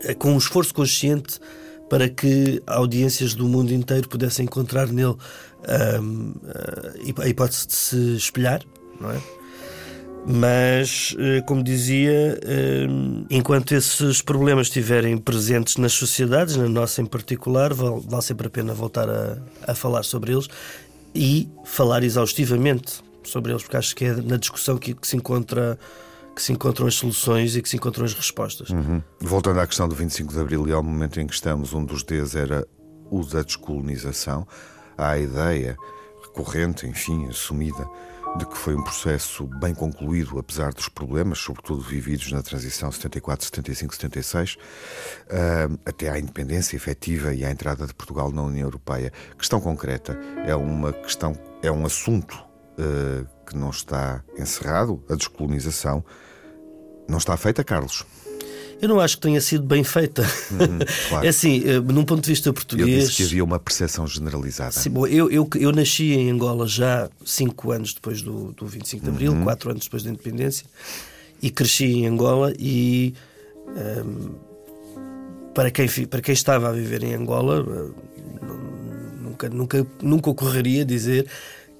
eh, 0.04 0.14
com 0.14 0.34
um 0.34 0.38
esforço 0.38 0.72
consciente, 0.74 1.40
para 1.88 2.08
que 2.08 2.62
audiências 2.66 3.34
do 3.34 3.48
mundo 3.48 3.72
inteiro 3.72 4.08
pudessem 4.08 4.44
encontrar 4.44 4.86
nele 4.86 5.16
um, 6.00 6.34
a 7.18 7.28
hipótese 7.28 7.66
de 7.66 7.74
se 7.74 8.16
espelhar, 8.16 8.62
não 9.00 9.10
é? 9.10 9.20
Mas, 10.26 11.16
eh, 11.18 11.40
como 11.42 11.62
dizia, 11.62 12.38
eh, 12.42 12.86
enquanto 13.30 13.72
esses 13.72 14.20
problemas 14.20 14.66
estiverem 14.66 15.16
presentes 15.16 15.76
nas 15.76 15.92
sociedades, 15.92 16.56
na 16.56 16.68
nossa 16.68 17.00
em 17.00 17.06
particular, 17.06 17.72
vale, 17.72 18.22
sempre 18.22 18.46
a 18.46 18.50
pena 18.50 18.74
voltar 18.74 19.08
a, 19.08 19.38
a 19.66 19.74
falar 19.74 20.02
sobre 20.02 20.32
eles 20.32 20.48
e 21.14 21.48
falar 21.64 22.02
exaustivamente 22.04 23.02
sobre 23.24 23.52
eles, 23.52 23.62
porque 23.62 23.76
acho 23.76 23.96
que 23.96 24.04
é 24.04 24.14
na 24.14 24.36
discussão 24.36 24.76
que, 24.78 24.94
que 24.94 25.06
se 25.06 25.16
encontra 25.16 25.78
que 26.34 26.42
se 26.42 26.52
encontram 26.52 26.86
as 26.86 26.94
soluções 26.94 27.56
e 27.56 27.62
que 27.62 27.68
se 27.68 27.76
encontram 27.76 28.04
as 28.04 28.14
respostas. 28.14 28.70
Uhum. 28.70 29.02
Voltando 29.20 29.60
à 29.60 29.66
questão 29.66 29.88
do 29.88 29.94
25 29.94 30.32
de 30.32 30.40
Abril 30.40 30.68
e 30.68 30.72
ao 30.72 30.82
momento 30.82 31.20
em 31.20 31.26
que 31.26 31.34
estamos, 31.34 31.74
um 31.74 31.84
dos 31.84 32.02
Ds 32.04 32.34
era 32.34 32.66
o 33.10 33.24
da 33.24 33.42
descolonização, 33.42 34.46
há 34.96 35.10
a 35.10 35.18
ideia 35.18 35.76
recorrente, 36.22 36.86
enfim, 36.86 37.26
assumida, 37.28 37.86
de 38.36 38.46
que 38.46 38.56
foi 38.56 38.74
um 38.74 38.82
processo 38.82 39.46
bem 39.46 39.74
concluído, 39.74 40.38
apesar 40.38 40.72
dos 40.72 40.88
problemas, 40.88 41.38
sobretudo 41.38 41.82
vividos 41.82 42.30
na 42.32 42.42
transição 42.42 42.90
74, 42.90 43.44
75, 43.46 43.94
76, 43.94 44.56
até 45.84 46.08
à 46.08 46.18
independência 46.18 46.76
efetiva 46.76 47.34
e 47.34 47.44
à 47.44 47.50
entrada 47.50 47.86
de 47.86 47.94
Portugal 47.94 48.30
na 48.30 48.42
União 48.42 48.66
Europeia. 48.66 49.12
Questão 49.36 49.60
concreta, 49.60 50.18
é 50.46 50.54
uma 50.54 50.92
questão, 50.92 51.34
é 51.62 51.70
um 51.70 51.84
assunto 51.84 52.34
uh, 52.78 53.26
que 53.46 53.56
não 53.56 53.70
está 53.70 54.22
encerrado, 54.38 55.02
a 55.10 55.14
descolonização. 55.14 56.04
Não 57.08 57.18
está 57.18 57.36
feita, 57.36 57.64
Carlos? 57.64 58.06
Eu 58.80 58.88
não 58.88 58.98
acho 58.98 59.16
que 59.16 59.22
tenha 59.22 59.40
sido 59.40 59.64
bem 59.64 59.84
feita. 59.84 60.22
Uhum, 60.50 60.78
claro. 61.08 61.26
É 61.26 61.28
assim, 61.28 61.62
eh, 61.66 61.80
num 61.80 62.04
ponto 62.04 62.22
de 62.22 62.30
vista 62.30 62.50
português. 62.52 62.88
Eu 62.88 62.98
disse 63.00 63.16
que 63.16 63.22
havia 63.24 63.44
uma 63.44 63.58
percepção 63.58 64.06
generalizada. 64.06 64.72
Sim, 64.72 64.90
bom, 64.90 65.06
eu, 65.06 65.30
eu, 65.30 65.48
eu 65.56 65.70
nasci 65.70 66.12
em 66.14 66.30
Angola 66.30 66.66
já 66.66 67.10
cinco 67.24 67.72
anos 67.72 67.92
depois 67.92 68.22
do, 68.22 68.52
do 68.52 68.66
25 68.66 69.04
de 69.04 69.10
Abril, 69.10 69.32
uhum. 69.32 69.44
quatro 69.44 69.70
anos 69.70 69.84
depois 69.84 70.02
da 70.02 70.10
independência, 70.10 70.66
e 71.42 71.50
cresci 71.50 71.84
em 71.84 72.06
Angola. 72.06 72.54
E 72.58 73.14
um, 73.66 73.78
ehm, 73.78 74.50
para, 75.54 75.70
quem, 75.70 75.88
para 76.06 76.22
quem 76.22 76.32
estava 76.32 76.70
a 76.70 76.72
viver 76.72 77.02
em 77.02 77.14
Angola, 77.14 77.64
eh, 77.68 78.10
nunca, 79.20 79.48
nunca, 79.50 79.86
nunca 80.02 80.30
ocorreria 80.30 80.84
dizer 80.84 81.26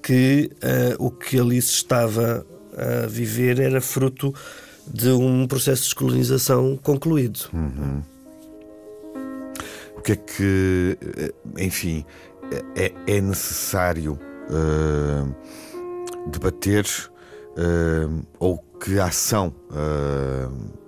que 0.01 0.51
uh, 0.63 1.05
o 1.05 1.11
que 1.11 1.39
ali 1.39 1.61
se 1.61 1.73
estava 1.73 2.45
a 2.75 3.07
viver 3.07 3.59
era 3.59 3.79
fruto 3.79 4.33
de 4.93 5.09
um 5.09 5.47
processo 5.47 5.83
de 5.83 5.87
descolonização 5.89 6.77
concluído. 6.81 7.49
Uhum. 7.53 8.01
O 9.97 10.01
que 10.01 10.13
é 10.13 10.15
que, 10.15 10.97
eh, 11.17 11.33
enfim, 11.57 12.03
é, 12.75 12.91
é 13.07 13.21
necessário 13.21 14.19
uh, 14.49 16.29
debater 16.29 16.85
uh, 17.51 18.25
ou 18.39 18.57
que 18.83 18.99
ação 18.99 19.53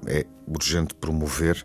é 0.08 0.26
urgente 0.48 0.96
promover 0.96 1.63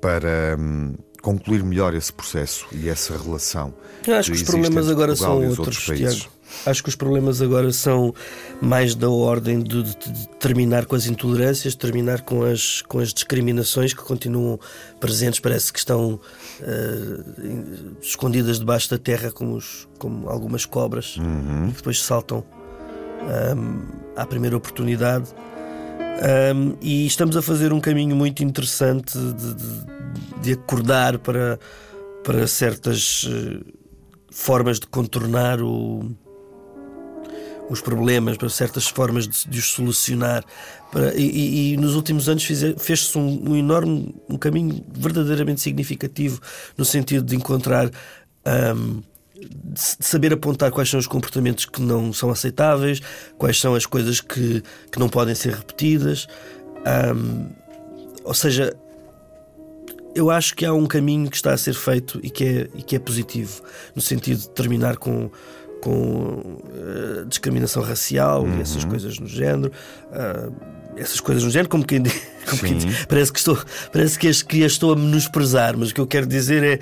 para 0.00 0.56
um, 0.58 0.94
concluir 1.22 1.62
melhor 1.62 1.94
esse 1.94 2.12
processo 2.12 2.66
e 2.72 2.88
essa 2.88 3.16
relação. 3.16 3.74
Eu 4.06 4.14
acho 4.14 4.30
que 4.30 4.36
os 4.36 4.42
problemas 4.42 4.88
agora 4.88 5.16
são 5.16 5.36
outros, 5.36 5.58
outros 5.58 5.84
Tiago. 5.84 6.38
Acho 6.64 6.82
que 6.82 6.88
os 6.88 6.96
problemas 6.96 7.42
agora 7.42 7.70
são 7.72 8.14
mais 8.60 8.94
da 8.94 9.10
ordem 9.10 9.62
de, 9.62 9.82
de, 9.82 9.96
de, 9.96 10.28
terminar 10.40 10.86
com 10.86 10.96
as 10.96 11.06
intolerâncias, 11.06 11.74
terminar 11.74 12.22
com 12.22 12.42
as, 12.42 12.82
com 12.82 12.98
as 12.98 13.12
discriminações 13.12 13.92
que 13.92 14.02
continuam 14.02 14.58
presentes, 14.98 15.40
parece 15.40 15.72
que 15.72 15.78
estão 15.78 16.14
uh, 16.60 17.96
escondidas 18.00 18.58
debaixo 18.58 18.90
da 18.90 18.98
terra 18.98 19.30
como, 19.30 19.56
os, 19.56 19.86
como 19.98 20.28
algumas 20.28 20.64
cobras 20.64 21.16
uhum. 21.18 21.68
que 21.68 21.76
depois 21.76 22.00
saltam 22.00 22.42
um, 23.56 23.82
à 24.16 24.24
primeira 24.26 24.56
oportunidade. 24.56 25.28
Um, 26.18 26.76
e 26.80 27.06
estamos 27.06 27.36
a 27.36 27.42
fazer 27.42 27.72
um 27.72 27.80
caminho 27.80 28.16
muito 28.16 28.42
interessante 28.42 29.16
de, 29.16 29.54
de, 29.54 29.97
de 30.40 30.52
acordar 30.52 31.18
para, 31.18 31.58
para 32.24 32.46
certas 32.46 33.24
uh, 33.24 33.64
formas 34.30 34.78
de 34.80 34.86
contornar 34.86 35.60
o 35.62 36.16
os 37.70 37.80
problemas, 37.80 38.36
para 38.36 38.48
certas 38.48 38.88
formas 38.88 39.28
de, 39.28 39.48
de 39.48 39.58
os 39.58 39.70
solucionar. 39.70 40.44
Para, 40.90 41.14
e, 41.14 41.72
e, 41.72 41.76
nos 41.76 41.94
últimos 41.94 42.28
anos 42.28 42.46
fez-se 42.78 43.16
um, 43.18 43.50
um, 43.50 43.56
enorme, 43.56 44.14
um 44.28 44.36
caminho 44.36 44.84
verdadeiramente 44.90 45.60
significativo 45.60 46.40
no 46.76 46.84
sentido 46.84 47.24
de 47.24 47.36
encontrar. 47.36 47.90
Um, 48.74 49.02
de 49.40 49.80
saber 50.04 50.32
apontar 50.32 50.72
quais 50.72 50.90
são 50.90 50.98
os 50.98 51.06
comportamentos 51.06 51.64
que 51.64 51.80
não 51.80 52.12
são 52.12 52.28
aceitáveis, 52.28 53.00
quais 53.36 53.60
são 53.60 53.72
as 53.76 53.86
coisas 53.86 54.20
que, 54.20 54.64
que 54.90 54.98
não 54.98 55.08
podem 55.08 55.32
ser 55.32 55.54
repetidas. 55.54 56.26
Um, 57.14 57.48
ou 58.24 58.34
seja, 58.34 58.74
eu 60.14 60.30
acho 60.30 60.54
que 60.54 60.64
há 60.64 60.72
um 60.72 60.86
caminho 60.86 61.30
que 61.30 61.36
está 61.36 61.52
a 61.52 61.58
ser 61.58 61.74
feito 61.74 62.20
e 62.22 62.30
que 62.30 62.44
é, 62.44 62.68
e 62.74 62.82
que 62.82 62.96
é 62.96 62.98
positivo, 62.98 63.62
no 63.94 64.02
sentido 64.02 64.40
de 64.40 64.50
terminar 64.50 64.96
com, 64.96 65.30
com 65.80 66.60
uh, 66.68 67.26
discriminação 67.26 67.82
racial 67.82 68.42
uhum. 68.42 68.58
e 68.58 68.60
essas 68.62 68.84
coisas 68.84 69.18
no 69.18 69.26
género. 69.26 69.72
Uh, 70.10 70.78
essas 70.96 71.20
coisas 71.20 71.44
no 71.44 71.50
género, 71.50 71.68
como 71.68 71.86
quem, 71.86 72.02
como 72.48 72.60
quem 72.60 72.76
diz, 72.76 73.06
parece 73.06 73.32
que 73.32 73.38
estou, 73.38 73.56
parece 73.92 74.18
que, 74.18 74.26
as, 74.26 74.42
que 74.42 74.64
as 74.64 74.72
estou 74.72 74.92
a 74.92 74.96
menosprezar, 74.96 75.76
mas 75.76 75.90
o 75.90 75.94
que 75.94 76.00
eu 76.00 76.06
quero 76.06 76.26
dizer 76.26 76.80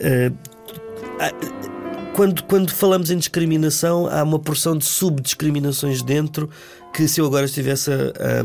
é. 0.00 0.30
Uh, 0.30 1.76
quando, 2.14 2.42
quando 2.44 2.72
falamos 2.72 3.10
em 3.10 3.18
discriminação, 3.18 4.06
há 4.06 4.22
uma 4.22 4.38
porção 4.38 4.76
de 4.76 4.86
subdiscriminações 4.86 6.00
dentro 6.00 6.48
que, 6.92 7.06
se 7.06 7.20
eu 7.20 7.26
agora 7.26 7.44
estivesse 7.44 7.92
a, 7.92 7.94
a, 7.94 8.44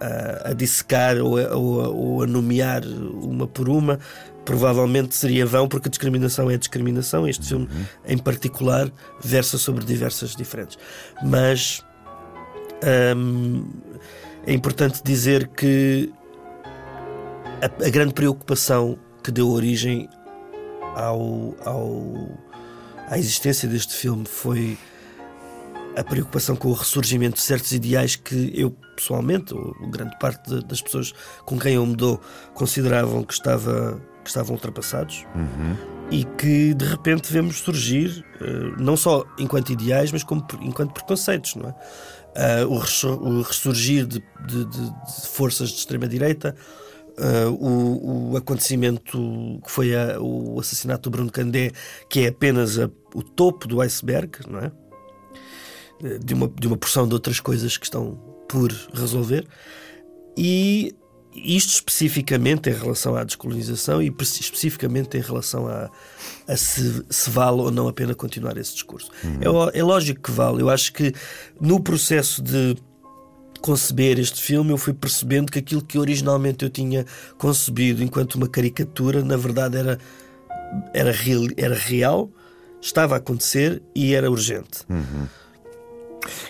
a 0.00 0.52
dissecar 0.52 1.16
ou 1.18 1.38
a, 1.38 1.56
ou, 1.56 1.80
a, 1.80 1.88
ou 1.88 2.22
a 2.22 2.26
nomear 2.26 2.84
uma 2.84 3.46
por 3.46 3.68
uma, 3.68 3.98
provavelmente 4.44 5.14
seria 5.14 5.44
vão, 5.44 5.68
porque 5.68 5.88
a 5.88 5.90
discriminação 5.90 6.50
é 6.50 6.56
discriminação. 6.56 7.28
Este 7.28 7.46
filme, 7.48 7.66
uhum. 7.66 7.84
em 8.06 8.18
particular, 8.18 8.90
versa 9.22 9.58
sobre 9.58 9.84
diversas 9.84 10.36
diferentes. 10.36 10.78
Mas 11.22 11.84
hum, 13.16 13.68
é 14.46 14.52
importante 14.52 15.02
dizer 15.02 15.48
que 15.48 16.12
a, 17.60 17.86
a, 17.86 17.90
grande 17.90 18.14
preocupação 18.14 18.98
que 19.22 19.30
deu 19.30 19.48
origem 19.50 20.08
ao, 20.94 21.54
ao, 21.64 22.28
à 23.08 23.18
existência 23.18 23.68
deste 23.68 23.94
filme 23.94 24.24
foi 24.26 24.78
a 25.96 26.04
preocupação 26.04 26.54
com 26.54 26.68
o 26.68 26.72
ressurgimento 26.72 27.36
de 27.36 27.42
certos 27.42 27.72
ideais 27.72 28.14
que 28.14 28.52
eu, 28.54 28.76
pessoalmente, 28.96 29.54
ou 29.54 29.74
grande 29.90 30.18
parte 30.18 30.60
das 30.64 30.80
pessoas 30.80 31.12
com 31.44 31.58
quem 31.58 31.74
eu 31.74 31.86
me 31.86 31.94
dou, 31.94 32.20
consideravam 32.54 33.22
que 33.22 33.32
estava 33.32 34.00
que 34.26 34.30
estavam 34.30 34.56
ultrapassados 34.56 35.24
uhum. 35.36 35.76
e 36.10 36.24
que 36.24 36.74
de 36.74 36.84
repente 36.84 37.32
vemos 37.32 37.58
surgir, 37.58 38.24
uh, 38.40 38.82
não 38.82 38.96
só 38.96 39.24
enquanto 39.38 39.70
ideais, 39.70 40.10
mas 40.10 40.24
como 40.24 40.44
enquanto 40.60 40.92
preconceitos, 40.92 41.54
não 41.54 41.68
é? 41.68 41.74
Uh, 42.36 42.68
o, 42.68 43.40
ressurgir 43.40 44.04
de, 44.04 44.22
de, 44.46 44.64
de, 44.66 44.90
de 44.90 45.28
forças 45.28 45.70
de 45.70 45.76
extrema-direita, 45.76 46.54
uh, 47.16 47.50
o, 47.50 48.32
o, 48.32 48.36
acontecimento 48.36 49.60
que 49.64 49.70
foi 49.70 49.94
a, 49.94 50.20
o 50.20 50.58
assassinato 50.60 51.08
do 51.08 51.12
Bruno 51.12 51.30
Candé, 51.30 51.70
que 52.10 52.24
é 52.24 52.28
apenas 52.28 52.78
a, 52.78 52.90
o 53.14 53.22
topo 53.22 53.66
do 53.68 53.80
iceberg, 53.80 54.40
não 54.50 54.58
é? 54.58 54.72
De 56.22 56.34
uma, 56.34 56.46
de 56.48 56.66
uma 56.66 56.76
porção 56.76 57.08
de 57.08 57.14
outras 57.14 57.40
coisas 57.40 57.78
que 57.78 57.86
estão 57.86 58.18
por 58.48 58.72
resolver. 58.92 59.46
E 60.36 60.94
isto 61.34 61.74
especificamente 61.74 62.70
em 62.70 62.72
relação 62.72 63.14
à 63.14 63.22
descolonização 63.22 64.00
e 64.02 64.14
especificamente 64.20 65.16
em 65.18 65.20
relação 65.20 65.68
a, 65.68 65.90
a 66.48 66.56
se, 66.56 67.04
se, 67.10 67.30
vale 67.30 67.60
ou 67.60 67.70
não 67.70 67.88
a 67.88 67.92
pena 67.92 68.14
continuar 68.14 68.56
esse 68.56 68.72
discurso. 68.72 69.10
Uhum. 69.22 69.68
É, 69.72 69.78
é 69.78 69.82
lógico 69.82 70.22
que 70.22 70.30
vale. 70.30 70.62
Eu 70.62 70.70
acho 70.70 70.92
que 70.92 71.12
no 71.60 71.80
processo 71.80 72.42
de 72.42 72.76
conceber 73.60 74.18
este 74.18 74.40
filme, 74.40 74.70
eu 74.70 74.78
fui 74.78 74.94
percebendo 74.94 75.50
que 75.50 75.58
aquilo 75.58 75.82
que 75.82 75.98
originalmente 75.98 76.64
eu 76.64 76.70
tinha 76.70 77.04
concebido 77.36 78.02
enquanto 78.02 78.36
uma 78.36 78.48
caricatura, 78.48 79.24
na 79.24 79.36
verdade 79.36 79.76
era, 79.76 79.98
era, 80.94 81.10
real, 81.10 81.42
era 81.56 81.74
real, 81.74 82.30
estava 82.80 83.14
a 83.14 83.18
acontecer 83.18 83.82
e 83.94 84.14
era 84.14 84.30
urgente. 84.30 84.82
Uhum. 84.88 85.26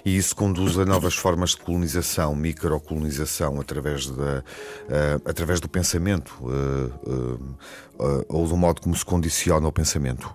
E 0.06 0.16
isso 0.16 0.36
conduz 0.36 0.78
a 0.78 0.84
novas 0.84 1.16
formas 1.16 1.50
de 1.50 1.56
colonização, 1.56 2.32
microcolonização, 2.36 3.60
através, 3.60 4.06
da, 4.06 4.38
uh, 4.38 5.22
através 5.24 5.58
do 5.58 5.68
pensamento 5.68 6.32
uh, 6.44 8.24
ou 8.28 8.46
do 8.46 8.56
modo 8.56 8.80
como 8.80 8.94
se 8.94 9.04
condiciona 9.04 9.66
o 9.66 9.72
pensamento. 9.72 10.32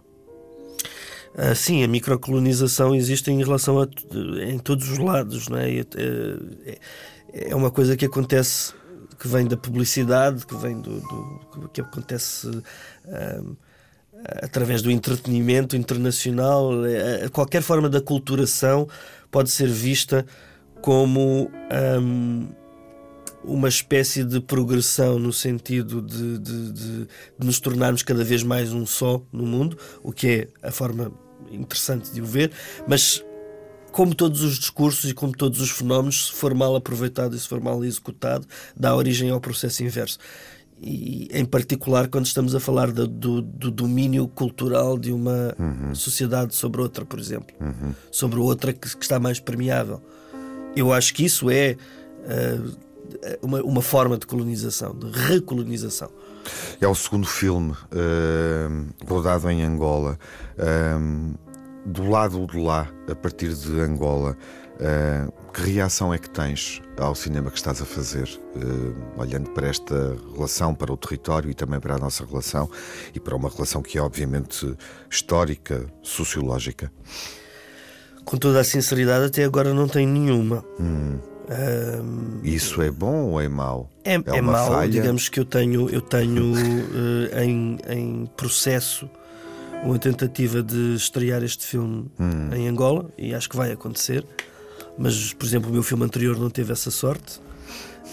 Ah, 1.38 1.56
sim, 1.56 1.86
a 1.86 1.88
microcolonização 1.88 2.94
existe 2.94 3.32
em 3.32 3.42
relação 3.42 3.80
a 3.80 3.88
em 4.44 4.60
todos 4.60 4.90
os 4.90 4.98
lados, 4.98 5.48
não 5.48 5.58
é? 5.58 5.80
É, 5.80 6.78
é 7.32 7.56
uma 7.56 7.72
coisa 7.72 7.96
que 7.96 8.04
acontece, 8.04 8.74
que 9.18 9.28
vem 9.30 9.48
da 9.48 9.56
publicidade, 9.56 10.46
que 10.46 10.56
vem 10.58 10.82
do, 10.82 11.00
do 11.00 11.70
que 11.70 11.80
acontece 11.80 12.62
através 14.42 14.82
do 14.82 14.92
entretenimento 14.92 15.76
internacional, 15.76 16.72
qualquer 17.32 17.62
forma 17.62 17.90
da 17.90 18.02
culturação 18.02 18.88
pode 19.30 19.50
ser 19.50 19.68
vista 19.68 20.26
como 20.82 21.50
um, 22.02 22.48
uma 23.44 23.70
espécie 23.70 24.24
de 24.24 24.40
progressão 24.40 25.18
no 25.18 25.32
sentido 25.32 26.02
de, 26.02 26.38
de, 26.38 26.72
de, 26.72 26.72
de, 26.72 27.08
nos 27.40 27.60
tornarmos 27.60 28.04
cada 28.04 28.24
vez 28.24 28.44
mais 28.44 28.74
um 28.74 28.86
só 28.86 29.22
no 29.32 29.46
mundo, 29.46 29.78
o 30.04 30.12
que 30.12 30.28
é 30.28 30.48
a 30.68 30.72
forma 30.72 31.12
interessante 31.52 32.12
de 32.12 32.22
o 32.22 32.26
ver, 32.26 32.52
mas 32.88 33.24
como 33.92 34.16
todos 34.16 34.42
os 34.42 34.58
discursos 34.58 35.10
e 35.10 35.14
como 35.14 35.34
todos 35.36 35.60
os 35.60 35.70
fenómenos, 35.70 36.28
se 36.28 36.34
for 36.34 36.54
mal 36.54 36.76
aproveitado 36.76 37.36
e 37.36 37.40
se 37.40 37.48
for 37.48 37.60
mal 37.60 37.84
executado, 37.84 38.48
dá 38.76 38.96
origem 38.96 39.30
ao 39.30 39.42
processo 39.42 39.84
inverso 39.84 40.18
e 40.82 41.28
em 41.32 41.46
particular 41.46 42.08
quando 42.08 42.26
estamos 42.26 42.56
a 42.56 42.60
falar 42.60 42.92
do, 42.92 43.08
do, 43.08 43.42
do 43.42 43.70
domínio 43.70 44.28
cultural 44.28 44.98
de 44.98 45.12
uma 45.12 45.54
uhum. 45.60 45.94
sociedade 45.94 46.56
sobre 46.56 46.82
outra, 46.82 47.06
por 47.06 47.20
exemplo, 47.20 47.56
uhum. 47.60 47.94
sobre 48.12 48.40
outra 48.40 48.74
que, 48.74 48.96
que, 48.98 49.04
está 49.04 49.20
mais 49.20 49.40
permeável. 49.40 50.02
Eu 50.76 50.92
acho 50.92 51.14
que 51.14 51.24
isso 51.24 51.52
é 51.52 51.76
uh, 52.26 52.78
uma, 53.42 53.62
uma 53.62 53.82
forma 53.82 54.18
de 54.18 54.26
colonização, 54.26 54.98
de 54.98 55.12
recolonização. 55.12 56.10
É 56.80 56.88
o 56.88 56.96
segundo 56.96 57.28
filme 57.28 57.72
uh, 57.74 59.06
rodado 59.08 59.50
em 59.52 59.62
Angola. 59.62 60.18
Uh, 60.58 61.38
do 61.86 62.10
lado 62.10 62.46
de 62.48 62.58
lá, 62.58 62.88
a 63.10 63.16
partir 63.16 63.54
de 63.54 63.80
Angola, 63.80 64.38
uh, 64.76 65.34
que 65.52 65.62
reação 65.62 66.14
é 66.14 66.18
que 66.18 66.30
tens 66.30 66.82
ao 66.98 67.14
cinema 67.14 67.50
que 67.52 67.58
estás 67.58 67.82
a 67.82 67.86
fazer, 67.86 68.28
uh, 68.56 69.20
olhando 69.22 69.50
para 69.52 69.68
esta 69.68 70.16
relação, 70.34 70.74
para 70.74 70.92
o 70.92 70.98
território 70.98 71.50
e 71.50 71.54
também 71.54 71.80
para 71.80 71.96
a 71.96 71.98
nossa 71.98 72.26
relação 72.26 72.70
e 73.14 73.20
para 73.20 73.36
uma 73.36 73.50
relação 73.50 73.82
que 73.82 73.98
é 73.98 74.02
obviamente 74.02 74.76
histórica, 75.10 75.86
sociológica? 76.02 76.92
Com 78.24 78.38
toda 78.38 78.60
a 78.60 78.64
sinceridade, 78.64 79.26
até 79.26 79.44
agora 79.44 79.74
não 79.74 79.88
tenho 79.88 80.10
nenhuma. 80.10 80.64
Hum. 80.80 81.20
Um, 81.52 82.40
Isso 82.44 82.82
é 82.82 82.90
bom 82.90 83.32
ou 83.32 83.42
é 83.42 83.50
mau? 83.50 83.90
É, 84.06 84.14
é, 84.14 84.22
é 84.26 84.42
mau, 84.42 84.72
falha? 84.72 84.90
digamos 84.90 85.28
que 85.28 85.38
eu 85.40 85.44
tenho, 85.44 85.90
eu 85.90 86.00
tenho 86.02 86.54
uh, 86.54 87.40
em, 87.44 87.78
em 87.90 88.26
processo 88.38 89.10
uma 89.84 89.98
tentativa 90.00 90.62
de 90.62 90.96
estrear 90.96 91.44
este 91.44 91.66
filme 91.66 92.10
hum. 92.20 92.54
em 92.54 92.68
Angola 92.70 93.10
e 93.18 93.34
acho 93.34 93.50
que 93.50 93.58
vai 93.58 93.72
acontecer. 93.72 94.26
Mas, 94.98 95.34
por 95.34 95.46
exemplo, 95.46 95.70
o 95.70 95.74
meu 95.74 95.84
filme 95.84 96.04
anterior 96.04 96.38
não 96.38 96.50
teve 96.50 96.72
essa 96.72 96.92
sorte, 96.92 97.40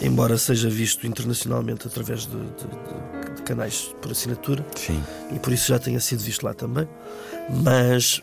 embora 0.01 0.37
seja 0.37 0.69
visto 0.69 1.05
internacionalmente 1.05 1.87
através 1.87 2.25
de, 2.25 2.37
de, 2.37 3.35
de, 3.35 3.41
canais 3.43 3.93
por 4.01 4.11
assinatura. 4.11 4.65
Sim. 4.75 5.03
E 5.33 5.39
por 5.39 5.51
isso 5.53 5.67
já 5.67 5.79
tenha 5.79 5.99
sido 5.99 6.21
visto 6.21 6.43
lá 6.43 6.53
também. 6.53 6.87
Mas 7.63 8.21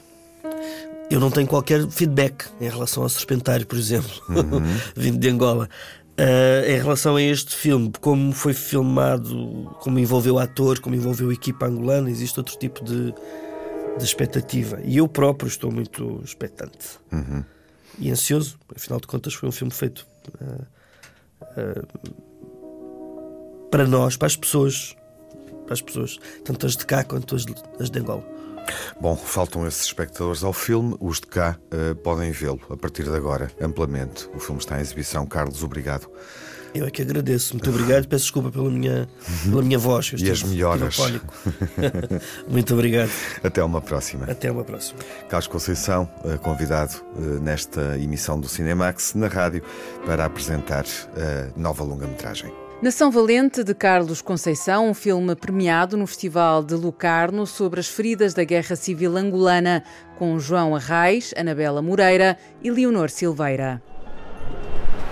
eu 1.11 1.21
não 1.21 1.31
tenho 1.31 1.47
qualquer 1.47 1.87
feedback 1.88 2.47
em 2.61 2.69
relação 2.69 3.03
ao 3.03 3.09
Serpentário, 3.09 3.66
por 3.66 3.79
exemplo, 3.79 4.11
uhum. 4.29 4.61
vindo 4.97 5.19
de 5.19 5.29
Angola. 5.29 5.69
Uh, 6.19 6.71
em 6.71 6.79
relação 6.79 7.16
a 7.16 7.23
este 7.23 7.55
filme, 7.55 7.92
como 8.01 8.33
foi 8.33 8.55
filmado, 8.55 9.77
como 9.81 9.99
envolveu 9.99 10.38
ator, 10.38 10.81
como 10.81 10.95
envolveu 10.95 11.31
equipa 11.31 11.66
angolana, 11.66 12.09
existe 12.09 12.40
outro 12.40 12.59
tipo 12.59 12.83
de, 12.83 13.12
de 13.99 14.05
expectativa. 14.05 14.81
E 14.83 14.97
eu 14.97 15.07
próprio 15.07 15.47
estou 15.47 15.71
muito 15.71 16.23
expectante 16.25 16.99
uhum. 17.12 17.45
E 17.99 18.11
ansioso. 18.11 18.59
Afinal 18.75 19.01
de 19.01 19.07
contas, 19.07 19.35
foi 19.35 19.49
um 19.49 19.53
filme 19.53 19.72
feito 19.72 20.07
uh, 20.40 20.66
uh, 21.42 21.87
para 23.70 23.87
nós, 23.87 24.16
para 24.16 24.27
as 24.27 24.37
pessoas, 24.37 24.96
para 25.64 25.75
as 25.75 25.83
pessoas, 25.83 26.18
tanto 26.44 26.66
as 26.66 26.77
de 26.77 26.87
cá 26.87 27.05
quanto 27.05 27.35
as 27.35 27.44
de, 27.44 27.55
as 27.81 27.90
de 27.90 27.99
Angola. 27.99 28.25
Bom, 29.01 29.16
faltam 29.16 29.66
esses 29.66 29.87
espectadores 29.87 30.42
ao 30.42 30.53
filme. 30.53 30.96
Os 31.01 31.20
de 31.20 31.27
cá 31.27 31.59
uh, 31.72 31.94
podem 31.96 32.31
vê-lo 32.33 32.61
a 32.70 32.77
partir 32.77 33.05
de 33.05 33.14
agora, 33.14 33.51
amplamente. 33.61 34.29
O 34.35 34.38
filme 34.38 34.61
está 34.61 34.79
em 34.79 34.81
exibição. 34.81 35.27
Carlos, 35.27 35.62
obrigado. 35.62 36.11
Eu 36.77 36.87
é 36.87 36.91
que 36.91 37.01
agradeço. 37.01 37.55
Muito 37.55 37.71
obrigado. 37.71 38.07
Peço 38.07 38.25
desculpa 38.25 38.51
pela 38.51 38.71
minha, 38.71 39.09
pela 39.45 39.62
minha 39.62 39.79
voz. 39.79 40.12
e 40.19 40.31
as 40.31 40.43
melhoras. 40.43 40.99
Muito 42.47 42.75
obrigado. 42.75 43.11
Até 43.43 43.65
uma 43.65 43.81
próxima. 43.81 44.27
Até 44.31 44.51
uma 44.51 44.62
próxima. 44.62 44.99
Carlos 45.29 45.47
Conceição, 45.47 46.09
eh, 46.25 46.37
convidado 46.37 46.93
eh, 47.17 47.41
nesta 47.41 47.99
emissão 47.99 48.39
do 48.39 48.47
Cinemax 48.47 49.15
na 49.15 49.27
rádio 49.27 49.62
para 50.05 50.27
apresentar 50.27 50.85
a 51.17 51.59
nova 51.59 51.83
longa-metragem. 51.83 52.53
Nação 52.83 53.11
Valente, 53.11 53.65
de 53.65 53.75
Carlos 53.75 54.21
Conceição, 54.21 54.91
um 54.91 54.95
filme 54.95 55.35
premiado 55.35 55.97
no 55.97 56.07
Festival 56.07 56.62
de 56.62 56.75
Lucarno 56.75 57.47
sobre 57.47 57.81
as 57.81 57.89
feridas 57.89 58.35
da 58.35 58.45
Guerra 58.45 58.77
Civil 58.77 59.17
Angolana, 59.17 59.83
com 60.19 60.39
João 60.39 60.77
Arraes, 60.77 61.33
Anabela 61.35 61.81
Moreira 61.81 62.37
e 62.62 62.71
Leonor 62.71 63.09
Silveira. 63.09 63.83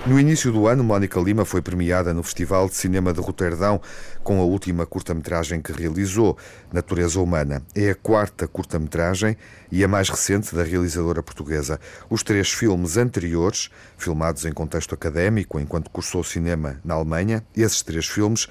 No 0.07 0.21
início 0.21 0.53
do 0.53 0.67
ano, 0.67 0.85
Mónica 0.85 1.19
Lima 1.19 1.47
foi 1.47 1.63
premiada 1.63 2.13
no 2.13 2.23
Festival 2.23 2.69
de 2.69 2.77
Cinema 2.77 3.11
de 3.11 3.23
Roterdão 3.23 3.81
com 4.23 4.39
a 4.39 4.45
última 4.45 4.85
curta-metragem 4.85 5.63
que 5.63 5.73
realizou, 5.73 6.37
Natureza 6.71 7.19
Humana. 7.19 7.63
É 7.75 7.89
a 7.89 7.95
quarta 7.95 8.47
curta-metragem 8.47 9.35
e 9.73 9.83
a 9.83 9.89
mais 9.89 10.11
recente 10.11 10.55
da 10.55 10.63
realizadora 10.63 11.23
portuguesa. 11.23 11.81
Os 12.11 12.23
três 12.23 12.53
filmes 12.53 12.99
anteriores, 12.99 13.71
filmados 13.97 14.45
em 14.45 14.53
contexto 14.53 14.95
académico 14.95 15.59
enquanto 15.59 15.89
cursou 15.89 16.23
cinema 16.23 16.79
na 16.85 16.93
Alemanha, 16.93 17.43
esses 17.57 17.81
três 17.81 18.07
filmes 18.07 18.47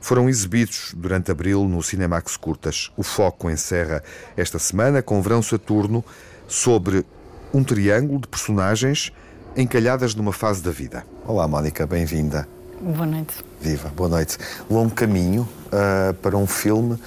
foram 0.00 0.28
exibidos 0.28 0.92
durante 0.96 1.30
abril 1.30 1.68
no 1.68 1.84
Cinemax 1.84 2.36
Curtas. 2.36 2.90
O 2.96 3.04
foco 3.04 3.48
encerra 3.48 4.02
esta 4.36 4.58
semana 4.58 5.00
com 5.02 5.22
Verão 5.22 5.40
Saturno 5.40 6.04
sobre 6.48 7.06
um 7.54 7.62
triângulo 7.62 8.20
de 8.20 8.26
personagens 8.26 9.12
encalhadas 9.56 10.14
numa 10.14 10.32
fase 10.32 10.62
da 10.62 10.70
vida. 10.70 11.04
Olá, 11.26 11.48
Mónica, 11.48 11.86
bem-vinda. 11.86 12.46
Boa 12.80 13.06
noite. 13.06 13.34
Viva, 13.60 13.90
boa 13.96 14.08
noite. 14.08 14.36
Longo 14.70 14.94
caminho 14.94 15.48
uh, 15.68 16.12
para 16.14 16.36
um 16.36 16.46
filme 16.46 16.98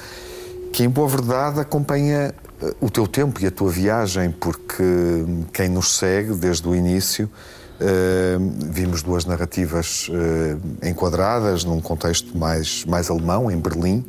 que, 0.74 0.84
em 0.84 0.90
boa 0.90 1.08
verdade, 1.08 1.60
acompanha 1.60 2.34
uh, 2.62 2.76
o 2.82 2.90
teu 2.90 3.08
tempo 3.08 3.40
e 3.42 3.46
a 3.46 3.52
tua 3.52 3.70
viagem, 3.70 4.32
porque 4.32 4.84
quem 5.54 5.70
nos 5.70 5.96
segue 5.96 6.34
desde 6.34 6.68
o 6.68 6.76
início. 6.76 7.30
Uh, 7.80 8.52
vimos 8.72 9.02
duas 9.02 9.24
narrativas 9.24 10.10
enquadradas 10.84 11.64
num 11.64 11.80
contexto 11.80 12.38
mais, 12.38 12.84
mais 12.84 13.10
alemão, 13.10 13.50
em 13.50 13.58
Berlim, 13.58 14.04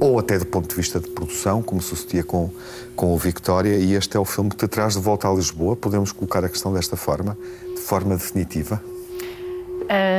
ou 0.00 0.18
até 0.18 0.36
do 0.36 0.46
ponto 0.46 0.68
de 0.68 0.74
vista 0.74 0.98
de 0.98 1.08
produção, 1.10 1.62
como 1.62 1.80
sucedia 1.80 2.24
com, 2.24 2.50
com 2.96 3.14
o 3.14 3.18
Victoria, 3.18 3.76
e 3.76 3.94
este 3.94 4.16
é 4.16 4.20
o 4.20 4.24
filme 4.24 4.50
que 4.50 4.56
te 4.56 4.66
traz 4.66 4.94
de 4.94 4.98
volta 4.98 5.28
a 5.28 5.32
Lisboa. 5.32 5.76
Podemos 5.76 6.10
colocar 6.10 6.44
a 6.44 6.48
questão 6.48 6.72
desta 6.72 6.96
forma, 6.96 7.38
de 7.82 7.88
forma 7.88 8.16
definitiva? 8.16 8.80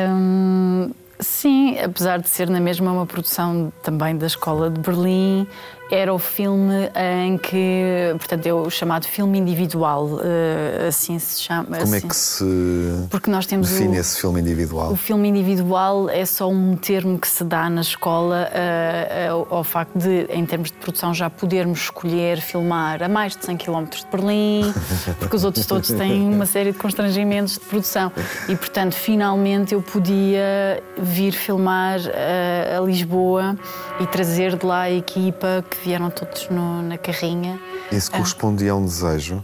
Um, 0.10 0.92
sim, 1.20 1.80
apesar 1.80 2.20
de 2.20 2.30
ser 2.30 2.50
na 2.50 2.60
mesma 2.60 2.92
uma 2.92 3.06
produção 3.06 3.72
também 3.82 4.18
da 4.18 4.28
Escola 4.28 4.70
de 4.70 4.80
Berlim, 4.80 5.48
era 5.94 6.12
o 6.12 6.18
filme 6.18 6.90
em 7.24 7.38
que, 7.38 8.16
portanto, 8.18 8.48
é 8.48 8.54
o 8.54 8.68
chamado 8.68 9.06
filme 9.06 9.38
individual, 9.38 10.20
eh, 10.24 10.88
assim 10.88 11.20
se 11.20 11.42
chama. 11.42 11.66
Como 11.66 11.84
assim. 11.84 11.98
é 11.98 12.02
que 12.02 12.16
se 12.16 12.46
Porque 13.12 13.30
nós 13.30 13.46
temos 13.46 13.70
define 13.70 13.98
o, 13.98 14.00
esse 14.00 14.20
filme 14.20 14.42
individual? 14.42 14.92
O 14.92 14.96
filme 14.96 15.30
individual 15.30 16.10
é 16.10 16.26
só 16.26 16.50
um 16.50 16.76
termo 16.76 17.20
que 17.20 17.28
se 17.28 17.44
dá 17.44 17.70
na 17.70 17.82
escola 17.82 18.50
uh, 18.50 19.54
ao 19.54 19.64
facto 19.64 19.96
de, 19.96 20.26
em 20.32 20.44
termos 20.48 20.72
de 20.72 20.78
produção, 20.78 21.14
já 21.14 21.30
podermos 21.30 21.82
escolher 21.82 22.42
filmar 22.42 23.04
a 23.04 23.08
mais 23.08 23.36
de 23.36 23.46
100 23.46 23.58
km 23.58 23.84
de 23.84 24.08
Berlim, 24.12 24.74
porque 25.20 25.36
os 25.36 25.44
outros 25.44 25.64
todos 25.68 25.90
têm 25.90 26.28
uma 26.28 26.48
série 26.48 26.72
de 26.72 26.80
constrangimentos 26.80 27.54
de 27.54 27.60
produção. 27.60 28.12
E, 28.50 28.56
portanto, 28.56 28.96
finalmente 28.96 29.76
eu 29.76 29.82
podia 29.82 30.82
vir 30.98 31.34
filmar 31.34 32.00
a 32.76 32.84
Lisboa 32.84 33.56
e 34.00 34.08
trazer 34.08 34.58
de 34.58 34.66
lá 34.66 34.82
a 34.82 34.92
equipa 34.92 35.64
que 35.70 35.83
vieram 35.84 36.10
todos 36.10 36.50
no, 36.50 36.82
na 36.82 36.98
carrinha. 36.98 37.60
Isso 37.92 38.10
ah. 38.14 38.18
correspondia 38.18 38.72
a 38.72 38.76
um 38.76 38.86
desejo? 38.86 39.44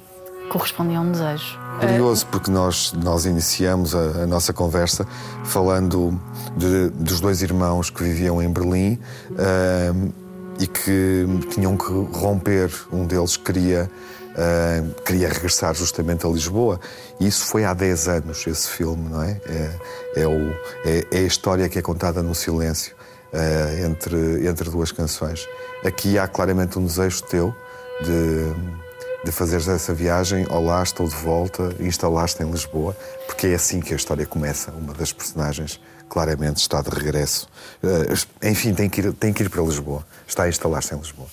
Correspondia 0.49 0.97
a 0.97 1.01
um 1.01 1.11
desejo. 1.11 1.59
Curioso, 1.79 2.25
porque 2.27 2.49
nós, 2.49 2.93
nós 2.93 3.25
iniciamos 3.25 3.93
a, 3.93 4.23
a 4.23 4.27
nossa 4.27 4.51
conversa 4.51 5.05
falando 5.45 6.19
de, 6.57 6.89
dos 6.89 7.19
dois 7.19 7.41
irmãos 7.41 7.89
que 7.89 8.03
viviam 8.03 8.41
em 8.41 8.51
Berlim 8.51 8.99
uh, 9.31 10.13
e 10.59 10.67
que 10.67 11.25
tinham 11.51 11.77
que 11.77 11.91
romper. 12.17 12.71
Um 12.91 13.05
deles 13.05 13.37
queria, 13.37 13.89
uh, 14.31 15.01
queria 15.03 15.29
regressar 15.29 15.73
justamente 15.75 16.25
a 16.25 16.29
Lisboa. 16.29 16.79
E 17.19 17.27
isso 17.27 17.45
foi 17.45 17.63
há 17.63 17.73
10 17.73 18.07
anos, 18.07 18.47
esse 18.47 18.67
filme, 18.69 19.07
não 19.09 19.21
é? 19.21 19.39
É, 19.45 20.21
é, 20.21 20.27
o, 20.27 20.49
é, 20.83 21.05
é 21.11 21.17
a 21.19 21.23
história 21.23 21.69
que 21.69 21.77
é 21.77 21.81
contada 21.81 22.23
no 22.23 22.33
silêncio 22.33 22.98
uh, 23.33 23.85
entre, 23.85 24.47
entre 24.47 24.69
duas 24.69 24.91
canções. 24.91 25.47
Aqui 25.85 26.17
há 26.17 26.27
claramente 26.27 26.77
um 26.77 26.85
desejo 26.85 27.23
teu 27.23 27.55
de, 28.01 29.23
de 29.25 29.31
fazeres 29.31 29.67
essa 29.67 29.93
viagem. 29.93 30.45
Olá, 30.49 30.81
estou 30.83 31.07
de 31.07 31.15
volta, 31.15 31.75
instalaste 31.79 32.41
em 32.43 32.49
Lisboa, 32.49 32.95
porque 33.27 33.47
é 33.47 33.55
assim 33.55 33.79
que 33.79 33.93
a 33.93 33.95
história 33.95 34.25
começa. 34.25 34.71
Uma 34.71 34.93
das 34.93 35.13
personagens 35.13 35.79
claramente 36.09 36.57
está 36.57 36.81
de 36.81 36.89
regresso. 36.89 37.47
Uh, 37.83 38.47
enfim, 38.47 38.73
tem 38.73 38.89
que, 38.89 39.01
ir, 39.01 39.13
tem 39.13 39.31
que 39.31 39.43
ir 39.43 39.49
para 39.49 39.61
Lisboa. 39.61 40.05
Está 40.27 40.43
a 40.43 40.49
instalar-se 40.49 40.93
em 40.93 40.97
Lisboa. 40.97 41.27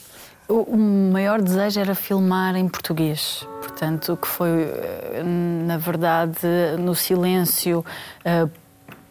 O 0.49 0.77
maior 0.77 1.43
desejo 1.43 1.81
era 1.81 1.93
filmar 1.93 2.55
em 2.55 2.69
português, 2.69 3.45
portanto, 3.61 4.17
que 4.17 4.29
foi, 4.29 4.63
eh, 4.63 5.23
na 5.25 5.77
verdade, 5.77 6.39
no 6.79 6.95
silêncio, 6.95 7.85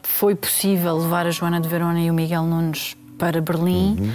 foi 0.08 0.36
possível 0.36 0.98
levar 0.98 1.26
a 1.26 1.32
Joana 1.32 1.60
de 1.60 1.68
Verona 1.68 2.00
e 2.00 2.10
o 2.10 2.14
Miguel 2.14 2.44
Nunes 2.44 2.96
para 3.18 3.42
Berlim. 3.42 3.98
Uhum. 4.00 4.12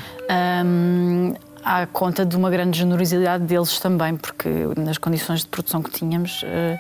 Um, 0.67 1.35
à 1.65 1.87
conta 1.87 2.25
de 2.25 2.37
uma 2.37 2.51
grande 2.51 2.79
generosidade 2.79 3.45
deles 3.45 3.79
também, 3.79 4.17
porque 4.17 4.49
nas 4.77 4.99
condições 4.99 5.41
de 5.41 5.47
produção 5.47 5.83
que 5.83 5.91
tínhamos 5.91 6.43
uh, 6.43 6.79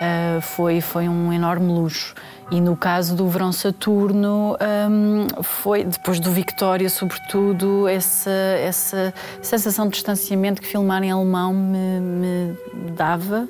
uh, 0.00 0.40
foi, 0.40 0.80
foi 0.80 1.08
um 1.08 1.32
enorme 1.32 1.72
luxo. 1.72 2.14
E 2.50 2.60
no 2.60 2.76
caso 2.76 3.16
do 3.16 3.28
Verão 3.28 3.50
Saturno, 3.50 4.56
um, 4.88 5.42
foi 5.42 5.82
depois 5.82 6.20
do 6.20 6.30
Victória, 6.30 6.88
sobretudo, 6.88 7.88
essa, 7.88 8.30
essa 8.30 9.12
sensação 9.42 9.86
de 9.86 9.94
distanciamento 9.94 10.62
que 10.62 10.68
filmar 10.68 11.02
em 11.02 11.10
alemão 11.10 11.52
me, 11.52 12.00
me 12.00 12.90
dava 12.92 13.48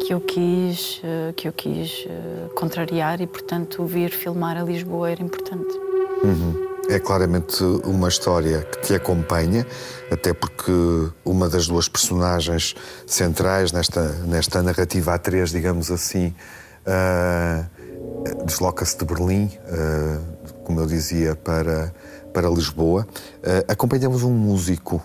que 0.00 0.12
eu 0.12 0.20
quis, 0.20 1.00
eh, 1.02 1.32
que 1.36 1.48
eu 1.48 1.52
quis 1.52 2.06
eh, 2.06 2.48
contrariar 2.54 3.20
e, 3.20 3.26
portanto, 3.26 3.84
vir 3.84 4.10
filmar 4.10 4.56
a 4.56 4.62
Lisboa 4.62 5.10
era 5.10 5.22
importante. 5.22 5.72
Uhum. 6.22 6.73
É 6.88 6.98
claramente 6.98 7.62
uma 7.84 8.08
história 8.08 8.60
que 8.62 8.82
te 8.82 8.94
acompanha, 8.94 9.66
até 10.10 10.34
porque 10.34 10.70
uma 11.24 11.48
das 11.48 11.66
duas 11.66 11.88
personagens 11.88 12.74
centrais 13.06 13.72
nesta, 13.72 14.02
nesta 14.26 14.62
narrativa 14.62 15.18
A3, 15.18 15.50
digamos 15.50 15.90
assim, 15.90 16.34
uh, 16.86 18.44
desloca-se 18.44 18.98
de 18.98 19.04
Berlim, 19.04 19.46
uh, 19.46 20.54
como 20.62 20.80
eu 20.80 20.86
dizia, 20.86 21.34
para, 21.34 21.92
para 22.34 22.48
Lisboa. 22.50 23.06
Uh, 23.38 23.72
acompanhamos 23.72 24.22
um 24.22 24.32
músico 24.32 25.02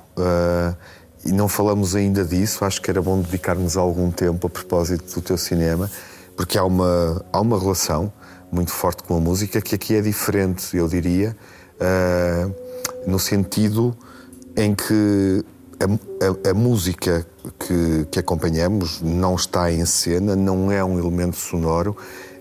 e 1.25 1.31
não 1.31 1.47
falamos 1.47 1.95
ainda 1.95 2.23
disso, 2.25 2.63
acho 2.65 2.81
que 2.81 2.89
era 2.89 3.01
bom 3.01 3.21
dedicarmos 3.21 3.77
algum 3.77 4.11
tempo 4.11 4.47
a 4.47 4.49
propósito 4.49 5.15
do 5.15 5.21
teu 5.21 5.37
cinema, 5.37 5.89
porque 6.35 6.57
há 6.57 6.63
uma, 6.63 7.25
há 7.31 7.39
uma 7.39 7.59
relação 7.59 8.11
muito 8.51 8.71
forte 8.71 9.03
com 9.03 9.17
a 9.17 9.19
música 9.19 9.61
que 9.61 9.75
aqui 9.75 9.95
é 9.95 10.01
diferente, 10.01 10.75
eu 10.75 10.87
diria, 10.87 11.35
uh, 11.79 12.53
no 13.07 13.19
sentido 13.19 13.95
em 14.55 14.75
que 14.75 15.43
a, 15.79 16.47
a, 16.47 16.51
a 16.51 16.53
música 16.53 17.25
que, 17.57 18.05
que, 18.11 18.19
acompanhamos 18.19 19.01
não 19.01 19.35
está 19.35 19.71
em 19.71 19.85
cena, 19.85 20.35
não 20.35 20.71
é 20.71 20.83
um 20.83 20.99
elemento 20.99 21.37
sonoro, 21.37 21.95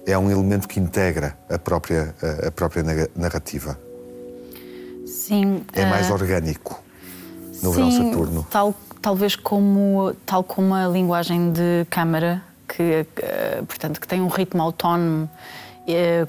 é 0.06 0.18
um 0.18 0.30
elemento 0.30 0.66
que 0.66 0.80
integra 0.80 1.38
a 1.48 1.58
própria, 1.58 2.14
a, 2.20 2.48
a 2.48 2.50
própria 2.50 3.08
narrativa. 3.14 3.78
Sim. 5.06 5.62
É 5.72 5.86
mais 5.86 6.10
uh... 6.10 6.14
orgânico 6.14 6.82
no 7.62 7.72
Sim, 7.72 7.90
verão 7.90 7.90
Saturno. 7.90 8.46
Tal, 8.50 8.74
talvez 9.00 9.36
como 9.36 10.14
tal 10.26 10.42
como 10.42 10.74
a 10.74 10.86
linguagem 10.88 11.52
de 11.52 11.86
câmara 11.90 12.42
que 12.66 13.06
portanto 13.66 14.00
que 14.00 14.06
tem 14.06 14.20
um 14.20 14.28
ritmo 14.28 14.62
autónomo 14.62 15.28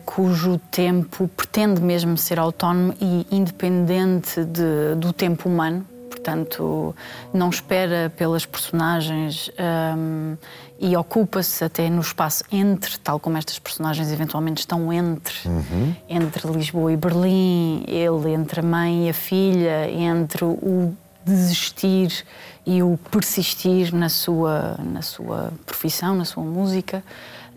cujo 0.05 0.60
tempo 0.72 1.28
pretende 1.28 1.82
mesmo 1.82 2.18
ser 2.18 2.39
autónomo 2.39 2.93
e 3.01 3.28
independente 3.32 4.43
de, 4.43 4.95
do 4.95 5.12
tempo 5.12 5.49
humano 5.49 5.86
portanto, 6.20 6.93
não 7.34 7.49
espera 7.49 8.12
pelas 8.16 8.45
personagens 8.45 9.49
um, 9.97 10.36
e 10.80 10.95
ocupa-se 10.95 11.64
até 11.64 11.89
no 11.89 12.01
espaço 12.01 12.43
entre, 12.51 12.97
tal 12.99 13.20
como 13.20 13.38
estas 13.38 13.57
personagens 13.57 14.12
eventualmente 14.12 14.60
estão 14.60 14.91
entre, 14.91 15.36
uhum. 15.45 15.95
entre 16.10 16.51
Lisboa 16.51 16.91
e 16.91 16.97
Berlim, 16.97 17.84
ele 17.88 18.32
entre 18.34 18.60
a 18.60 18.64
mãe 18.64 19.07
e 19.07 19.10
a 19.10 19.14
filha, 19.14 19.89
entre 19.89 20.43
o 20.43 20.93
desistir 21.26 22.26
e 22.66 22.84
o 22.84 22.97
persistir 23.10 23.93
na 23.93 24.10
sua, 24.10 24.78
na 24.84 25.01
sua 25.01 25.51
profissão, 25.66 26.16
na 26.16 26.26
sua 26.26 26.43
música. 26.43 27.03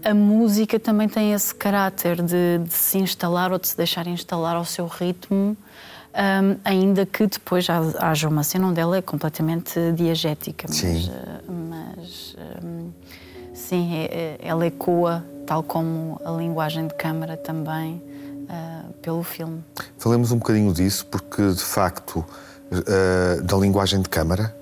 A 0.05 0.15
música 0.15 0.81
também 0.81 1.09
tem 1.09 1.33
esse 1.33 1.55
caráter 1.55 2.23
de, 2.23 2.59
de 2.59 2.75
se 2.75 2.99
instalar 2.99 3.53
ou 3.53 3.59
de 3.59 3.69
se 3.69 3.77
deixar 3.77 4.07
instalar 4.07 4.57
ao 4.57 4.65
seu 4.65 4.87
ritmo 4.87 5.57
um, 6.13 6.57
ainda 6.65 7.07
que 7.07 7.27
depois 7.27 7.67
haja 7.71 8.29
uma 8.29 8.43
cena 8.43 8.69
onde 8.69 8.81
ela 8.81 8.97
é 8.97 9.03
completamente 9.03 9.93
diegética. 9.93 10.67
Mas, 10.69 10.77
sim, 10.77 11.09
uh, 11.09 11.53
mas 11.71 12.37
um, 12.63 12.91
sim 13.55 13.95
é, 13.95 14.05
é, 14.05 14.39
ela 14.43 14.67
ecoa, 14.67 15.25
tal 15.47 15.63
como 15.63 16.21
a 16.25 16.31
linguagem 16.33 16.87
de 16.87 16.95
câmara 16.95 17.37
também, 17.37 18.03
uh, 18.43 18.93
pelo 19.01 19.23
filme. 19.23 19.65
Falemos 19.99 20.33
um 20.33 20.39
bocadinho 20.39 20.73
disso, 20.73 21.07
porque 21.07 21.49
de 21.53 21.63
facto, 21.63 22.25
uh, 22.71 23.43
da 23.43 23.57
linguagem 23.57 24.03
de 24.03 24.09
câmara 24.09 24.55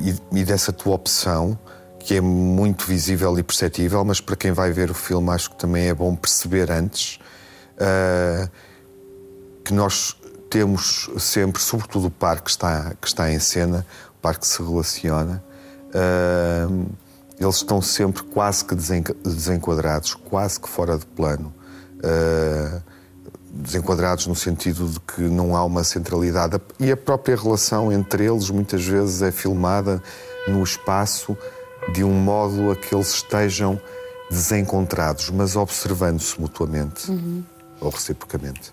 e, 0.00 0.38
e 0.40 0.44
dessa 0.44 0.72
tua 0.72 0.94
opção 0.94 1.58
que 2.08 2.14
é 2.14 2.22
muito 2.22 2.86
visível 2.86 3.38
e 3.38 3.42
perceptível, 3.42 4.02
mas 4.02 4.18
para 4.18 4.34
quem 4.34 4.50
vai 4.50 4.72
ver 4.72 4.90
o 4.90 4.94
filme 4.94 5.28
acho 5.28 5.50
que 5.50 5.56
também 5.56 5.88
é 5.88 5.94
bom 5.94 6.16
perceber 6.16 6.70
antes. 6.70 7.20
Uh, 7.74 8.48
que 9.62 9.74
nós 9.74 10.16
temos 10.48 11.10
sempre, 11.18 11.60
sobretudo 11.60 12.06
o 12.06 12.10
par 12.10 12.40
que 12.40 12.48
está, 12.48 12.94
que 12.98 13.06
está 13.06 13.30
em 13.30 13.38
cena, 13.38 13.86
o 14.08 14.22
par 14.22 14.38
que 14.38 14.46
se 14.46 14.62
relaciona, 14.62 15.44
uh, 15.88 16.86
eles 17.38 17.56
estão 17.56 17.82
sempre 17.82 18.22
quase 18.22 18.64
que 18.64 18.74
desenquadrados, 18.74 20.14
quase 20.14 20.58
que 20.58 20.66
fora 20.66 20.96
de 20.96 21.04
plano. 21.04 21.52
Uh, 21.96 22.82
desenquadrados 23.50 24.26
no 24.26 24.34
sentido 24.34 24.88
de 24.88 24.98
que 25.00 25.20
não 25.20 25.54
há 25.54 25.62
uma 25.62 25.84
centralidade 25.84 26.58
e 26.80 26.90
a 26.90 26.96
própria 26.96 27.36
relação 27.36 27.92
entre 27.92 28.24
eles 28.24 28.48
muitas 28.48 28.82
vezes 28.82 29.20
é 29.20 29.30
filmada 29.30 30.02
no 30.46 30.62
espaço 30.62 31.36
de 31.92 32.04
um 32.04 32.12
modo 32.12 32.70
a 32.70 32.76
que 32.76 32.94
eles 32.94 33.14
estejam 33.14 33.80
desencontrados, 34.30 35.30
mas 35.30 35.56
observando-se 35.56 36.40
mutuamente 36.40 37.10
uhum. 37.10 37.42
ou 37.80 37.90
reciprocamente. 37.90 38.72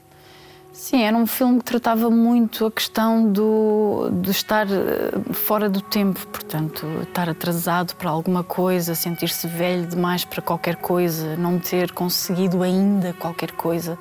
Sim, 0.75 1.03
era 1.03 1.15
um 1.15 1.25
filme 1.25 1.59
que 1.59 1.63
tratava 1.63 2.09
muito 2.09 2.65
a 2.65 2.71
questão 2.71 3.31
do, 3.31 4.09
de 4.21 4.29
estar 4.29 4.67
eh, 4.69 5.11
fora 5.31 5.69
do 5.69 5.79
tempo, 5.79 6.27
portanto, 6.27 6.85
estar 7.01 7.29
atrasado 7.29 7.95
para 7.95 8.09
alguma 8.09 8.43
coisa, 8.43 8.93
sentir-se 8.93 9.47
velho 9.47 9.87
demais 9.87 10.25
para 10.25 10.41
qualquer 10.41 10.75
coisa, 10.75 11.37
não 11.37 11.59
ter 11.59 11.93
conseguido 11.93 12.61
ainda 12.61 13.13
qualquer 13.13 13.53
coisa. 13.53 13.97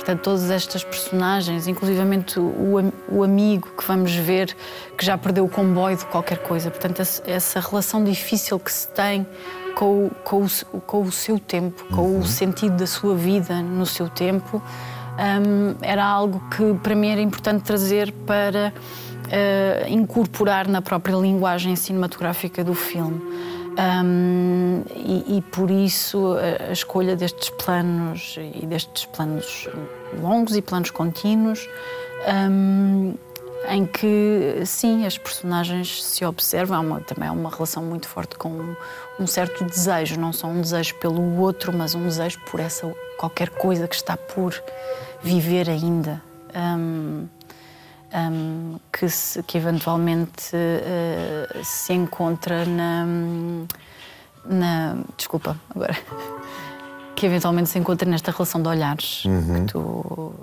Portanto, 0.00 0.22
todas 0.22 0.50
estas 0.50 0.82
personagens, 0.82 1.66
inclusivamente 1.66 2.40
o, 2.40 2.90
o 3.06 3.22
amigo 3.22 3.68
que 3.76 3.86
vamos 3.86 4.14
ver, 4.14 4.56
que 4.96 5.04
já 5.04 5.18
perdeu 5.18 5.44
o 5.44 5.48
comboio 5.48 5.94
de 5.94 6.06
qualquer 6.06 6.38
coisa. 6.38 6.70
Portanto, 6.70 7.02
essa 7.26 7.60
relação 7.60 8.02
difícil 8.02 8.58
que 8.58 8.72
se 8.72 8.88
tem 8.88 9.26
com, 9.74 10.10
com, 10.24 10.46
o, 10.46 10.80
com 10.80 11.02
o 11.02 11.12
seu 11.12 11.38
tempo, 11.38 11.84
com 11.94 12.00
uhum. 12.00 12.20
o 12.20 12.26
sentido 12.26 12.76
da 12.76 12.86
sua 12.86 13.14
vida 13.14 13.60
no 13.60 13.84
seu 13.84 14.08
tempo 14.08 14.62
um, 15.18 15.76
era 15.82 16.02
algo 16.02 16.42
que 16.48 16.72
para 16.82 16.94
mim 16.94 17.10
era 17.10 17.20
importante 17.20 17.62
trazer 17.62 18.10
para 18.26 18.72
uh, 19.26 19.88
incorporar 19.88 20.66
na 20.66 20.80
própria 20.80 21.14
linguagem 21.16 21.76
cinematográfica 21.76 22.64
do 22.64 22.74
filme. 22.74 23.20
Um, 23.78 24.82
e, 24.96 25.38
e, 25.38 25.42
por 25.42 25.70
isso 25.70 26.34
a, 26.68 26.72
escolha 26.72 27.14
destes 27.14 27.50
planos 27.50 28.36
e 28.54 28.66
destes 28.66 29.06
planos 29.06 29.68
longos 30.20 30.56
e 30.56 30.62
planos 30.62 30.90
contínuos 30.90 31.68
um, 32.50 33.14
em 33.68 33.86
que 33.86 34.62
sim 34.66 35.06
as 35.06 35.16
personagens 35.16 36.02
se 36.02 36.24
observam 36.24 36.76
há 36.76 36.80
uma, 36.80 37.00
também 37.00 37.28
há 37.28 37.32
uma 37.32 37.48
relação 37.48 37.82
muito 37.84 38.08
forte 38.08 38.36
com 38.36 38.48
um, 38.48 38.76
um 39.20 39.26
certo 39.26 39.64
desejo 39.64 40.18
não 40.18 40.32
só 40.32 40.48
um 40.48 40.60
desejo 40.60 40.96
pelo 40.96 41.38
outro 41.38 41.72
mas 41.72 41.94
um 41.94 42.02
desejo 42.02 42.40
por 42.50 42.58
essa 42.58 42.92
qualquer 43.20 43.50
coisa 43.50 43.86
que 43.86 43.94
está 43.94 44.16
por 44.16 44.60
viver 45.22 45.68
ainda. 45.68 46.22
Um, 46.54 47.28
um, 48.12 48.78
que, 48.92 49.08
se, 49.08 49.42
que, 49.42 49.58
eventualmente 49.58 50.54
uh, 50.54 51.64
se 51.64 51.92
encontra 51.92 52.64
na, 52.64 53.06
na. 54.44 54.96
Desculpa, 55.16 55.58
agora. 55.74 55.96
Que 57.16 57.26
eventualmente 57.26 57.68
se 57.68 57.78
encontra 57.78 58.08
nesta 58.08 58.30
relação 58.30 58.62
de 58.62 58.68
olhares 58.68 59.26
uhum. 59.26 59.66
tu, 59.66 59.78
uh, 59.78 60.34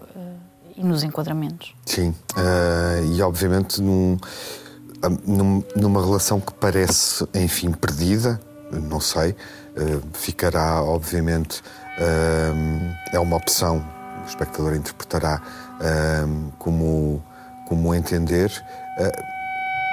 e 0.76 0.84
nos 0.84 1.02
enquadramentos. 1.02 1.74
Sim, 1.84 2.14
uh, 2.36 3.16
e 3.16 3.20
obviamente 3.24 3.82
num, 3.82 4.16
num, 5.26 5.64
numa 5.76 6.06
relação 6.06 6.40
que 6.40 6.54
parece, 6.54 7.28
enfim, 7.34 7.72
perdida, 7.72 8.40
não 8.72 9.00
sei, 9.00 9.36
ficará, 10.14 10.84
obviamente, 10.84 11.64
é 13.12 13.18
uma 13.18 13.38
opção 13.38 13.84
o 14.24 14.30
espectador 14.30 14.76
interpretará 14.76 15.42
como, 16.60 17.24
como 17.68 17.94
entender. 17.94 18.52
Uh, 19.00 19.38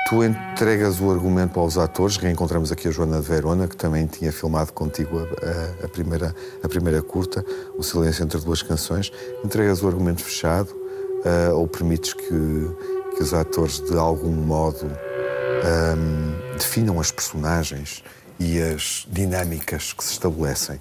tu 0.08 0.22
entregas 0.22 1.00
o 1.00 1.10
argumento 1.10 1.58
aos 1.58 1.78
atores, 1.78 2.16
reencontramos 2.16 2.70
aqui 2.70 2.88
a 2.88 2.90
Joana 2.90 3.20
de 3.20 3.26
Verona, 3.26 3.66
que 3.66 3.76
também 3.76 4.06
tinha 4.06 4.30
filmado 4.30 4.72
contigo 4.72 5.18
a, 5.18 5.84
a, 5.84 5.88
primeira, 5.88 6.34
a 6.62 6.68
primeira 6.68 7.02
curta, 7.02 7.44
O 7.76 7.82
Silêncio 7.82 8.22
entre 8.22 8.38
Duas 8.40 8.62
Canções. 8.62 9.10
Entregas 9.44 9.82
o 9.82 9.88
argumento 9.88 10.22
fechado 10.22 10.70
uh, 10.70 11.54
ou 11.54 11.66
permites 11.66 12.12
que, 12.12 12.76
que 13.16 13.22
os 13.22 13.32
atores, 13.32 13.80
de 13.80 13.96
algum 13.96 14.32
modo, 14.32 14.86
um, 14.86 16.56
definam 16.58 17.00
as 17.00 17.10
personagens 17.10 18.04
e 18.38 18.60
as 18.60 19.06
dinâmicas 19.10 19.92
que 19.92 20.04
se 20.04 20.12
estabelecem? 20.12 20.80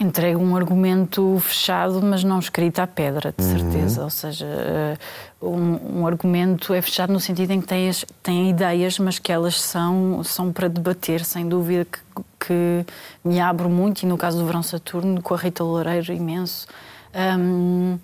Entrega 0.00 0.38
um 0.38 0.56
argumento 0.56 1.38
fechado, 1.40 2.00
mas 2.02 2.24
não 2.24 2.38
escrito 2.38 2.78
à 2.78 2.86
pedra, 2.86 3.34
de 3.36 3.44
certeza. 3.44 3.98
Uhum. 3.98 4.04
Ou 4.04 4.10
seja, 4.10 4.46
eh, 4.46 4.98
um, 5.42 6.00
um, 6.00 6.06
argumento 6.06 6.72
é 6.72 6.80
fechado 6.80 7.12
no 7.12 7.20
sentido 7.20 7.50
em 7.50 7.60
que 7.60 7.66
tem, 7.66 7.88
as, 7.88 8.04
tem 8.22 8.48
ideias, 8.48 8.98
mas 8.98 9.18
que 9.18 9.30
elas 9.30 9.60
são, 9.60 10.24
são 10.24 10.52
para 10.52 10.68
debater, 10.68 11.24
sem 11.24 11.46
dúvida 11.46 11.84
que, 11.84 12.00
que 12.46 12.86
me 13.22 13.38
abro 13.40 13.68
muito, 13.68 14.02
e 14.02 14.06
no 14.06 14.16
caso 14.16 14.38
do 14.38 14.46
Verão 14.46 14.62
Saturno, 14.62 15.20
com 15.20 15.34
a 15.34 15.36
Rita 15.36 15.62
Loureiro, 15.62 16.12
imenso. 16.12 16.66
Um, 17.14 17.98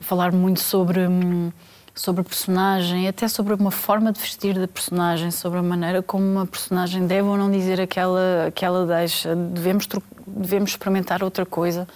falar 0.00 0.32
muito 0.32 0.60
sobre. 0.60 1.06
Um, 1.06 1.52
sobre 1.94 2.22
a 2.22 2.24
personagem, 2.24 3.06
até 3.06 3.28
sobre 3.28 3.52
uma 3.54 3.70
forma 3.70 4.12
de 4.12 4.20
vestir 4.20 4.58
da 4.58 4.66
personagem, 4.66 5.30
sobre 5.30 5.58
a 5.58 5.62
maneira 5.62 6.02
como 6.02 6.24
uma 6.24 6.46
personagem 6.46 7.06
deve 7.06 7.28
ou 7.28 7.36
não 7.36 7.50
dizer 7.50 7.80
aquela, 7.80 8.46
aquela 8.46 8.86
deixa. 8.86 9.36
Devemos, 9.36 9.86
devemos 10.36 10.70
experimentar 10.70 11.22
outra 11.22 11.46
coisa. 11.46 11.86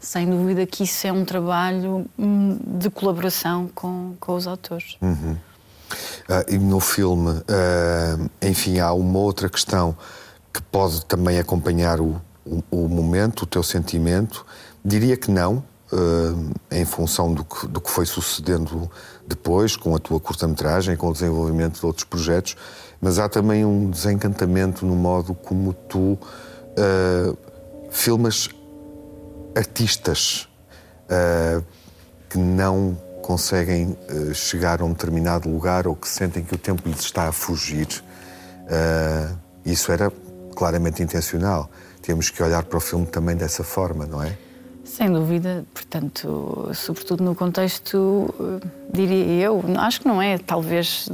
Sem 0.00 0.28
dúvida 0.28 0.66
que 0.66 0.84
isso 0.84 1.06
é 1.06 1.12
um 1.12 1.24
trabalho 1.24 2.04
hum, 2.18 2.58
de 2.78 2.90
colaboração 2.90 3.70
com, 3.74 4.14
com 4.20 4.34
os 4.34 4.46
autores. 4.46 4.96
Uhum. 5.00 5.36
Uh, 6.28 6.54
e 6.54 6.58
no 6.58 6.80
filme, 6.80 7.30
uh, 7.30 8.30
enfim, 8.42 8.78
há 8.78 8.92
uma 8.92 9.18
outra 9.18 9.48
questão 9.48 9.96
que 10.52 10.60
pode 10.62 11.04
também 11.06 11.38
acompanhar 11.38 12.00
o, 12.00 12.20
o, 12.44 12.62
o 12.70 12.88
momento, 12.88 13.42
o 13.42 13.46
teu 13.46 13.62
sentimento. 13.62 14.44
Diria 14.84 15.16
que 15.16 15.30
não, 15.30 15.64
uh, 15.92 16.54
em 16.70 16.84
função 16.84 17.32
do 17.32 17.44
que, 17.44 17.66
do 17.66 17.80
que 17.80 17.90
foi 17.90 18.06
sucedendo 18.06 18.90
depois, 19.26 19.76
com 19.76 19.94
a 19.94 19.98
tua 19.98 20.20
curta-metragem, 20.20 20.96
com 20.96 21.08
o 21.08 21.12
desenvolvimento 21.12 21.80
de 21.80 21.86
outros 21.86 22.04
projetos, 22.04 22.56
mas 23.00 23.18
há 23.18 23.28
também 23.28 23.64
um 23.64 23.90
desencantamento 23.90 24.84
no 24.84 24.94
modo 24.94 25.34
como 25.34 25.72
tu 25.72 25.98
uh, 26.18 27.36
filmas 27.94 28.50
artistas 29.56 30.48
uh, 31.04 31.64
que 32.28 32.36
não 32.36 32.98
conseguem 33.22 33.96
uh, 34.10 34.34
chegar 34.34 34.82
a 34.82 34.84
um 34.84 34.92
determinado 34.92 35.48
lugar 35.48 35.86
ou 35.86 35.94
que 35.94 36.08
sentem 36.08 36.44
que 36.44 36.54
o 36.54 36.58
tempo 36.58 36.86
lhes 36.88 37.00
está 37.00 37.28
a 37.28 37.32
fugir. 37.32 37.88
isso 39.64 39.92
era 39.92 40.12
claramente 40.56 41.02
intencional. 41.02 41.70
Temos 42.02 42.28
que 42.30 42.42
olhar 42.42 42.64
para 42.64 42.76
o 42.76 42.80
filme 42.80 43.06
também 43.06 43.36
dessa 43.36 43.62
forma, 43.62 44.04
não 44.06 44.22
é? 44.22 44.36
Sem 44.84 45.10
dúvida, 45.10 45.64
portanto, 45.72 46.70
sobretudo 46.74 47.24
no 47.24 47.34
contexto, 47.34 48.34
diria 48.92 49.46
eu, 49.46 49.64
acho 49.78 50.00
que 50.00 50.08
não 50.08 50.20
é 50.20 50.36
talvez 50.36 51.08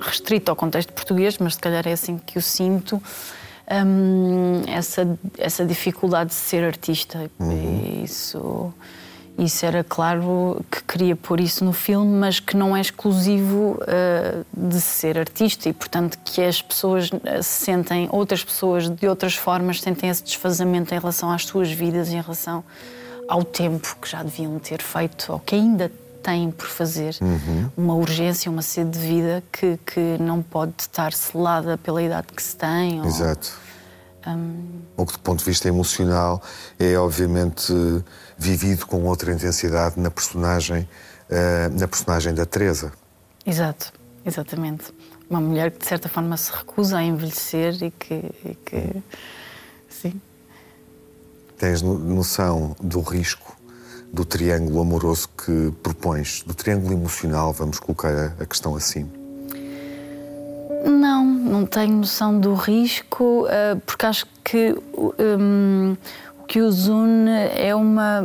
restrito 0.00 0.50
ao 0.50 0.56
contexto 0.56 0.92
português, 0.92 1.36
mas 1.38 1.54
se 1.54 1.60
calhar 1.60 1.86
é 1.86 1.92
assim 1.92 2.16
que 2.18 2.38
o 2.38 2.42
sinto, 2.42 3.02
hum, 3.84 4.62
essa, 4.66 5.18
essa 5.38 5.64
dificuldade 5.64 6.30
de 6.30 6.36
ser 6.36 6.64
artista. 6.64 7.30
Uhum. 7.38 8.02
Isso 8.04 8.72
isso 9.38 9.64
era 9.64 9.82
claro 9.82 10.64
que 10.70 10.82
queria 10.84 11.16
pôr 11.16 11.40
isso 11.40 11.64
no 11.64 11.72
filme, 11.72 12.12
mas 12.18 12.38
que 12.38 12.56
não 12.56 12.76
é 12.76 12.80
exclusivo 12.80 13.78
uh, 13.80 14.44
de 14.52 14.80
ser 14.80 15.18
artista 15.18 15.68
e, 15.68 15.72
portanto, 15.72 16.18
que 16.24 16.42
as 16.42 16.60
pessoas 16.60 17.10
uh, 17.10 17.42
sentem, 17.42 18.08
outras 18.12 18.44
pessoas 18.44 18.88
de 18.88 19.08
outras 19.08 19.34
formas 19.34 19.80
sentem 19.80 20.10
esse 20.10 20.22
desfazamento 20.22 20.94
em 20.94 20.98
relação 20.98 21.30
às 21.30 21.46
suas 21.46 21.72
vidas, 21.72 22.10
em 22.10 22.20
relação 22.20 22.62
ao 23.28 23.42
tempo 23.42 23.96
que 24.00 24.08
já 24.08 24.22
deviam 24.22 24.58
ter 24.58 24.82
feito 24.82 25.32
ou 25.32 25.38
que 25.38 25.54
ainda 25.54 25.90
têm 26.22 26.50
por 26.50 26.66
fazer. 26.66 27.16
Uhum. 27.20 27.70
Uma 27.76 27.94
urgência, 27.94 28.50
uma 28.50 28.62
sede 28.62 28.90
de 28.90 28.98
vida 28.98 29.42
que, 29.50 29.78
que 29.84 30.16
não 30.20 30.42
pode 30.42 30.74
estar 30.78 31.12
selada 31.12 31.76
pela 31.76 32.02
idade 32.02 32.28
que 32.34 32.42
se 32.42 32.56
tem. 32.56 33.00
Ou... 33.00 33.06
Exato. 33.06 33.58
Um... 34.26 34.82
O 34.96 35.04
que, 35.04 35.12
do 35.14 35.18
ponto 35.18 35.40
de 35.40 35.44
vista 35.44 35.68
emocional, 35.68 36.40
é 36.78 36.96
obviamente 36.96 37.72
vivido 38.38 38.86
com 38.86 39.02
outra 39.04 39.32
intensidade 39.32 39.98
na 39.98 40.10
personagem, 40.10 40.88
uh, 41.28 41.78
na 41.78 41.88
personagem 41.88 42.34
da 42.34 42.46
Teresa. 42.46 42.92
Exato, 43.44 43.92
exatamente. 44.24 44.94
Uma 45.28 45.40
mulher 45.40 45.70
que, 45.70 45.78
de 45.78 45.86
certa 45.86 46.08
forma, 46.08 46.36
se 46.36 46.52
recusa 46.52 46.98
a 46.98 47.02
envelhecer 47.02 47.82
e 47.82 47.90
que. 47.90 48.14
E 48.44 48.54
que... 48.64 49.02
Sim. 49.88 50.20
Tens 51.58 51.80
noção 51.80 52.76
do 52.80 53.00
risco 53.00 53.56
do 54.12 54.24
triângulo 54.26 54.82
amoroso 54.82 55.28
que 55.28 55.72
propões, 55.82 56.42
do 56.42 56.52
triângulo 56.52 56.92
emocional, 56.92 57.52
vamos 57.52 57.78
colocar 57.78 58.34
a, 58.38 58.44
questão 58.44 58.76
assim? 58.76 59.10
Não, 60.84 61.24
não 61.24 61.64
tenho 61.64 61.96
noção 61.96 62.38
do 62.38 62.54
risco, 62.54 63.46
uh, 63.46 63.80
porque 63.86 64.04
acho 64.04 64.26
que 64.44 64.76
um, 64.94 65.96
o 66.38 66.44
que 66.44 66.60
os 66.60 66.88
une 66.88 67.30
é 67.56 67.74
uma, 67.74 68.22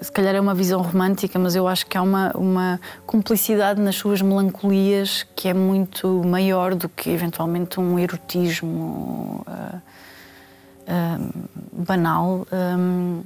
se 0.00 0.12
calhar 0.12 0.34
é 0.34 0.40
uma 0.40 0.54
visão 0.54 0.80
romântica, 0.80 1.38
mas 1.38 1.56
eu 1.56 1.66
acho 1.66 1.86
que 1.86 1.98
há 1.98 2.02
uma, 2.02 2.30
uma 2.36 2.80
cumplicidade 3.04 3.80
nas 3.80 3.96
suas 3.96 4.22
melancolias 4.22 5.26
que 5.34 5.48
é 5.48 5.54
muito 5.54 6.22
maior 6.24 6.74
do 6.74 6.88
que 6.88 7.10
eventualmente 7.10 7.80
um 7.80 7.98
erotismo 7.98 9.44
uh, 9.48 9.80
uh, 10.86 11.32
banal. 11.72 12.46
Um, 12.52 13.22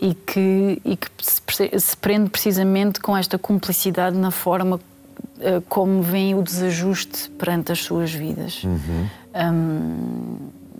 e 0.00 0.14
que, 0.14 0.80
e 0.84 0.96
que 0.96 1.08
se, 1.20 1.96
prende 1.96 2.30
precisamente 2.30 3.00
com 3.00 3.16
esta 3.16 3.38
cumplicidade 3.38 4.16
na 4.16 4.30
forma 4.30 4.76
uh, 4.76 5.60
como 5.68 6.02
vem 6.02 6.34
o 6.34 6.42
desajuste 6.42 7.30
perante 7.30 7.72
as 7.72 7.80
suas 7.82 8.12
vidas. 8.12 8.62
Uhum. 8.64 9.08
Um, 9.34 10.36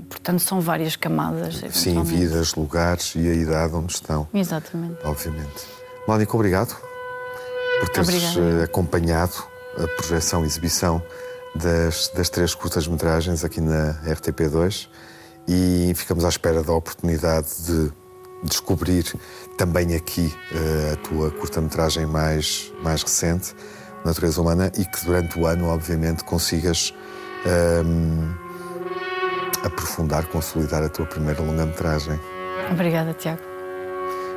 portanto, 0.08 0.40
são 0.40 0.60
várias 0.60 0.96
camadas. 0.96 1.62
Sim, 1.70 2.02
vidas, 2.02 2.54
lugares 2.54 3.14
e 3.14 3.28
a 3.28 3.34
idade 3.34 3.74
onde 3.74 3.92
estão. 3.92 4.28
Exatamente. 4.32 4.98
Obviamente. 5.04 5.66
Mónica, 6.06 6.34
obrigado 6.34 6.76
por 7.80 7.88
teres 7.88 8.08
Obrigada. 8.08 8.60
Eh, 8.60 8.64
acompanhado 8.64 9.34
a 9.76 9.88
projeção 9.88 10.44
e 10.44 10.46
exibição 10.46 11.02
das, 11.54 12.08
das 12.08 12.28
três 12.28 12.54
curtas-metragens 12.54 13.44
aqui 13.44 13.60
na 13.60 13.94
RTP2 14.04 14.88
e 15.48 15.92
ficamos 15.94 16.24
à 16.24 16.28
espera 16.28 16.62
da 16.62 16.72
oportunidade 16.72 17.48
de 17.66 17.92
descobrir 18.46 19.04
também 19.56 19.94
aqui 19.94 20.32
uh, 20.52 20.92
a 20.92 20.96
tua 20.96 21.30
curta-metragem 21.30 22.06
mais, 22.06 22.72
mais 22.82 23.02
recente, 23.02 23.54
Natureza 24.04 24.40
Humana, 24.40 24.70
e 24.78 24.84
que 24.84 25.04
durante 25.04 25.38
o 25.38 25.46
ano, 25.46 25.68
obviamente, 25.68 26.24
consigas 26.24 26.94
um, 27.44 27.48
ehm, 27.50 28.34
aprofundar, 29.64 30.26
consolidar 30.26 30.82
a 30.82 30.88
tua 30.88 31.06
primeira 31.06 31.42
longa-metragem. 31.42 32.18
Obrigada, 32.70 33.12
Tiago. 33.14 33.42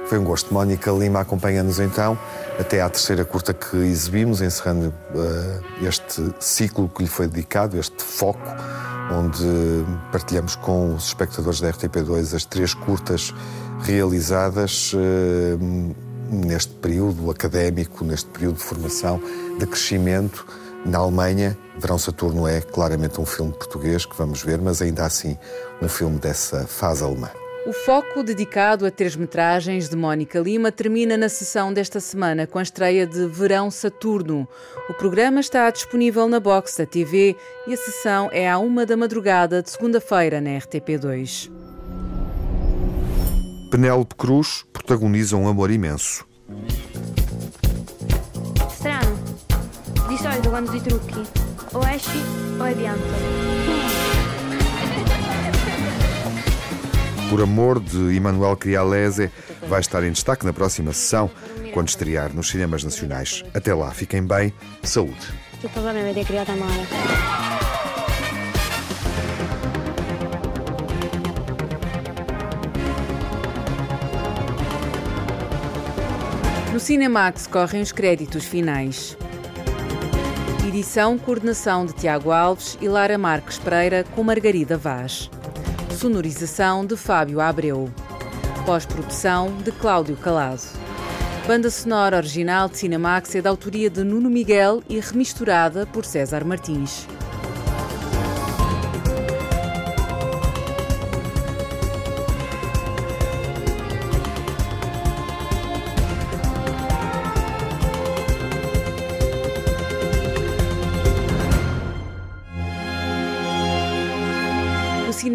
Foi 0.09 0.17
um 0.17 0.23
gosto. 0.23 0.51
Mónica 0.51 0.91
Lima 0.91 1.19
acompanha-nos 1.19 1.79
então 1.79 2.17
até 2.59 2.81
à 2.81 2.89
terceira 2.89 3.23
curta 3.23 3.53
que 3.53 3.77
exibimos, 3.77 4.41
encerrando 4.41 4.87
uh, 5.13 5.85
este 5.85 6.33
ciclo 6.39 6.89
que 6.89 7.03
lhe 7.03 7.07
foi 7.07 7.27
dedicado, 7.27 7.77
este 7.77 8.03
foco, 8.03 8.41
onde 9.11 9.45
partilhamos 10.11 10.55
com 10.55 10.95
os 10.95 11.07
espectadores 11.07 11.59
da 11.59 11.71
RTP2 11.71 12.35
as 12.35 12.45
três 12.45 12.73
curtas 12.73 13.33
realizadas 13.81 14.93
uh, 14.93 15.95
neste 16.29 16.73
período 16.75 17.31
académico, 17.31 18.03
neste 18.03 18.29
período 18.29 18.57
de 18.57 18.63
formação, 18.63 19.19
de 19.57 19.65
crescimento 19.65 20.45
na 20.85 20.99
Alemanha, 20.99 21.57
Verão 21.77 21.97
Saturno 21.97 22.47
é 22.47 22.61
claramente 22.61 23.19
um 23.19 23.25
filme 23.25 23.51
português 23.51 24.05
que 24.05 24.15
vamos 24.17 24.41
ver, 24.43 24.59
mas 24.59 24.81
ainda 24.81 25.05
assim 25.05 25.37
um 25.81 25.89
filme 25.89 26.17
dessa 26.19 26.65
fase 26.65 27.03
alemã. 27.03 27.29
O 27.69 27.71
foco 27.71 28.23
dedicado 28.23 28.83
a 28.83 28.89
três 28.89 29.15
metragens 29.15 29.87
de 29.87 29.95
Mónica 29.95 30.39
Lima 30.39 30.71
termina 30.71 31.15
na 31.15 31.29
sessão 31.29 31.71
desta 31.71 31.99
semana 31.99 32.47
com 32.47 32.57
a 32.57 32.63
estreia 32.63 33.05
de 33.05 33.27
Verão 33.27 33.69
Saturno. 33.69 34.47
O 34.89 34.93
programa 34.95 35.39
está 35.39 35.69
disponível 35.69 36.27
na 36.27 36.39
box 36.39 36.75
da 36.75 36.87
TV 36.87 37.35
e 37.67 37.73
a 37.75 37.77
sessão 37.77 38.27
é 38.31 38.49
à 38.49 38.57
uma 38.57 38.87
da 38.87 38.97
madrugada 38.97 39.61
de 39.61 39.69
segunda-feira 39.69 40.41
na 40.41 40.49
RTP2. 40.49 41.51
Penélope 43.69 44.15
Cruz 44.15 44.65
protagoniza 44.73 45.37
um 45.37 45.47
amor 45.47 45.69
imenso. 45.69 46.25
Strano. 48.71 49.15
Di 50.09 50.17
solito 50.17 50.49
quando 50.49 50.71
ti 50.71 50.81
trucchi, 50.81 51.21
o 51.73 51.85
esci 51.85 52.17
o 52.57 52.63
hai 52.63 52.73
pianto. 52.73 53.68
Por 57.29 57.41
Amor, 57.41 57.79
de 57.79 58.15
Emanuel 58.15 58.57
Crialese, 58.57 59.29
vai 59.67 59.79
estar 59.79 60.03
em 60.03 60.11
destaque 60.11 60.45
na 60.45 60.51
próxima 60.51 60.91
sessão, 60.91 61.29
quando 61.73 61.87
estrear 61.87 62.33
nos 62.33 62.49
cinemas 62.49 62.83
nacionais. 62.83 63.43
Até 63.53 63.71
lá, 63.73 63.91
fiquem 63.91 64.25
bem, 64.25 64.51
saúde. 64.81 65.27
No 76.73 76.79
Cinemax 76.79 77.45
correm 77.45 77.81
os 77.81 77.91
créditos 77.91 78.45
finais. 78.45 79.15
Edição, 80.67 81.17
coordenação 81.17 81.85
de 81.85 81.93
Tiago 81.93 82.31
Alves 82.31 82.77
e 82.79 82.87
Lara 82.87 83.17
Marques 83.17 83.57
Pereira 83.57 84.03
com 84.15 84.23
Margarida 84.23 84.77
Vaz. 84.77 85.29
Sonorização 85.99 86.85
de 86.85 86.95
Fábio 86.95 87.41
Abreu. 87.41 87.91
Pós-produção 88.65 89.57
de 89.57 89.69
Cláudio 89.69 90.15
Calado. 90.15 90.61
Banda 91.45 91.69
sonora 91.69 92.15
original 92.15 92.69
de 92.69 92.77
Cinemax 92.77 93.35
é 93.35 93.41
da 93.41 93.49
autoria 93.49 93.89
de 93.89 94.01
Nuno 94.01 94.29
Miguel 94.29 94.81
e 94.87 94.97
remisturada 95.01 95.85
por 95.85 96.05
César 96.05 96.45
Martins. 96.45 97.05